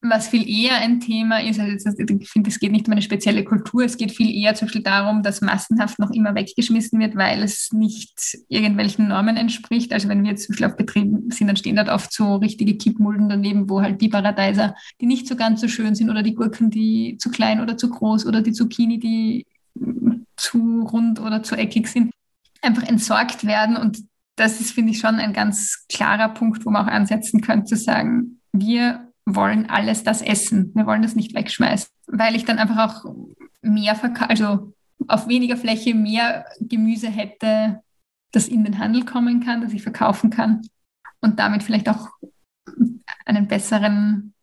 Was 0.00 0.28
viel 0.28 0.48
eher 0.48 0.76
ein 0.76 1.00
Thema 1.00 1.42
ist, 1.42 1.58
also 1.58 1.74
ich 1.74 2.30
finde, 2.30 2.50
es 2.50 2.60
geht 2.60 2.70
nicht 2.70 2.86
um 2.86 2.92
eine 2.92 3.02
spezielle 3.02 3.42
Kultur, 3.42 3.84
es 3.84 3.96
geht 3.96 4.12
viel 4.12 4.30
eher 4.30 4.54
zum 4.54 4.66
Beispiel 4.66 4.82
darum, 4.82 5.22
dass 5.22 5.40
massenhaft 5.40 5.98
noch 5.98 6.10
immer 6.12 6.34
weggeschmissen 6.36 7.00
wird, 7.00 7.16
weil 7.16 7.42
es 7.42 7.72
nicht 7.72 8.38
irgendwelchen 8.48 9.08
Normen 9.08 9.36
entspricht. 9.36 9.92
Also 9.92 10.08
wenn 10.08 10.22
wir 10.22 10.30
jetzt 10.30 10.46
zum 10.46 10.52
Beispiel 10.52 10.66
auf 10.66 10.76
Betrieben 10.76 11.30
sind, 11.30 11.48
dann 11.48 11.56
stehen 11.56 11.76
dort 11.76 11.88
oft 11.88 12.12
so 12.12 12.36
richtige 12.36 12.76
Kippmulden 12.76 13.28
daneben, 13.28 13.68
wo 13.68 13.80
halt 13.80 14.00
die 14.00 14.08
Paradeiser, 14.08 14.76
die 15.00 15.06
nicht 15.06 15.26
so 15.26 15.34
ganz 15.34 15.60
so 15.60 15.68
schön 15.68 15.96
sind 15.96 16.10
oder 16.10 16.22
die 16.22 16.34
Gurken, 16.34 16.70
die 16.70 17.16
zu 17.18 17.30
klein 17.30 17.60
oder 17.60 17.76
zu 17.76 17.90
groß 17.90 18.26
oder 18.26 18.40
die 18.40 18.52
Zucchini, 18.52 19.00
die 19.00 19.46
zu 20.36 20.82
rund 20.82 21.20
oder 21.20 21.42
zu 21.42 21.56
eckig 21.56 21.88
sind, 21.88 22.12
einfach 22.62 22.84
entsorgt 22.84 23.44
werden. 23.44 23.76
Und 23.76 23.98
das 24.36 24.60
ist, 24.60 24.70
finde 24.70 24.92
ich, 24.92 25.00
schon 25.00 25.16
ein 25.16 25.32
ganz 25.32 25.86
klarer 25.88 26.28
Punkt, 26.28 26.64
wo 26.64 26.70
man 26.70 26.86
auch 26.86 26.92
ansetzen 26.92 27.40
könnte, 27.40 27.64
zu 27.64 27.76
sagen, 27.76 28.40
wir 28.52 29.07
wollen 29.34 29.68
alles 29.68 30.04
das 30.04 30.22
essen. 30.22 30.72
Wir 30.74 30.86
wollen 30.86 31.02
das 31.02 31.14
nicht 31.14 31.34
wegschmeißen, 31.34 31.88
weil 32.06 32.34
ich 32.34 32.44
dann 32.44 32.58
einfach 32.58 33.04
auch 33.04 33.14
mehr, 33.60 33.98
also 34.28 34.72
auf 35.06 35.28
weniger 35.28 35.56
Fläche 35.56 35.94
mehr 35.94 36.46
Gemüse 36.60 37.08
hätte, 37.08 37.80
das 38.32 38.48
in 38.48 38.64
den 38.64 38.78
Handel 38.78 39.04
kommen 39.04 39.40
kann, 39.40 39.60
das 39.60 39.72
ich 39.72 39.82
verkaufen 39.82 40.30
kann 40.30 40.62
und 41.20 41.38
damit 41.38 41.62
vielleicht 41.62 41.88
auch 41.88 42.08
einen 43.24 43.48
besseren 43.48 44.34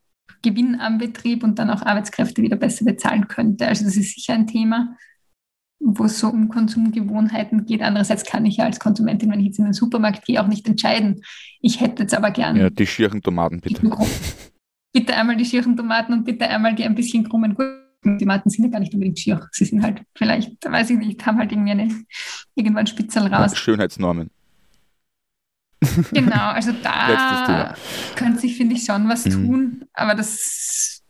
Gewinn 0.41 0.79
am 0.79 0.99
Betrieb 0.99 1.43
und 1.43 1.57
dann 1.57 1.69
auch 1.69 1.81
Arbeitskräfte 1.81 2.41
wieder 2.41 2.55
besser 2.55 2.85
bezahlen 2.85 3.27
könnte. 3.27 3.67
Also 3.67 3.85
das 3.85 3.97
ist 3.97 4.13
sicher 4.15 4.33
ein 4.33 4.47
Thema, 4.47 4.95
wo 5.79 6.05
es 6.05 6.19
so 6.19 6.29
um 6.29 6.49
Konsumgewohnheiten 6.49 7.65
geht. 7.65 7.81
Andererseits 7.81 8.23
kann 8.23 8.45
ich 8.45 8.57
ja 8.57 8.65
als 8.65 8.79
Konsumentin, 8.79 9.31
wenn 9.31 9.39
ich 9.39 9.47
jetzt 9.47 9.59
in 9.59 9.65
den 9.65 9.73
Supermarkt 9.73 10.25
gehe, 10.25 10.41
auch 10.41 10.47
nicht 10.47 10.67
entscheiden. 10.67 11.21
Ich 11.61 11.81
hätte 11.81 12.03
jetzt 12.03 12.13
aber 12.13 12.31
gerne. 12.31 12.59
Ja, 12.59 12.69
die 12.69 12.87
schieren 12.87 13.21
Tomaten 13.21 13.59
bitte 13.61 13.87
bitte 14.95 15.13
einmal 15.13 15.35
die 15.35 15.43
schieren 15.43 15.75
Tomaten 15.75 16.13
und 16.13 16.23
bitte 16.23 16.47
einmal 16.47 16.73
die 16.73 16.85
ein 16.85 16.95
bisschen 16.95 17.27
krummen 17.27 17.53
Gurken. 17.53 18.17
Die 18.17 18.23
Tomaten 18.23 18.49
sind 18.49 18.63
ja 18.63 18.71
gar 18.71 18.79
nicht 18.79 18.93
unbedingt 18.93 19.19
schier. 19.19 19.45
Sie 19.51 19.65
sind 19.65 19.83
halt 19.83 20.03
vielleicht, 20.15 20.63
weiß 20.63 20.89
ich 20.91 20.97
nicht, 20.97 21.25
haben 21.25 21.37
halt 21.37 21.51
irgendwie 21.51 21.71
eine, 21.71 22.05
irgendwann 22.55 22.87
Spitzel 22.87 23.27
raus. 23.27 23.57
Schönheitsnormen. 23.57 24.31
Genau, 26.13 26.49
also 26.51 26.71
da 26.83 27.75
könnte 28.15 28.39
sich, 28.39 28.55
finde 28.55 28.75
ich, 28.75 28.85
schon 28.85 29.09
was 29.09 29.25
mhm. 29.25 29.31
tun. 29.31 29.85
Aber 29.93 30.15
das 30.15 31.03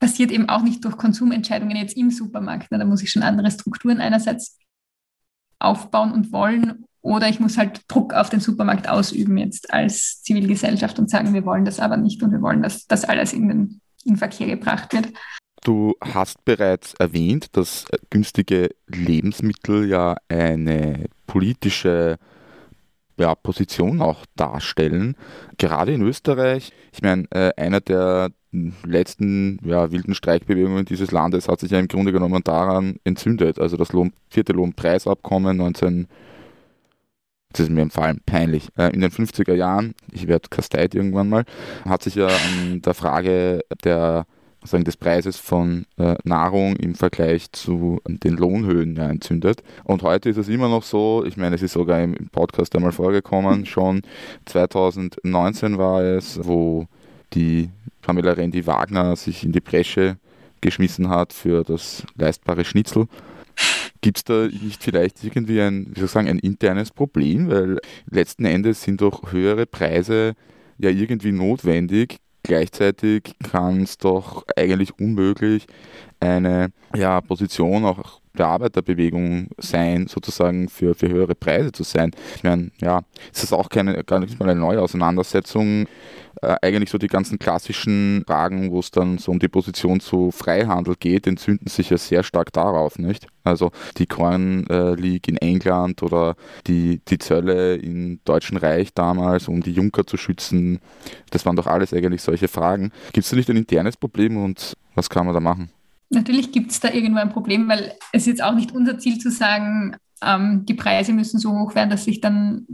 passiert 0.00 0.32
eben 0.32 0.48
auch 0.48 0.62
nicht 0.62 0.84
durch 0.84 0.96
Konsumentscheidungen 0.96 1.76
jetzt 1.76 1.96
im 1.96 2.10
Supermarkt. 2.10 2.66
Da 2.70 2.84
muss 2.84 3.02
ich 3.02 3.10
schon 3.12 3.22
andere 3.22 3.52
Strukturen 3.52 4.00
einerseits 4.00 4.58
aufbauen 5.60 6.10
und 6.10 6.32
wollen 6.32 6.84
oder 7.06 7.28
ich 7.28 7.38
muss 7.38 7.56
halt 7.56 7.82
Druck 7.88 8.14
auf 8.14 8.30
den 8.30 8.40
Supermarkt 8.40 8.88
ausüben 8.88 9.38
jetzt 9.38 9.72
als 9.72 10.22
Zivilgesellschaft 10.22 10.98
und 10.98 11.08
sagen, 11.08 11.34
wir 11.34 11.44
wollen 11.44 11.64
das 11.64 11.78
aber 11.78 11.96
nicht 11.96 12.22
und 12.22 12.32
wir 12.32 12.42
wollen, 12.42 12.62
dass 12.62 12.86
das 12.86 13.04
alles 13.04 13.32
in 13.32 13.48
den 13.48 13.80
in 14.04 14.16
Verkehr 14.16 14.46
gebracht 14.46 14.92
wird. 14.92 15.08
Du 15.62 15.94
hast 16.00 16.44
bereits 16.44 16.94
erwähnt, 16.94 17.56
dass 17.56 17.86
günstige 18.10 18.70
Lebensmittel 18.86 19.88
ja 19.88 20.16
eine 20.28 21.06
politische 21.26 22.18
ja, 23.18 23.34
Position 23.34 24.00
auch 24.00 24.24
darstellen. 24.36 25.16
Gerade 25.58 25.92
in 25.92 26.02
Österreich, 26.02 26.72
ich 26.92 27.02
meine, 27.02 27.24
äh, 27.30 27.50
einer 27.56 27.80
der 27.80 28.30
letzten 28.84 29.58
ja, 29.64 29.90
wilden 29.90 30.14
Streikbewegungen 30.14 30.84
dieses 30.84 31.10
Landes 31.10 31.48
hat 31.48 31.60
sich 31.60 31.70
ja 31.70 31.78
im 31.78 31.88
Grunde 31.88 32.12
genommen 32.12 32.42
daran 32.44 32.96
entzündet. 33.04 33.58
Also 33.58 33.76
das 33.76 33.92
Lohn, 33.92 34.12
vierte 34.28 34.52
Lohnpreisabkommen 34.52 35.56
19 35.56 36.08
das 37.58 37.68
ist 37.68 37.70
mir 37.70 37.82
im 37.82 37.90
Fall 37.90 38.16
peinlich. 38.26 38.68
Äh, 38.76 38.92
in 38.94 39.00
den 39.00 39.10
50er 39.10 39.54
Jahren, 39.54 39.94
ich 40.12 40.26
werde 40.26 40.48
kasteit 40.48 40.94
irgendwann 40.94 41.28
mal, 41.28 41.44
hat 41.84 42.02
sich 42.02 42.14
ja 42.14 42.26
an 42.26 42.82
der 42.82 42.94
Frage 42.94 43.64
der 43.84 44.26
sagen, 44.66 44.84
des 44.84 44.96
Preises 44.96 45.38
von 45.38 45.86
äh, 45.96 46.16
Nahrung 46.24 46.76
im 46.76 46.94
Vergleich 46.94 47.52
zu 47.52 48.00
den 48.06 48.36
Lohnhöhen 48.36 48.96
ja, 48.96 49.08
entzündet. 49.08 49.62
Und 49.84 50.02
heute 50.02 50.28
ist 50.28 50.36
es 50.36 50.48
immer 50.48 50.68
noch 50.68 50.82
so, 50.82 51.24
ich 51.24 51.36
meine, 51.36 51.54
es 51.54 51.62
ist 51.62 51.72
sogar 51.72 52.02
im 52.02 52.14
Podcast 52.32 52.74
einmal 52.76 52.92
vorgekommen, 52.92 53.66
schon 53.66 54.02
2019 54.46 55.78
war 55.78 56.02
es, 56.02 56.40
wo 56.42 56.86
die 57.32 57.70
Pamela 58.02 58.32
Rendi 58.32 58.66
Wagner 58.66 59.16
sich 59.16 59.44
in 59.44 59.52
die 59.52 59.60
Bresche 59.60 60.16
geschmissen 60.60 61.08
hat 61.08 61.32
für 61.32 61.64
das 61.64 62.04
leistbare 62.16 62.64
Schnitzel. 62.64 63.08
Gibt 64.00 64.18
es 64.18 64.24
da 64.24 64.46
nicht 64.46 64.82
vielleicht 64.82 65.22
irgendwie 65.24 65.60
ein, 65.60 65.86
wie 65.90 66.00
soll 66.00 66.06
ich 66.06 66.10
sagen, 66.10 66.28
ein 66.28 66.38
internes 66.38 66.90
Problem? 66.90 67.48
Weil 67.48 67.78
letzten 68.10 68.44
Endes 68.44 68.82
sind 68.82 69.00
doch 69.00 69.32
höhere 69.32 69.66
Preise 69.66 70.34
ja 70.78 70.90
irgendwie 70.90 71.32
notwendig. 71.32 72.18
Gleichzeitig 72.42 73.34
kann 73.42 73.82
es 73.82 73.98
doch 73.98 74.44
eigentlich 74.56 74.98
unmöglich 75.00 75.66
eine 76.20 76.70
ja, 76.94 77.20
Position 77.20 77.84
auch 77.84 78.20
der 78.36 78.46
Arbeiterbewegung 78.46 79.48
sein, 79.58 80.06
sozusagen 80.06 80.68
für, 80.68 80.94
für 80.94 81.08
höhere 81.08 81.34
Preise 81.34 81.72
zu 81.72 81.82
sein. 81.82 82.12
Ich 82.36 82.44
meine, 82.44 82.70
ja, 82.80 83.02
es 83.32 83.42
ist 83.42 83.52
auch 83.52 83.68
keine, 83.68 84.04
gar 84.04 84.20
nicht 84.20 84.38
mal 84.38 84.48
eine 84.48 84.60
neue 84.60 84.80
Auseinandersetzung 84.80 85.86
äh, 86.42 86.56
eigentlich 86.62 86.90
so 86.90 86.98
die 86.98 87.06
ganzen 87.06 87.38
klassischen 87.38 88.22
Fragen, 88.26 88.70
wo 88.70 88.80
es 88.80 88.90
dann 88.90 89.18
so 89.18 89.32
um 89.32 89.38
die 89.38 89.48
Position 89.48 90.00
zu 90.00 90.30
Freihandel 90.30 90.94
geht, 90.98 91.26
entzünden 91.26 91.68
sich 91.68 91.90
ja 91.90 91.96
sehr 91.96 92.22
stark 92.22 92.52
darauf, 92.52 92.98
nicht? 92.98 93.26
Also 93.44 93.70
die 93.96 94.06
Corn 94.06 94.66
äh, 94.68 94.94
League 94.94 95.28
in 95.28 95.38
England 95.38 96.02
oder 96.02 96.36
die, 96.66 97.00
die 97.08 97.18
Zölle 97.18 97.76
im 97.76 98.20
Deutschen 98.24 98.56
Reich 98.58 98.92
damals, 98.92 99.48
um 99.48 99.62
die 99.62 99.72
Junker 99.72 100.06
zu 100.06 100.16
schützen, 100.16 100.80
das 101.30 101.46
waren 101.46 101.56
doch 101.56 101.66
alles 101.66 101.94
eigentlich 101.94 102.22
solche 102.22 102.48
Fragen. 102.48 102.92
Gibt 103.12 103.24
es 103.24 103.30
da 103.30 103.36
nicht 103.36 103.48
ein 103.48 103.56
internes 103.56 103.96
Problem 103.96 104.36
und 104.36 104.76
was 104.94 105.08
kann 105.08 105.26
man 105.26 105.34
da 105.34 105.40
machen? 105.40 105.70
Natürlich 106.10 106.52
gibt 106.52 106.70
es 106.70 106.80
da 106.80 106.90
irgendwo 106.92 107.20
ein 107.20 107.30
Problem, 107.30 107.68
weil 107.68 107.94
es 108.12 108.26
jetzt 108.26 108.42
auch 108.42 108.54
nicht 108.54 108.72
unser 108.72 108.98
Ziel 108.98 109.18
zu 109.18 109.30
sagen, 109.30 109.96
ähm, 110.22 110.64
die 110.66 110.74
Preise 110.74 111.12
müssen 111.12 111.38
so 111.38 111.52
hoch 111.52 111.74
werden, 111.74 111.90
dass 111.90 112.04
sich 112.04 112.20
dann 112.20 112.66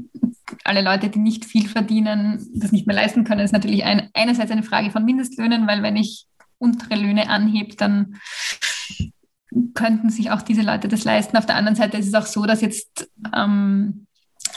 alle 0.64 0.82
Leute, 0.82 1.08
die 1.08 1.18
nicht 1.18 1.44
viel 1.44 1.68
verdienen, 1.68 2.46
das 2.54 2.72
nicht 2.72 2.86
mehr 2.86 2.96
leisten 2.96 3.24
können, 3.24 3.40
Das 3.40 3.50
ist 3.50 3.54
natürlich 3.54 3.84
ein, 3.84 4.10
einerseits 4.14 4.50
eine 4.50 4.62
Frage 4.62 4.90
von 4.90 5.04
Mindestlöhnen, 5.04 5.66
weil 5.66 5.82
wenn 5.82 5.96
ich 5.96 6.26
untere 6.58 6.94
Löhne 6.94 7.28
anhebe, 7.28 7.74
dann 7.76 8.16
könnten 9.74 10.10
sich 10.10 10.30
auch 10.30 10.42
diese 10.42 10.62
Leute 10.62 10.88
das 10.88 11.04
leisten. 11.04 11.36
Auf 11.36 11.46
der 11.46 11.56
anderen 11.56 11.76
Seite 11.76 11.96
ist 11.96 12.08
es 12.08 12.14
auch 12.14 12.26
so, 12.26 12.46
dass 12.46 12.60
jetzt 12.60 13.10
ähm, 13.34 14.06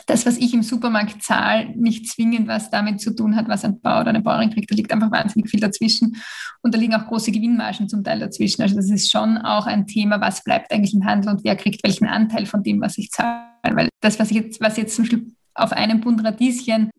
das, 0.05 0.25
was 0.25 0.37
ich 0.37 0.53
im 0.53 0.61
Supermarkt 0.61 1.23
zahle, 1.23 1.69
nicht 1.75 2.07
zwingend 2.07 2.47
was 2.47 2.69
damit 2.69 3.01
zu 3.01 3.15
tun 3.15 3.35
hat, 3.35 3.47
was 3.47 3.65
ein 3.65 3.79
Bauer 3.79 4.01
oder 4.01 4.09
eine 4.09 4.21
Bäuerin 4.21 4.51
kriegt. 4.51 4.69
Da 4.69 4.75
liegt 4.75 4.91
einfach 4.91 5.11
wahnsinnig 5.11 5.49
viel 5.49 5.59
dazwischen. 5.59 6.17
Und 6.61 6.73
da 6.73 6.79
liegen 6.79 6.93
auch 6.93 7.07
große 7.07 7.31
Gewinnmargen 7.31 7.89
zum 7.89 8.03
Teil 8.03 8.19
dazwischen. 8.19 8.61
Also 8.61 8.75
das 8.75 8.89
ist 8.89 9.11
schon 9.11 9.37
auch 9.39 9.65
ein 9.65 9.87
Thema, 9.87 10.21
was 10.21 10.43
bleibt 10.43 10.71
eigentlich 10.71 10.93
im 10.93 11.05
Handel 11.05 11.31
und 11.31 11.43
wer 11.43 11.55
kriegt 11.55 11.83
welchen 11.83 12.05
Anteil 12.05 12.45
von 12.45 12.61
dem, 12.61 12.81
was 12.81 12.97
ich 12.97 13.09
zahle. 13.09 13.45
Weil 13.63 13.89
das, 14.01 14.19
was, 14.19 14.29
ich 14.29 14.37
jetzt, 14.37 14.61
was 14.61 14.77
jetzt 14.77 14.95
zum 14.95 15.05
Beispiel 15.05 15.31
auf 15.55 15.71
einem 15.71 16.01
Bund 16.01 16.23
Radieschen 16.23 16.91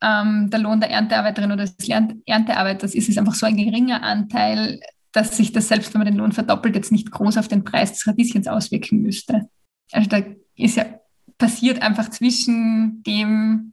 ähm, 0.00 0.50
der 0.50 0.60
Lohn 0.60 0.80
der 0.80 0.90
Erntearbeiterin 0.90 1.52
oder 1.52 1.64
des 1.64 1.88
Erntearbeiters 1.88 2.94
ist, 2.94 3.08
ist 3.08 3.18
einfach 3.18 3.34
so 3.34 3.46
ein 3.46 3.56
geringer 3.56 4.02
Anteil, 4.02 4.80
dass 5.12 5.36
sich 5.36 5.52
das 5.52 5.68
selbst, 5.68 5.92
wenn 5.94 6.00
man 6.00 6.06
den 6.06 6.16
Lohn 6.16 6.32
verdoppelt, 6.32 6.76
jetzt 6.76 6.92
nicht 6.92 7.10
groß 7.10 7.38
auf 7.38 7.48
den 7.48 7.64
Preis 7.64 7.92
des 7.92 8.06
Radieschens 8.06 8.46
auswirken 8.46 9.02
müsste. 9.02 9.48
Also 9.90 10.08
da 10.08 10.22
ist 10.56 10.76
ja 10.76 10.86
passiert 11.38 11.82
einfach 11.82 12.10
zwischen 12.10 13.02
dem 13.04 13.72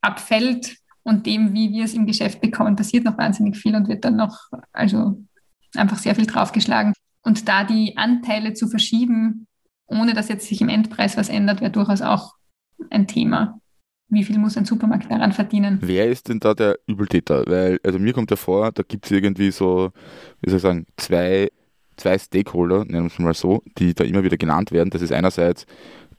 Abfeld 0.00 0.76
und 1.02 1.26
dem, 1.26 1.52
wie 1.52 1.72
wir 1.72 1.84
es 1.84 1.94
im 1.94 2.06
Geschäft 2.06 2.40
bekommen, 2.40 2.76
passiert 2.76 3.04
noch 3.04 3.18
wahnsinnig 3.18 3.56
viel 3.56 3.74
und 3.74 3.88
wird 3.88 4.04
dann 4.04 4.16
noch, 4.16 4.48
also 4.72 5.22
einfach 5.74 5.98
sehr 5.98 6.14
viel 6.14 6.26
draufgeschlagen. 6.26 6.92
Und 7.22 7.48
da 7.48 7.64
die 7.64 7.96
Anteile 7.96 8.52
zu 8.52 8.68
verschieben, 8.68 9.46
ohne 9.86 10.14
dass 10.14 10.28
jetzt 10.28 10.46
sich 10.46 10.60
im 10.60 10.68
Endpreis 10.68 11.16
was 11.16 11.28
ändert, 11.28 11.60
wäre 11.60 11.70
durchaus 11.70 12.02
auch 12.02 12.34
ein 12.90 13.06
Thema. 13.06 13.60
Wie 14.08 14.24
viel 14.24 14.38
muss 14.38 14.58
ein 14.58 14.64
Supermarkt 14.64 15.10
daran 15.10 15.32
verdienen? 15.32 15.78
Wer 15.80 16.10
ist 16.10 16.28
denn 16.28 16.40
da 16.40 16.52
der 16.52 16.78
Übeltäter? 16.86 17.44
Weil, 17.46 17.80
also 17.82 17.98
mir 17.98 18.12
kommt 18.12 18.30
ja 18.30 18.36
vor, 18.36 18.70
da 18.72 18.82
gibt 18.82 19.06
es 19.06 19.10
irgendwie 19.10 19.50
so, 19.50 19.90
wie 20.40 20.50
soll 20.50 20.58
ich 20.58 20.62
sagen, 20.62 20.86
zwei, 20.96 21.48
zwei 21.96 22.18
Stakeholder, 22.18 22.84
nennen 22.84 23.04
wir 23.04 23.12
es 23.12 23.18
mal 23.18 23.34
so, 23.34 23.62
die 23.78 23.94
da 23.94 24.04
immer 24.04 24.22
wieder 24.22 24.36
genannt 24.36 24.70
werden. 24.70 24.90
Das 24.90 25.00
ist 25.00 25.12
einerseits 25.12 25.64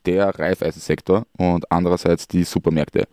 der 0.06 0.38
Reifeisensektor 0.38 1.26
und 1.36 1.70
andererseits 1.70 2.28
die 2.28 2.44
Supermärkte. 2.44 3.06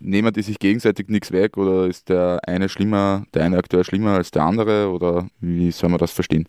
Nehmen 0.00 0.32
die 0.32 0.42
sich 0.42 0.58
gegenseitig 0.58 1.08
nichts 1.08 1.32
weg 1.32 1.56
oder 1.56 1.86
ist 1.86 2.08
der 2.08 2.40
eine 2.46 2.68
schlimmer, 2.68 3.24
der 3.34 3.44
eine 3.44 3.58
Akteur 3.58 3.84
schlimmer 3.84 4.12
als 4.12 4.30
der 4.30 4.42
andere 4.42 4.90
oder 4.90 5.28
wie 5.40 5.72
soll 5.72 5.90
man 5.90 5.98
das 5.98 6.12
verstehen? 6.12 6.48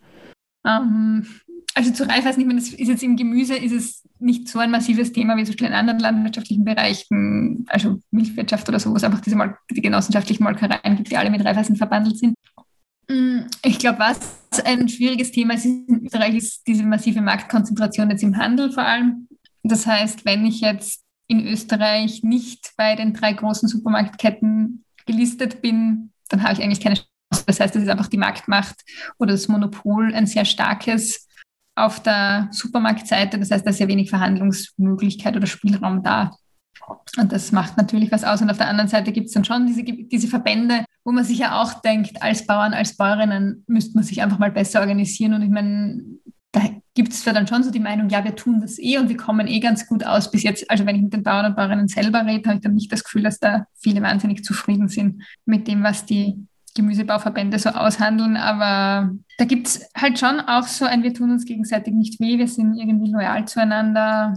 Ähm, 0.66 1.26
also 1.74 1.92
zu 1.92 2.08
Raiffeisen, 2.08 2.42
ich 2.42 2.48
meine, 2.48 2.60
das 2.60 2.70
ist 2.70 2.88
jetzt 2.88 3.04
im 3.04 3.16
Gemüse 3.16 3.56
ist 3.56 3.72
es 3.72 4.08
nicht 4.20 4.50
so 4.50 4.60
ein 4.60 4.72
massives 4.72 5.14
Thema 5.14 5.38
wie 5.38 5.46
Beispiel 5.46 5.68
in 5.68 5.74
anderen 5.74 6.00
landwirtschaftlichen 6.00 6.66
Bereichen, 6.66 7.66
also 7.70 8.00
Milchwirtschaft 8.12 8.68
oder 8.70 8.80
so, 8.80 8.92
wo 8.92 8.96
es 8.96 9.04
einfach 9.04 9.22
diese 9.22 9.36
Mol 9.36 9.56
die 9.72 9.82
genossenschaftlichen 9.82 10.44
Molkereien 10.44 10.98
gibt, 10.98 11.10
die 11.10 11.18
alle 11.18 11.30
mit 11.30 11.44
Raiffeisen 11.44 11.76
verbandelt 11.76 12.18
sind. 12.18 12.36
Mm, 13.10 13.42
ich 13.64 13.80
glaube, 13.80 14.00
was 14.00 14.20
ein 14.66 14.90
schwieriges 14.90 15.32
Thema 15.32 15.54
ist 15.54 15.66
in 15.66 16.02
Österreich, 16.06 16.36
ist 16.36 16.68
diese 16.68 16.84
massive 16.84 17.22
Marktkonzentration 17.22 18.10
jetzt 18.10 18.24
im 18.24 18.38
Handel 18.38 18.72
vor 18.72 18.84
allem. 18.84 19.28
Das 19.70 19.86
heißt, 19.86 20.26
wenn 20.26 20.46
ich 20.46 20.62
jetzt 20.62 21.04
in 21.28 21.46
Österreich 21.46 22.24
nicht 22.24 22.72
bei 22.76 22.96
den 22.96 23.14
drei 23.14 23.34
großen 23.34 23.70
Supermarktketten 23.70 24.84
gelistet 25.06 25.62
bin, 25.62 26.12
dann 26.30 26.44
habe 26.44 26.54
ich 26.54 26.62
eigentlich 26.62 26.82
keine 26.82 26.96
Chance. 26.96 27.46
Das 27.46 27.60
heißt, 27.60 27.76
es 27.76 27.84
ist 27.84 27.90
einfach 27.90 28.08
die 28.08 28.18
Marktmacht 28.18 28.76
oder 29.20 29.34
das 29.34 29.48
Monopol 29.48 30.14
ein 30.14 30.26
sehr 30.26 30.46
starkes 30.46 31.28
auf 31.76 32.02
der 32.02 32.50
Supermarktseite. 32.52 33.38
Das 33.38 33.52
heißt, 33.52 33.66
da 33.66 33.70
ist 33.70 33.80
ja 33.80 33.88
wenig 33.88 34.10
Verhandlungsmöglichkeit 34.10 35.36
oder 35.36 35.46
Spielraum 35.46 36.04
da. 36.04 36.36
Und 37.18 37.32
das 37.32 37.52
macht 37.52 37.78
natürlich 37.78 38.12
was 38.12 38.24
aus. 38.24 38.42
Und 38.42 38.50
auf 38.50 38.58
der 38.58 38.68
anderen 38.68 38.90
Seite 38.90 39.12
gibt 39.12 39.28
es 39.28 39.34
dann 39.34 39.46
schon 39.46 39.68
diese, 39.68 39.84
diese 39.84 40.28
Verbände, 40.28 40.86
wo 41.04 41.12
man 41.12 41.24
sich 41.24 41.40
ja 41.40 41.62
auch 41.62 41.82
denkt, 41.82 42.22
als 42.22 42.46
Bauern, 42.46 42.74
als 42.74 42.98
Bäuerinnen 42.98 43.64
müsste 43.68 43.94
man 43.96 44.04
sich 44.04 44.22
einfach 44.22 44.40
mal 44.40 44.52
besser 44.52 44.80
organisieren. 44.80 45.34
Und 45.34 45.44
ich 45.44 45.50
meine, 45.50 46.04
da 46.52 46.62
gibt 46.96 47.14
es 47.14 47.24
dann 47.24 47.48
schon 47.48 47.64
so 47.64 47.72
die 47.72 47.80
Meinung, 47.80 48.10
ja, 48.10 48.24
wir 48.24 48.36
tun 48.36 48.60
das 48.60 48.80
eh 48.80 48.98
und 48.98 49.10
wir 49.10 49.18
kommen 49.18 49.48
eh 49.48 49.60
ganz 49.60 49.88
gut 49.88 50.04
aus 50.04 50.32
bis 50.32 50.44
jetzt. 50.44 50.70
Also 50.70 50.86
wenn 50.86 50.96
ich 50.96 51.02
mit 51.02 51.14
den 51.14 51.24
Bauern 51.24 51.46
und 51.46 51.56
Bäuerinnen 51.56 51.88
selber 51.88 52.26
rede, 52.26 52.50
habe 52.50 52.58
ich 52.58 52.64
dann 52.64 52.74
nicht 52.74 52.92
das 52.92 53.04
Gefühl, 53.04 53.24
dass 53.24 53.40
da 53.40 53.66
viele 53.76 54.02
wahnsinnig 54.02 54.44
zufrieden 54.44 54.88
sind 54.88 55.24
mit 55.46 55.68
dem, 55.68 55.84
was 55.84 56.06
die 56.06 56.48
Gemüsebauverbände 56.76 57.60
so 57.60 57.70
aushandeln. 57.70 58.36
Aber 58.36 59.12
da 59.38 59.46
gibt 59.46 59.68
es 59.68 59.90
halt 59.96 60.18
schon 60.18 60.40
auch 60.40 60.64
so 60.64 60.86
ein, 60.86 61.04
wir 61.04 61.14
tun 61.14 61.32
uns 61.32 61.46
gegenseitig 61.46 61.94
nicht 61.94 62.20
weh, 62.20 62.38
wir 62.38 62.48
sind 62.48 62.76
irgendwie 62.76 63.12
loyal 63.12 63.48
zueinander 63.48 64.36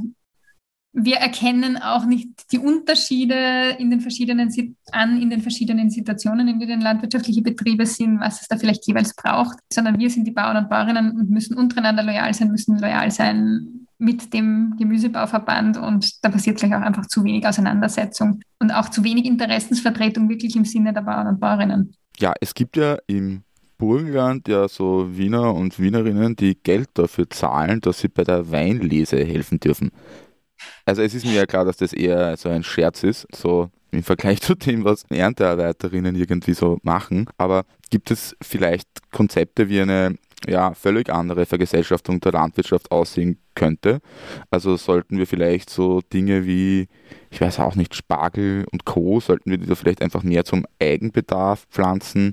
wir 0.93 1.16
erkennen 1.16 1.78
auch 1.78 2.05
nicht 2.05 2.28
die 2.53 2.59
Unterschiede 2.59 3.76
in 3.78 3.90
den 3.90 4.01
verschiedenen 4.01 4.53
an 4.93 5.20
in 5.20 5.30
den 5.30 5.40
verschiedenen 5.40 5.90
Situationen, 5.90 6.49
in 6.49 6.61
denen 6.61 6.82
landwirtschaftliche 6.82 7.40
Betriebe 7.40 7.86
sind, 7.86 8.20
was 8.20 8.43
es 8.43 8.49
da 8.49 8.59
vielleicht 8.59 8.86
jeweils 8.86 9.14
braucht, 9.14 9.59
sondern 9.72 9.99
wir 9.99 10.11
sind 10.11 10.26
die 10.26 10.32
Bauern 10.32 10.57
und 10.57 10.68
Bäuerinnen 10.68 11.12
und 11.12 11.30
müssen 11.30 11.57
untereinander 11.57 12.03
loyal 12.03 12.34
sein, 12.34 12.51
müssen 12.51 12.78
loyal 12.78 13.11
sein 13.11 13.86
mit 13.99 14.34
dem 14.34 14.74
Gemüsebauverband 14.78 15.78
und 15.78 16.24
da 16.24 16.28
passiert 16.28 16.59
vielleicht 16.59 16.74
auch 16.74 16.86
einfach 16.86 17.07
zu 17.07 17.24
wenig 17.24 17.47
Auseinandersetzung 17.47 18.40
und 18.59 18.72
auch 18.72 18.90
zu 18.90 19.05
wenig 19.05 19.24
Interessensvertretung 19.24 20.28
wirklich 20.28 20.57
im 20.57 20.64
Sinne 20.64 20.93
der 20.93 21.03
Bauern 21.03 21.28
und 21.28 21.40
Bäuerinnen. 21.40 21.95
Ja, 22.18 22.34
es 22.40 22.53
gibt 22.53 22.76
ja 22.76 22.99
im 23.07 23.43
Burgenland 23.78 24.47
ja 24.49 24.68
so 24.68 25.16
Wiener 25.16 25.55
und 25.55 25.78
Wienerinnen, 25.78 26.36
die 26.36 26.55
Geld 26.55 26.90
dafür 26.95 27.30
zahlen, 27.30 27.80
dass 27.80 28.01
sie 28.01 28.09
bei 28.09 28.24
der 28.24 28.51
Weinlese 28.51 29.24
helfen 29.24 29.59
dürfen. 29.59 29.90
Also 30.85 31.03
es 31.03 31.15
ist 31.15 31.25
mir 31.25 31.35
ja 31.35 31.47
klar, 31.47 31.65
dass 31.65 31.77
das 31.77 31.93
eher 31.93 32.37
so 32.37 32.49
ein 32.49 32.63
Scherz 32.65 33.03
ist, 33.03 33.27
so 33.35 33.71
im 33.91 34.03
Vergleich 34.03 34.41
zu 34.41 34.55
dem, 34.55 34.85
was 34.85 35.05
Erntearbeiterinnen 35.11 36.17
irgendwie 36.17 36.55
so 36.55 36.79
machen. 36.83 37.29
Aber 37.37 37.65
gibt 37.91 38.11
es 38.11 38.37
vielleicht 38.43 38.89
Konzepte 39.13 39.69
wie 39.69 39.81
eine 39.81 40.17
ja, 40.49 40.74
völlig 40.74 41.11
andere 41.11 41.47
Vergesellschaftung 41.47 42.20
der 42.20 42.32
Landwirtschaft 42.32 42.90
aussehen 42.90 43.38
könnte. 43.55 44.01
Also 44.51 44.76
sollten 44.76 45.18
wir 45.18 45.26
vielleicht 45.26 45.68
so 45.70 46.01
Dinge 46.01 46.47
wie, 46.47 46.88
ich 47.30 47.40
weiß 47.40 47.61
auch 47.61 47.74
nicht, 47.74 47.95
Spargel 47.95 48.64
und 48.72 48.84
Co., 48.84 49.20
sollten 49.20 49.51
wir 49.51 49.59
die 49.59 49.66
da 49.66 49.74
vielleicht 49.74 50.03
einfach 50.03 50.22
mehr 50.22 50.45
zum 50.45 50.66
Eigenbedarf 50.80 51.66
pflanzen 51.70 52.32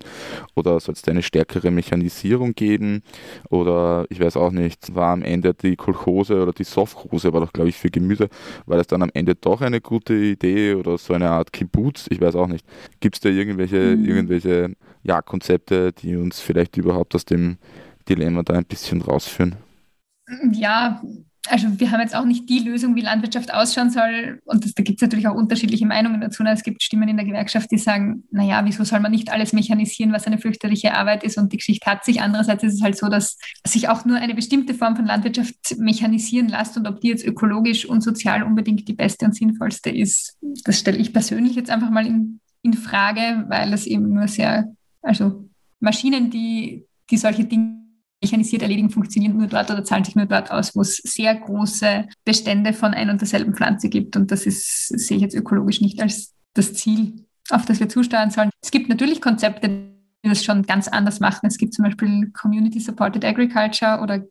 oder 0.55 0.79
soll 0.79 0.93
es 0.93 1.01
da 1.01 1.11
eine 1.11 1.21
stärkere 1.21 1.71
Mechanisierung 1.71 2.53
geben 2.53 3.03
oder 3.49 4.05
ich 4.09 4.19
weiß 4.19 4.37
auch 4.37 4.51
nicht, 4.51 4.95
war 4.95 5.11
am 5.11 5.21
Ende 5.21 5.53
die 5.53 5.75
Kolchose 5.75 6.41
oder 6.41 6.53
die 6.53 6.63
Sofrose, 6.63 7.33
war 7.33 7.41
doch 7.41 7.53
glaube 7.53 7.69
ich 7.69 7.75
für 7.75 7.91
Gemüse, 7.91 8.29
war 8.65 8.77
das 8.77 8.87
dann 8.87 9.03
am 9.03 9.11
Ende 9.13 9.35
doch 9.35 9.61
eine 9.61 9.81
gute 9.81 10.13
Idee 10.13 10.75
oder 10.75 10.97
so 10.97 11.13
eine 11.13 11.29
Art 11.29 11.51
Kibbutz, 11.51 12.07
ich 12.09 12.21
weiß 12.21 12.35
auch 12.35 12.47
nicht. 12.47 12.65
Gibt 13.01 13.15
es 13.15 13.21
da 13.21 13.29
irgendwelche, 13.29 13.97
mhm. 13.97 14.05
irgendwelche 14.05 14.75
ja, 15.03 15.21
Konzepte, 15.21 15.91
die 15.93 16.15
uns 16.15 16.39
vielleicht 16.39 16.77
überhaupt 16.77 17.15
aus 17.15 17.25
dem 17.25 17.57
Dilemma 18.09 18.43
da 18.43 18.55
ein 18.55 18.65
bisschen 18.65 19.01
rausführen? 19.01 19.55
Ja, 20.51 21.01
also 21.49 21.67
wir 21.79 21.91
haben 21.91 22.01
jetzt 22.01 22.15
auch 22.15 22.25
nicht 22.25 22.47
die 22.49 22.59
Lösung, 22.59 22.95
wie 22.95 23.01
Landwirtschaft 23.01 23.53
ausschauen 23.53 23.89
soll. 23.89 24.39
Und 24.45 24.63
das, 24.63 24.73
da 24.73 24.83
gibt 24.83 24.99
es 24.99 25.01
natürlich 25.01 25.27
auch 25.27 25.35
unterschiedliche 25.35 25.85
Meinungen 25.85 26.21
dazu. 26.21 26.43
Es 26.43 26.63
gibt 26.63 26.83
Stimmen 26.83 27.09
in 27.09 27.17
der 27.17 27.25
Gewerkschaft, 27.25 27.71
die 27.71 27.77
sagen, 27.77 28.23
naja, 28.31 28.63
wieso 28.65 28.83
soll 28.83 28.99
man 28.99 29.11
nicht 29.11 29.31
alles 29.31 29.53
mechanisieren, 29.53 30.13
was 30.13 30.27
eine 30.27 30.37
fürchterliche 30.37 30.93
Arbeit 30.93 31.23
ist 31.23 31.37
und 31.37 31.51
die 31.51 31.57
Geschichte 31.57 31.89
hat 31.89 32.05
sich. 32.05 32.21
Andererseits 32.21 32.63
ist 32.63 32.75
es 32.75 32.81
halt 32.81 32.97
so, 32.97 33.07
dass 33.07 33.37
sich 33.65 33.89
auch 33.89 34.05
nur 34.05 34.17
eine 34.17 34.35
bestimmte 34.35 34.73
Form 34.73 34.95
von 34.95 35.05
Landwirtschaft 35.05 35.77
mechanisieren 35.77 36.49
lässt 36.49 36.77
und 36.77 36.87
ob 36.87 37.01
die 37.01 37.07
jetzt 37.07 37.25
ökologisch 37.25 37.85
und 37.85 38.01
sozial 38.01 38.43
unbedingt 38.43 38.87
die 38.87 38.93
beste 38.93 39.25
und 39.25 39.35
sinnvollste 39.35 39.89
ist, 39.89 40.37
das 40.65 40.79
stelle 40.79 40.97
ich 40.97 41.13
persönlich 41.13 41.55
jetzt 41.55 41.71
einfach 41.71 41.89
mal 41.89 42.05
in, 42.05 42.41
in 42.61 42.73
Frage, 42.73 43.45
weil 43.47 43.73
es 43.73 43.87
eben 43.87 44.13
nur 44.13 44.27
sehr, 44.27 44.71
also 45.01 45.49
Maschinen, 45.79 46.29
die, 46.29 46.85
die 47.09 47.17
solche 47.17 47.45
Dinge 47.45 47.78
mechanisiert 48.21 48.61
erledigen, 48.61 48.89
funktionieren 48.89 49.37
nur 49.37 49.47
dort 49.47 49.71
oder 49.71 49.83
zahlen 49.83 50.03
sich 50.03 50.15
nur 50.15 50.25
dort 50.25 50.51
aus, 50.51 50.75
wo 50.75 50.81
es 50.81 50.97
sehr 50.97 51.35
große 51.35 52.07
Bestände 52.25 52.73
von 52.73 52.93
ein 52.93 53.09
und 53.09 53.21
derselben 53.21 53.53
Pflanze 53.53 53.89
gibt. 53.89 54.15
Und 54.15 54.31
das 54.31 54.45
ist, 54.45 54.87
sehe 54.87 55.17
ich 55.17 55.23
jetzt 55.23 55.35
ökologisch 55.35 55.81
nicht 55.81 56.01
als 56.01 56.33
das 56.53 56.73
Ziel, 56.73 57.25
auf 57.49 57.65
das 57.65 57.79
wir 57.79 57.89
zusteuern 57.89 58.31
sollen. 58.31 58.49
Es 58.61 58.71
gibt 58.71 58.89
natürlich 58.89 59.21
Konzepte, 59.21 59.69
die 59.69 60.29
das 60.29 60.43
schon 60.43 60.63
ganz 60.63 60.87
anders 60.87 61.19
machen. 61.19 61.47
Es 61.47 61.57
gibt 61.57 61.73
zum 61.73 61.85
Beispiel 61.85 62.31
Community 62.31 62.79
Supported 62.79 63.23
Agriculture 63.23 64.01
oder 64.01 64.23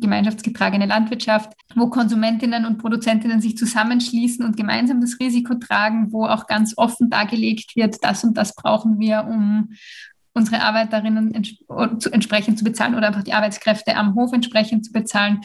gemeinschaftsgetragene 0.00 0.86
Landwirtschaft, 0.86 1.52
wo 1.74 1.88
Konsumentinnen 1.88 2.64
und 2.64 2.78
Produzentinnen 2.78 3.40
sich 3.40 3.58
zusammenschließen 3.58 4.44
und 4.44 4.56
gemeinsam 4.56 5.00
das 5.00 5.18
Risiko 5.20 5.54
tragen, 5.54 6.12
wo 6.12 6.24
auch 6.24 6.46
ganz 6.46 6.74
offen 6.76 7.10
dargelegt 7.10 7.76
wird, 7.76 7.96
das 8.02 8.24
und 8.24 8.38
das 8.38 8.54
brauchen 8.54 8.98
wir, 8.98 9.26
um 9.28 9.70
unsere 10.36 10.62
Arbeiterinnen 10.62 11.34
ents 11.34 11.56
entsprechend 12.12 12.58
zu 12.58 12.64
bezahlen 12.64 12.94
oder 12.94 13.06
einfach 13.06 13.24
die 13.24 13.32
Arbeitskräfte 13.32 13.96
am 13.96 14.14
Hof 14.14 14.32
entsprechend 14.34 14.84
zu 14.84 14.92
bezahlen. 14.92 15.40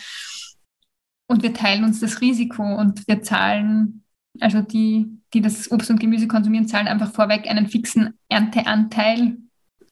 Und 1.28 1.44
wir 1.44 1.54
teilen 1.54 1.86
uns 1.86 2.02
das 2.02 2.20
Risiko 2.20 2.62
und 2.62 3.08
wir 3.08 3.24
zahlen, 3.24 4.04
also 4.42 4.62
die, 4.62 5.08
die 5.34 5.42
das 5.42 5.72
Obst 5.72 5.90
und 5.90 6.00
Gemüse 6.00 6.28
konsumieren, 6.28 6.68
zahlen 6.68 6.90
einfach 6.90 7.14
vorweg 7.14 7.50
einen 7.50 7.68
fixen 7.68 8.20
Ernteanteil 8.28 9.38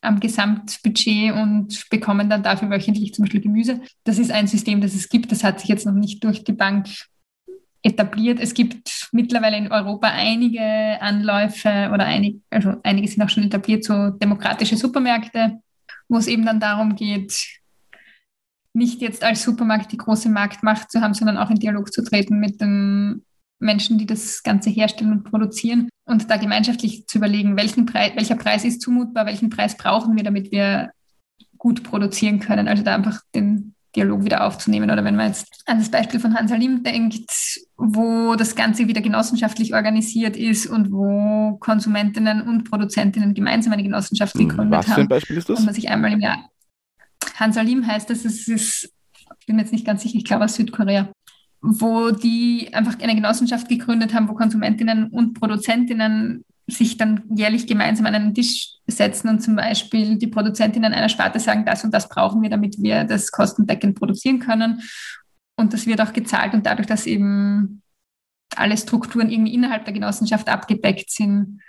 am 0.01 0.19
Gesamtbudget 0.19 1.33
und 1.33 1.89
bekommen 1.89 2.29
dann 2.29 2.43
dafür 2.43 2.69
wöchentlich 2.69 3.13
zum 3.13 3.23
Beispiel 3.23 3.41
Gemüse. 3.41 3.79
Das 4.03 4.17
ist 4.17 4.31
ein 4.31 4.47
System, 4.47 4.81
das 4.81 4.95
es 4.95 5.07
gibt. 5.07 5.31
Das 5.31 5.45
hat 5.45 5.61
sich 5.61 5.69
jetzt 5.69 5.85
noch 5.85 5.93
nicht 5.93 6.23
durch 6.25 6.43
die 6.43 6.53
Bank 6.53 6.87
etabliert. 7.81 8.39
Es 8.39 8.53
gibt 8.53 9.09
mittlerweile 9.11 9.57
in 9.57 9.71
Europa 9.71 10.07
einige 10.09 10.61
Anläufe 11.01 11.89
oder 11.93 12.05
einig, 12.05 12.41
also 12.49 12.75
einige 12.83 13.07
sind 13.07 13.23
auch 13.23 13.29
schon 13.29 13.43
etabliert, 13.43 13.83
so 13.83 14.09
demokratische 14.09 14.75
Supermärkte, 14.75 15.59
wo 16.07 16.17
es 16.17 16.27
eben 16.27 16.45
dann 16.45 16.59
darum 16.59 16.95
geht, 16.95 17.59
nicht 18.73 19.01
jetzt 19.01 19.23
als 19.23 19.43
Supermarkt 19.43 19.91
die 19.91 19.97
große 19.97 20.29
Marktmacht 20.29 20.91
zu 20.91 21.01
haben, 21.01 21.13
sondern 21.13 21.37
auch 21.37 21.49
in 21.49 21.59
Dialog 21.59 21.91
zu 21.91 22.03
treten 22.03 22.39
mit 22.39 22.61
den 22.61 23.25
Menschen, 23.59 23.97
die 23.97 24.05
das 24.05 24.43
Ganze 24.43 24.69
herstellen 24.69 25.11
und 25.11 25.23
produzieren 25.23 25.89
und 26.05 26.29
da 26.29 26.37
gemeinschaftlich 26.37 27.07
zu 27.07 27.17
überlegen, 27.17 27.57
welchen 27.57 27.85
Preis, 27.85 28.11
welcher 28.15 28.35
Preis 28.35 28.63
ist 28.63 28.81
zumutbar, 28.81 29.25
welchen 29.25 29.49
Preis 29.49 29.75
brauchen 29.75 30.15
wir, 30.15 30.23
damit 30.23 30.51
wir 30.51 30.91
gut 31.57 31.83
produzieren 31.83 32.39
können. 32.39 32.67
Also 32.67 32.83
da 32.83 32.95
einfach 32.95 33.21
den 33.35 33.75
Dialog 33.95 34.23
wieder 34.23 34.45
aufzunehmen. 34.45 34.91
Oder 34.91 35.03
wenn 35.03 35.15
man 35.15 35.27
jetzt 35.27 35.63
an 35.65 35.79
das 35.79 35.89
Beispiel 35.89 36.19
von 36.19 36.35
Hans 36.35 36.51
Alim 36.51 36.83
denkt, 36.83 37.29
wo 37.77 38.35
das 38.35 38.55
Ganze 38.55 38.87
wieder 38.87 39.01
genossenschaftlich 39.01 39.73
organisiert 39.73 40.37
ist 40.37 40.67
und 40.67 40.91
wo 40.91 41.57
Konsumentinnen 41.59 42.41
und 42.41 42.69
Produzentinnen 42.69 43.33
gemeinsam 43.33 43.73
eine 43.73 43.83
Genossenschaft 43.83 44.35
hm, 44.35 44.49
gegründet 44.49 44.73
haben. 44.75 44.87
Was 44.87 44.93
für 44.93 45.01
ein 45.01 45.07
Beispiel 45.07 45.37
ist 45.37 45.49
das? 45.49 45.59
Und 45.59 45.65
man 45.65 45.73
sich 45.73 45.89
einmal 45.89 46.13
im 46.13 46.19
Jahr. 46.19 46.49
Hans 47.35 47.57
Alim 47.57 47.85
heißt 47.85 48.09
das, 48.09 48.25
es 48.25 48.47
ist, 48.47 48.93
ich 49.39 49.45
bin 49.45 49.55
mir 49.55 49.63
jetzt 49.63 49.71
nicht 49.71 49.85
ganz 49.85 50.03
sicher, 50.03 50.17
ich 50.17 50.25
glaube 50.25 50.45
aus 50.45 50.55
Südkorea, 50.55 51.11
wo 51.61 52.11
die 52.11 52.69
einfach 52.73 52.99
eine 52.99 53.15
Genossenschaft 53.15 53.67
gegründet 53.69 54.13
haben, 54.13 54.27
wo 54.29 54.33
Konsumentinnen 54.33 55.07
und 55.07 55.33
Produzentinnen 55.33 56.45
sich 56.69 56.97
dann 56.97 57.23
jährlich 57.33 57.67
gemeinsam 57.67 58.05
an 58.05 58.15
einen 58.15 58.33
Tisch 58.33 58.73
setzen 58.87 59.29
und 59.29 59.41
zum 59.41 59.55
Beispiel 59.55 60.17
die 60.17 60.27
Produzentinnen 60.27 60.93
einer 60.93 61.09
Sparte 61.09 61.39
sagen, 61.39 61.65
das 61.65 61.83
und 61.83 61.93
das 61.93 62.09
brauchen 62.09 62.41
wir, 62.41 62.49
damit 62.49 62.81
wir 62.81 63.03
das 63.03 63.31
kostendeckend 63.31 63.97
produzieren 63.97 64.39
können. 64.39 64.81
Und 65.57 65.73
das 65.73 65.85
wird 65.85 66.01
auch 66.01 66.13
gezahlt 66.13 66.53
und 66.53 66.65
dadurch, 66.65 66.87
dass 66.87 67.05
eben 67.05 67.81
alle 68.55 68.77
Strukturen 68.77 69.29
irgendwie 69.29 69.53
innerhalb 69.53 69.85
der 69.85 69.93
Genossenschaft 69.93 70.49
abgedeckt 70.49 71.11
sind, 71.11 71.61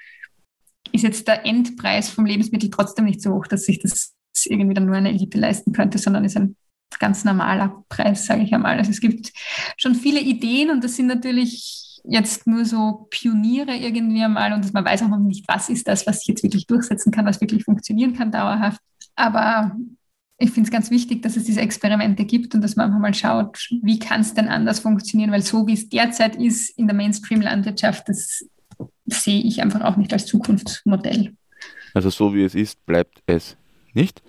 ist 0.92 1.02
jetzt 1.02 1.28
der 1.28 1.44
Endpreis 1.44 2.08
vom 2.08 2.24
Lebensmittel 2.24 2.70
trotzdem 2.70 3.04
nicht 3.04 3.20
so 3.20 3.32
hoch, 3.32 3.46
dass 3.46 3.64
sich 3.64 3.80
das 3.80 4.14
irgendwie 4.46 4.74
dann 4.74 4.86
nur 4.86 4.96
eine 4.96 5.10
Elite 5.10 5.38
leisten 5.38 5.72
könnte, 5.72 5.98
sondern 5.98 6.24
ist 6.24 6.36
ein 6.36 6.56
ganz 6.98 7.24
normaler 7.24 7.84
Preis, 7.88 8.26
sage 8.26 8.42
ich 8.42 8.54
einmal. 8.54 8.78
Also 8.78 8.90
es 8.90 9.00
gibt 9.00 9.32
schon 9.76 9.94
viele 9.94 10.20
Ideen 10.20 10.70
und 10.70 10.82
das 10.82 10.96
sind 10.96 11.06
natürlich 11.06 11.89
jetzt 12.04 12.46
nur 12.46 12.64
so 12.64 13.06
Pioniere 13.10 13.76
irgendwie 13.76 14.22
einmal 14.22 14.52
und 14.52 14.72
man 14.72 14.84
weiß 14.84 15.02
auch 15.02 15.08
noch 15.08 15.18
nicht, 15.18 15.46
was 15.48 15.68
ist 15.68 15.88
das, 15.88 16.06
was 16.06 16.20
sich 16.20 16.28
jetzt 16.28 16.42
wirklich 16.42 16.66
durchsetzen 16.66 17.12
kann, 17.12 17.26
was 17.26 17.40
wirklich 17.40 17.64
funktionieren 17.64 18.14
kann 18.14 18.32
dauerhaft. 18.32 18.80
Aber 19.16 19.76
ich 20.38 20.50
finde 20.50 20.68
es 20.68 20.72
ganz 20.72 20.90
wichtig, 20.90 21.22
dass 21.22 21.36
es 21.36 21.44
diese 21.44 21.60
Experimente 21.60 22.24
gibt 22.24 22.54
und 22.54 22.62
dass 22.62 22.74
man 22.74 22.86
einfach 22.86 22.98
mal 22.98 23.14
schaut, 23.14 23.68
wie 23.82 23.98
kann 23.98 24.22
es 24.22 24.32
denn 24.32 24.48
anders 24.48 24.80
funktionieren, 24.80 25.30
weil 25.30 25.42
so 25.42 25.66
wie 25.66 25.74
es 25.74 25.88
derzeit 25.88 26.36
ist 26.36 26.76
in 26.78 26.86
der 26.86 26.96
Mainstream-Landwirtschaft, 26.96 28.08
das 28.08 28.46
sehe 29.06 29.42
ich 29.42 29.60
einfach 29.60 29.82
auch 29.82 29.96
nicht 29.96 30.12
als 30.12 30.26
Zukunftsmodell. 30.26 31.34
Also 31.92 32.08
so 32.08 32.34
wie 32.34 32.44
es 32.44 32.54
ist, 32.54 32.84
bleibt 32.86 33.22
es 33.26 33.56
nicht. 33.92 34.22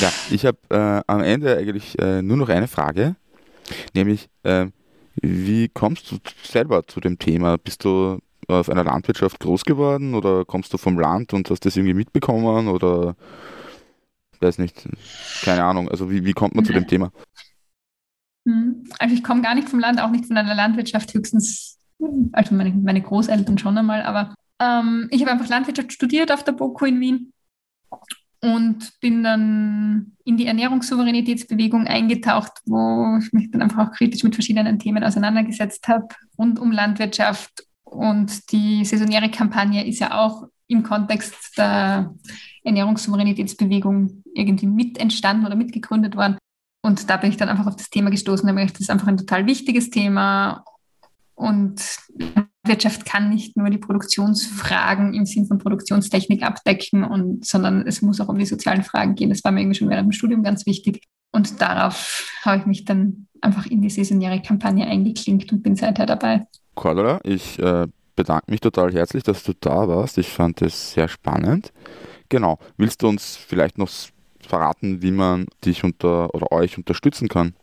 Ja, 0.00 0.10
ich 0.30 0.46
habe 0.46 0.58
äh, 0.70 1.02
am 1.06 1.20
Ende 1.20 1.56
eigentlich 1.58 1.98
äh, 1.98 2.22
nur 2.22 2.36
noch 2.36 2.48
eine 2.48 2.66
Frage, 2.66 3.16
nämlich 3.94 4.28
äh, 4.44 4.66
wie 5.20 5.68
kommst 5.68 6.10
du 6.10 6.16
selber 6.42 6.86
zu 6.86 7.00
dem 7.00 7.18
Thema? 7.18 7.56
Bist 7.56 7.84
du 7.84 8.18
auf 8.48 8.68
einer 8.68 8.84
Landwirtschaft 8.84 9.40
groß 9.40 9.64
geworden 9.64 10.14
oder 10.14 10.44
kommst 10.44 10.72
du 10.72 10.78
vom 10.78 10.98
Land 10.98 11.32
und 11.32 11.48
hast 11.50 11.64
das 11.64 11.76
irgendwie 11.76 11.94
mitbekommen 11.94 12.68
oder 12.68 13.16
weiß 14.44 14.58
nicht, 14.58 14.88
keine 15.42 15.64
Ahnung. 15.64 15.88
Also 15.88 16.10
wie, 16.10 16.24
wie 16.24 16.32
kommt 16.32 16.54
man 16.54 16.64
zu 16.64 16.72
dem 16.72 16.86
Thema? 16.86 17.10
Hm. 18.46 18.84
Also 18.98 19.14
ich 19.14 19.24
komme 19.24 19.42
gar 19.42 19.54
nicht 19.54 19.68
vom 19.68 19.80
Land, 19.80 20.00
auch 20.00 20.10
nicht 20.10 20.26
von 20.26 20.36
einer 20.36 20.54
Landwirtschaft, 20.54 21.14
höchstens, 21.14 21.78
also 22.32 22.54
meine, 22.54 22.70
meine 22.70 23.00
Großeltern 23.00 23.58
schon 23.58 23.78
einmal, 23.78 24.02
aber 24.02 24.34
ähm, 24.60 25.08
ich 25.10 25.22
habe 25.22 25.32
einfach 25.32 25.48
Landwirtschaft 25.48 25.92
studiert 25.92 26.30
auf 26.30 26.44
der 26.44 26.52
BOKU 26.52 26.84
in 26.84 27.00
Wien 27.00 27.32
und 28.44 29.00
bin 29.00 29.22
dann 29.22 30.12
in 30.24 30.36
die 30.36 30.46
Ernährungssouveränitätsbewegung 30.46 31.86
eingetaucht, 31.86 32.52
wo 32.66 33.18
ich 33.18 33.32
mich 33.32 33.50
dann 33.50 33.62
einfach 33.62 33.88
auch 33.88 33.92
kritisch 33.92 34.22
mit 34.22 34.34
verschiedenen 34.34 34.78
Themen 34.78 35.02
auseinandergesetzt 35.02 35.88
habe, 35.88 36.08
rund 36.38 36.58
um 36.58 36.70
Landwirtschaft. 36.70 37.64
Und 37.84 38.52
die 38.52 38.84
saisonäre 38.84 39.30
Kampagne 39.30 39.86
ist 39.86 40.00
ja 40.00 40.18
auch 40.18 40.44
im 40.66 40.82
Kontext 40.82 41.56
der 41.56 42.14
Ernährungssouveränitätsbewegung 42.64 44.22
irgendwie 44.34 44.66
mit 44.66 44.98
entstanden 44.98 45.46
oder 45.46 45.56
mitgegründet 45.56 46.16
worden. 46.16 46.36
Und 46.82 47.08
da 47.08 47.16
bin 47.16 47.30
ich 47.30 47.38
dann 47.38 47.48
einfach 47.48 47.66
auf 47.66 47.76
das 47.76 47.88
Thema 47.88 48.10
gestoßen. 48.10 48.46
Da 48.46 48.64
das 48.64 48.80
ist 48.80 48.90
einfach 48.90 49.06
ein 49.06 49.16
total 49.16 49.46
wichtiges 49.46 49.88
Thema. 49.88 50.64
Und 51.34 51.80
Wirtschaft 52.66 53.04
kann 53.04 53.30
nicht 53.30 53.56
nur 53.56 53.68
die 53.70 53.78
Produktionsfragen 53.78 55.14
im 55.14 55.26
Sinn 55.26 55.46
von 55.46 55.58
Produktionstechnik 55.58 56.42
abdecken, 56.42 57.04
und, 57.04 57.44
sondern 57.44 57.86
es 57.86 58.02
muss 58.02 58.20
auch 58.20 58.28
um 58.28 58.38
die 58.38 58.46
sozialen 58.46 58.82
Fragen 58.82 59.14
gehen. 59.14 59.30
Das 59.30 59.44
war 59.44 59.52
mir 59.52 59.60
irgendwie 59.60 59.78
schon 59.78 59.90
während 59.90 60.06
dem 60.06 60.12
Studium 60.12 60.42
ganz 60.42 60.66
wichtig. 60.66 61.02
Und 61.32 61.60
darauf 61.60 62.30
habe 62.42 62.58
ich 62.58 62.66
mich 62.66 62.84
dann 62.84 63.26
einfach 63.40 63.66
in 63.66 63.82
die 63.82 63.90
saisonäre 63.90 64.40
Kampagne 64.40 64.86
eingeklinkt 64.86 65.52
und 65.52 65.62
bin 65.62 65.76
seither 65.76 66.06
dabei. 66.06 66.46
Cordula, 66.74 67.20
ich 67.24 67.58
äh, 67.58 67.86
bedanke 68.16 68.50
mich 68.50 68.60
total 68.60 68.92
herzlich, 68.92 69.22
dass 69.22 69.42
du 69.42 69.52
da 69.58 69.88
warst. 69.88 70.18
Ich 70.18 70.28
fand 70.28 70.62
es 70.62 70.92
sehr 70.92 71.08
spannend. 71.08 71.72
Genau. 72.28 72.58
Willst 72.76 73.02
du 73.02 73.08
uns 73.08 73.36
vielleicht 73.36 73.78
noch 73.78 73.90
verraten, 74.40 75.02
wie 75.02 75.10
man 75.10 75.46
dich 75.64 75.84
unter 75.84 76.34
oder 76.34 76.52
euch 76.52 76.78
unterstützen 76.78 77.28
kann? 77.28 77.54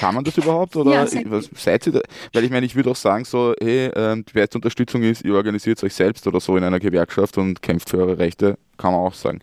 Kann 0.00 0.14
man 0.14 0.24
das 0.24 0.38
überhaupt? 0.38 0.74
Oder 0.76 0.92
ja, 0.92 1.06
seid 1.06 1.86
ihr 1.86 1.92
da? 1.92 2.00
Weil 2.32 2.44
ich 2.44 2.50
meine, 2.50 2.64
ich 2.64 2.74
würde 2.74 2.90
auch 2.90 2.96
sagen, 2.96 3.26
so, 3.26 3.54
hey, 3.60 3.90
ähm, 3.94 4.24
die 4.24 4.32
beste 4.32 4.56
Unterstützung 4.56 5.02
ist, 5.02 5.22
ihr 5.26 5.34
organisiert 5.34 5.84
euch 5.84 5.92
selbst 5.92 6.26
oder 6.26 6.40
so 6.40 6.56
in 6.56 6.64
einer 6.64 6.80
Gewerkschaft 6.80 7.36
und 7.36 7.60
kämpft 7.60 7.90
für 7.90 7.98
eure 7.98 8.18
Rechte, 8.18 8.56
kann 8.78 8.92
man 8.92 9.02
auch 9.02 9.12
sagen. 9.12 9.40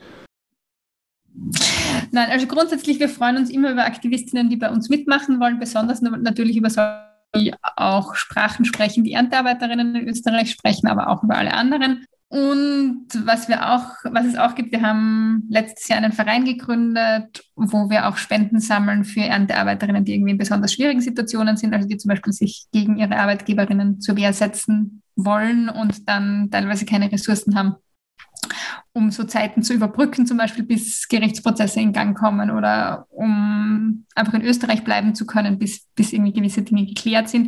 Nein, 2.12 2.32
also 2.32 2.47
grundsätzlich, 2.47 2.99
wir 2.99 3.08
freuen 3.08 3.38
uns 3.38 3.51
immer 3.51 3.72
über 3.72 3.86
Aktivistinnen, 3.86 4.49
die 4.49 4.58
bei 4.58 4.72
uns 4.72 4.89
mitmachen 4.89 5.39
wollen, 5.39 5.60
besonders 5.60 6.01
natürlich 6.01 6.58
über 6.58 6.72
solche, 6.72 7.03
die 7.36 7.53
auch 7.76 8.16
Sprachen 8.16 8.66
sprechen, 8.66 9.03
die 9.03 9.14
Erntearbeiterinnen 9.14 9.95
in 9.95 10.08
Österreich 10.08 10.49
sprechen, 10.49 10.88
aber 10.88 11.10
auch 11.10 11.22
über 11.22 11.38
alle 11.38 11.53
anderen. 11.53 12.08
Und 12.30 13.08
was 13.24 13.48
wir 13.48 13.74
auch, 13.74 13.88
was 14.04 14.26
es 14.26 14.36
auch 14.38 14.54
gibt, 14.56 14.74
wir 14.74 14.82
haben 14.82 15.46
letztes 15.50 15.88
Jahr 15.88 16.00
einen 16.00 16.12
Verein 16.12 16.44
gegründet, 16.44 17.46
wo 17.56 17.90
wir 17.90 18.08
auch 18.08 18.18
Spenden 18.18 18.60
sammeln 18.60 19.06
für 19.06 19.22
Erntearbeiterinnen, 19.22 20.04
die 20.04 20.14
irgendwie 20.14 20.32
in 20.32 20.38
besonders 20.38 20.74
schwierigen 20.74 21.00
Situationen 21.00 21.56
sind, 21.56 21.74
also 21.74 21.88
die 21.88 21.98
zum 21.98 22.10
Beispiel 22.10 22.34
sich 22.34 22.68
gegen 22.74 22.98
ihre 22.98 23.18
Arbeitgeberinnen 23.18 24.02
zur 24.02 24.18
Wehr 24.18 24.34
setzen 24.34 25.02
wollen 25.16 25.70
und 25.70 26.10
dann 26.10 26.52
teilweise 26.52 26.86
keine 26.86 27.10
Ressourcen 27.10 27.56
haben, 27.56 27.76
um 28.92 29.10
so 29.10 29.24
Zeiten 29.24 29.64
zu 29.64 29.74
überbrücken, 29.74 30.26
zum 30.26 30.38
Beispiel 30.38 30.66
bis 30.66 31.08
Gerichtsprozesse 31.08 31.80
in 31.80 31.94
Gang 31.94 32.18
kommen 32.18 32.52
oder 32.52 33.06
um 33.10 34.06
einfach 34.16 34.34
in 34.34 34.42
Österreich 34.42 34.84
bleiben 34.84 35.16
zu 35.16 35.26
können, 35.26 35.58
bis, 35.58 35.88
bis 35.96 36.12
irgendwie 36.12 36.34
gewisse 36.34 36.62
Dinge 36.62 36.86
geklärt 36.86 37.30
sind. 37.30 37.48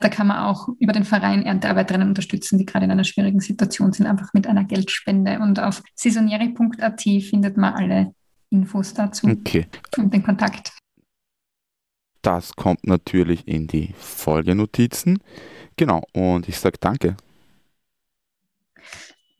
Da 0.00 0.08
kann 0.08 0.26
man 0.26 0.38
auch 0.38 0.68
über 0.78 0.94
den 0.94 1.04
Verein 1.04 1.44
Erntearbeiterinnen 1.44 2.08
unterstützen, 2.08 2.58
die 2.58 2.64
gerade 2.64 2.86
in 2.86 2.90
einer 2.90 3.04
schwierigen 3.04 3.40
Situation 3.40 3.92
sind, 3.92 4.06
einfach 4.06 4.32
mit 4.32 4.46
einer 4.46 4.64
Geldspende. 4.64 5.38
Und 5.40 5.60
auf 5.60 5.82
saisoniere.at 5.94 7.02
findet 7.02 7.58
man 7.58 7.74
alle 7.74 8.14
Infos 8.48 8.94
dazu 8.94 9.26
okay. 9.28 9.66
und 9.98 10.12
den 10.14 10.22
Kontakt. 10.22 10.72
Das 12.22 12.56
kommt 12.56 12.86
natürlich 12.86 13.46
in 13.46 13.66
die 13.66 13.94
Folgenotizen. 13.98 15.18
Genau, 15.76 16.02
und 16.14 16.48
ich 16.48 16.58
sage 16.58 16.78
danke. 16.80 17.16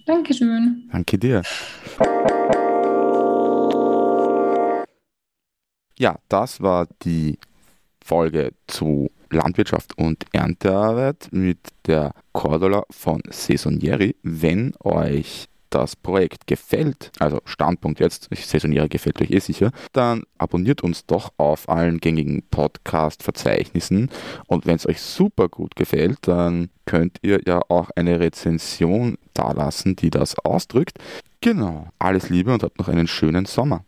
Dankeschön. 0.05 0.89
Danke 0.93 1.19
dir. 1.19 1.43
Ja, 5.99 6.19
das 6.29 6.61
war 6.61 6.87
die 7.03 7.39
Folge 8.03 8.53
zu 8.67 9.11
Landwirtschaft 9.31 9.97
und 9.97 10.25
Erntearbeit 10.33 11.29
mit 11.31 11.59
der 11.87 12.13
Cordula 12.33 12.85
von 12.91 13.23
Saisonieri. 13.31 14.17
Wenn 14.23 14.75
euch 14.83 15.47
das 15.71 15.97
Projekt 15.97 16.47
gefällt, 16.47 17.13
also 17.19 17.41
Standpunkt 17.45 18.01
jetzt, 18.01 18.29
Saisoniere 18.35 18.89
gefällt 18.89 19.21
euch 19.23 19.31
eh 19.31 19.39
sicher, 19.39 19.71
dann 19.93 20.25
abonniert 20.37 20.83
uns 20.83 21.07
doch 21.07 21.33
auf 21.37 21.69
allen 21.69 21.99
gängigen 21.99 22.43
Podcast-Verzeichnissen 22.51 24.11
und 24.47 24.67
wenn 24.67 24.77
es 24.77 24.87
euch 24.87 25.01
super 25.01 25.49
gut 25.49 25.77
gefällt, 25.77 26.19
dann 26.23 26.71
könnt 26.85 27.19
ihr 27.23 27.41
ja 27.47 27.61
auch 27.69 27.91
eine 27.95 28.21
Rezension 28.21 29.17
dalassen, 29.33 29.97
die 29.97 30.11
das 30.11 30.39
ausdrückt. 30.41 30.99
Genau, 31.41 31.89
alles 31.99 32.29
Liebe 32.29 32.53
und 32.53 32.63
habt 32.63 32.79
noch 32.79 32.89
einen 32.89 33.07
schönen 33.07 33.47
Sommer. 33.47 33.85